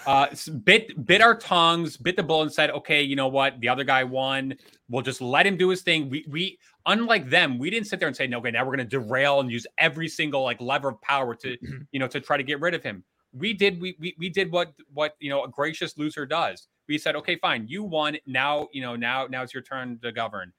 [0.05, 0.27] uh,
[0.63, 3.59] bit bit our tongues, bit the bullet, and said, "Okay, you know what?
[3.59, 4.55] The other guy won.
[4.89, 8.07] We'll just let him do his thing." We we unlike them, we didn't sit there
[8.07, 10.89] and say, "No, okay, now we're going to derail and use every single like lever
[10.89, 11.77] of power to, mm-hmm.
[11.91, 13.03] you know, to try to get rid of him."
[13.33, 16.67] We did we we, we did what what you know a gracious loser does.
[16.87, 18.17] We said, "Okay, fine, you won.
[18.25, 20.53] Now you know now now it's your turn to govern."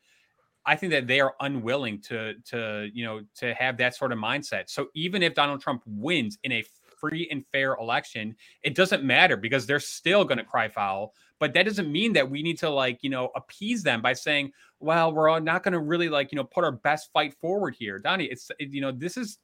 [0.66, 4.18] I think that they are unwilling to to you know to have that sort of
[4.18, 4.64] mindset.
[4.68, 6.64] So even if Donald Trump wins in a
[6.98, 11.12] free and fair election, it doesn't matter because they're still going to cry foul.
[11.38, 14.52] But that doesn't mean that we need to like you know appease them by saying,
[14.85, 17.74] "Well, we're all not going to really like you know put our best fight forward
[17.78, 19.39] here." Donnie, it's it- you know this is.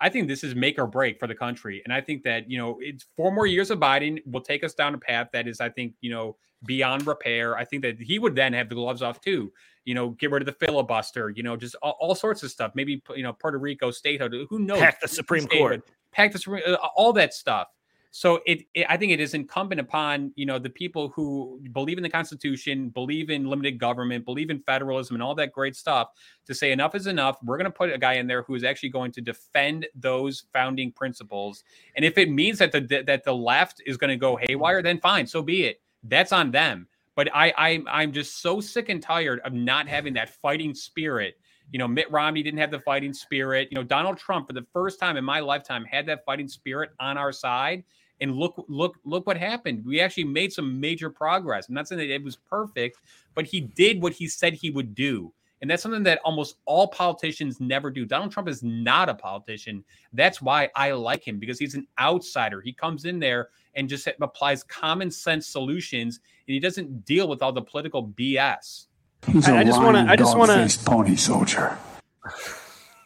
[0.00, 2.58] I think this is make or break for the country, and I think that you
[2.58, 5.60] know it's four more years of Biden will take us down a path that is,
[5.60, 6.36] I think, you know,
[6.66, 7.56] beyond repair.
[7.56, 9.52] I think that he would then have the gloves off too
[9.84, 12.72] you know, get rid of the filibuster, you know, just all, all sorts of stuff.
[12.74, 14.34] Maybe you know, Puerto Rico statehood.
[14.48, 14.78] Who knows?
[14.78, 15.90] Pack the Supreme Statehood, Court.
[16.12, 17.68] pack the Supreme, uh, all that stuff.
[18.16, 21.96] So it, it, I think it is incumbent upon you know the people who believe
[21.96, 26.10] in the Constitution, believe in limited government, believe in federalism, and all that great stuff
[26.46, 27.38] to say enough is enough.
[27.42, 30.44] We're going to put a guy in there who is actually going to defend those
[30.52, 31.64] founding principles.
[31.96, 35.00] And if it means that the that the left is going to go haywire, then
[35.00, 35.82] fine, so be it.
[36.04, 36.86] That's on them.
[37.16, 41.36] But I, I I'm just so sick and tired of not having that fighting spirit.
[41.72, 43.66] You know, Mitt Romney didn't have the fighting spirit.
[43.72, 46.90] You know, Donald Trump, for the first time in my lifetime, had that fighting spirit
[47.00, 47.82] on our side.
[48.20, 49.84] And look, look, look what happened.
[49.84, 51.68] We actually made some major progress.
[51.68, 52.98] I'm not saying that it was perfect,
[53.34, 55.32] but he did what he said he would do.
[55.60, 58.04] And that's something that almost all politicians never do.
[58.04, 59.82] Donald Trump is not a politician.
[60.12, 62.60] That's why I like him because he's an outsider.
[62.60, 67.42] He comes in there and just applies common sense solutions and he doesn't deal with
[67.42, 68.86] all the political BS.
[69.26, 71.78] He's I- a I just wanna- I just wanna- lying, dog-faced pony soldier.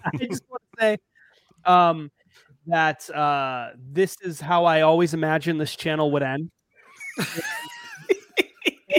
[0.05, 0.97] I just want to say
[1.65, 2.11] um,
[2.69, 6.51] that uh, this is how I always imagined this channel would end.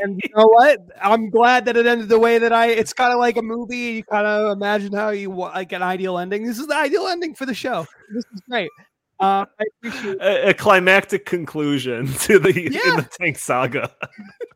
[0.02, 0.80] and you know what?
[1.02, 2.68] I'm glad that it ended the way that I.
[2.68, 3.78] It's kind of like a movie.
[3.78, 6.46] You kind of imagine how you like an ideal ending.
[6.46, 7.86] This is the ideal ending for the show.
[8.14, 8.70] This is great.
[9.20, 10.18] Uh, I appreciate.
[10.22, 12.80] A, a climactic conclusion to the Yeah.
[12.90, 13.92] in the tank saga.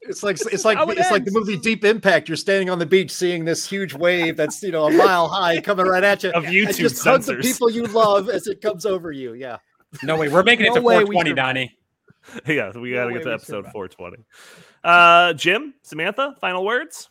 [0.03, 2.29] It's like it's like how it it's like the movie Deep Impact.
[2.29, 5.59] You're standing on the beach, seeing this huge wave that's you know a mile high
[5.61, 7.45] coming right at you, Of and YouTube just hug the censors.
[7.45, 9.33] people you love as it comes over you.
[9.33, 9.57] Yeah.
[10.01, 11.35] No way, we're making it to way we 420, survived.
[11.35, 11.77] Donnie.
[12.55, 14.23] yeah, we got to way get to episode 420.
[14.83, 17.09] Uh, Jim, Samantha, final words.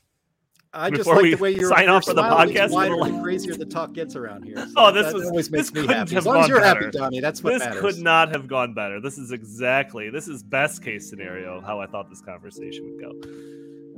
[0.74, 3.12] I just Before like the way you're sign your off for the podcast, wider we'll-
[3.12, 4.56] the crazier the talk gets around here.
[4.56, 6.10] So Oh, this that was- always this me couldn't happy.
[6.14, 6.90] have As long as you're happy, better.
[6.92, 7.80] Donnie, that's what this matters.
[7.80, 8.98] could not have gone better.
[9.00, 13.00] This is exactly this is best case scenario of how I thought this conversation would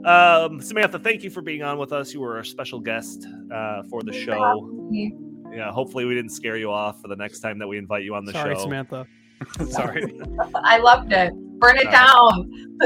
[0.04, 0.08] go.
[0.10, 2.12] Um, Samantha, thank you for being on with us.
[2.12, 4.68] You were our special guest uh, for the show.
[5.52, 8.16] Yeah, hopefully we didn't scare you off for the next time that we invite you
[8.16, 8.62] on the Sorry, show.
[8.62, 9.06] Samantha.
[9.70, 10.20] Sorry.
[10.54, 11.32] I loved it.
[11.58, 12.50] Burn it All down.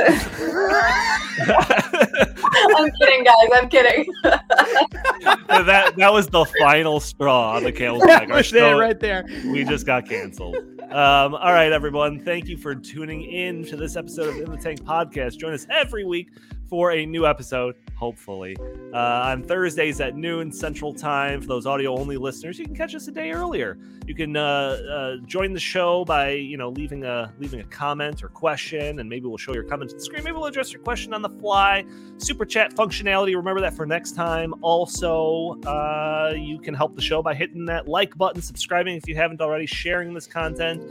[2.76, 3.48] I'm kidding, guys.
[3.54, 4.04] I'm kidding.
[4.22, 9.24] that that was the final straw on the Kale's That Our was it right there.
[9.46, 10.56] we just got canceled.
[10.82, 12.20] Um, all right, everyone.
[12.20, 15.38] Thank you for tuning in to this episode of In the Tank podcast.
[15.38, 16.28] Join us every week
[16.68, 18.56] for a new episode, hopefully,
[18.94, 21.40] uh, on Thursdays at noon Central Time.
[21.40, 23.76] For those audio only listeners, you can catch us a day earlier.
[24.06, 28.22] You can uh, uh, join the show by you know leaving a leaving a comment
[28.22, 30.22] or question, and maybe we'll show your comment to the screen.
[30.22, 31.84] Maybe we'll address your question on the fly.
[32.18, 33.34] Super chat functionality.
[33.34, 34.54] Remember that for next time.
[34.62, 39.16] Also, uh, you can help the show by hitting that like button, subscribing if you
[39.16, 40.82] haven't already, sharing this content.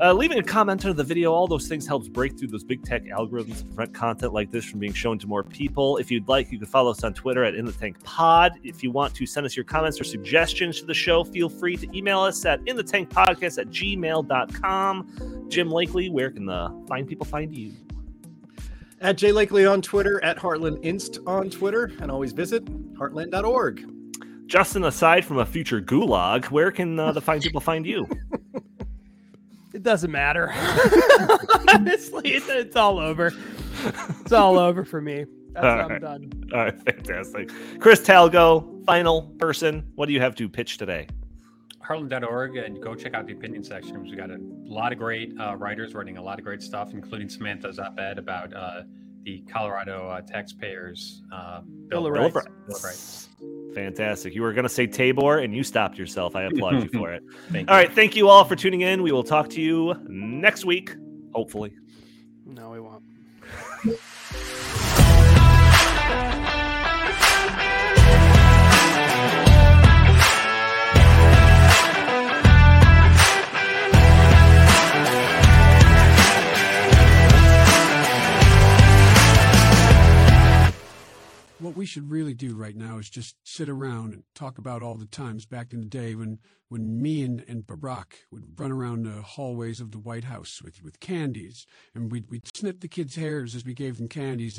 [0.00, 2.82] Uh, leaving a comment under the video, all those things helps break through those big
[2.82, 5.96] tech algorithms to prevent content like this from being shown to more people.
[5.98, 8.52] If you'd like, you can follow us on Twitter at In the Tank Pod.
[8.64, 11.76] If you want to send us your comments or suggestions to the show, feel free
[11.76, 15.46] to email us at In the Tank Podcast at gmail.com.
[15.48, 17.72] Jim Lakely, where can the fine people find you?
[19.02, 22.64] At Jay Lakely on Twitter, at Heartland Inst on Twitter, and always visit
[22.94, 23.88] heartland.org.
[24.46, 28.08] Justin, aside from a future gulag, where can uh, the fine people find you?
[29.74, 30.52] It doesn't matter.
[31.68, 33.32] Honestly, it's, it's all over.
[34.20, 35.24] It's all over for me.
[35.54, 36.50] That's All I'm done.
[36.52, 37.50] All right, fantastic.
[37.78, 39.84] Chris Talgo, final person.
[39.94, 41.06] What do you have to pitch today?
[41.86, 44.02] Heartland.org and go check out the opinion section.
[44.02, 47.28] We've got a lot of great uh, writers writing a lot of great stuff, including
[47.28, 48.82] Samantha's op-ed about uh,
[49.24, 52.46] the Colorado uh, taxpayers uh, Bill of Bill Rights.
[52.66, 53.28] Bill of Rights.
[53.74, 54.34] Fantastic.
[54.34, 56.36] You were going to say TABOR and you stopped yourself.
[56.36, 57.22] I applaud you for it.
[57.50, 57.86] Thank All you.
[57.86, 57.94] right.
[57.94, 59.02] Thank you all for tuning in.
[59.02, 60.94] We will talk to you next week,
[61.34, 61.74] hopefully.
[62.46, 63.04] No, we won't.
[81.62, 84.96] What we should really do right now is just sit around and talk about all
[84.96, 89.04] the times back in the day when, when me and, and Barack would run around
[89.04, 91.64] the hallways of the White House with, with candies,
[91.94, 94.58] and we'd, we'd snip the kids' hairs as we gave them candies,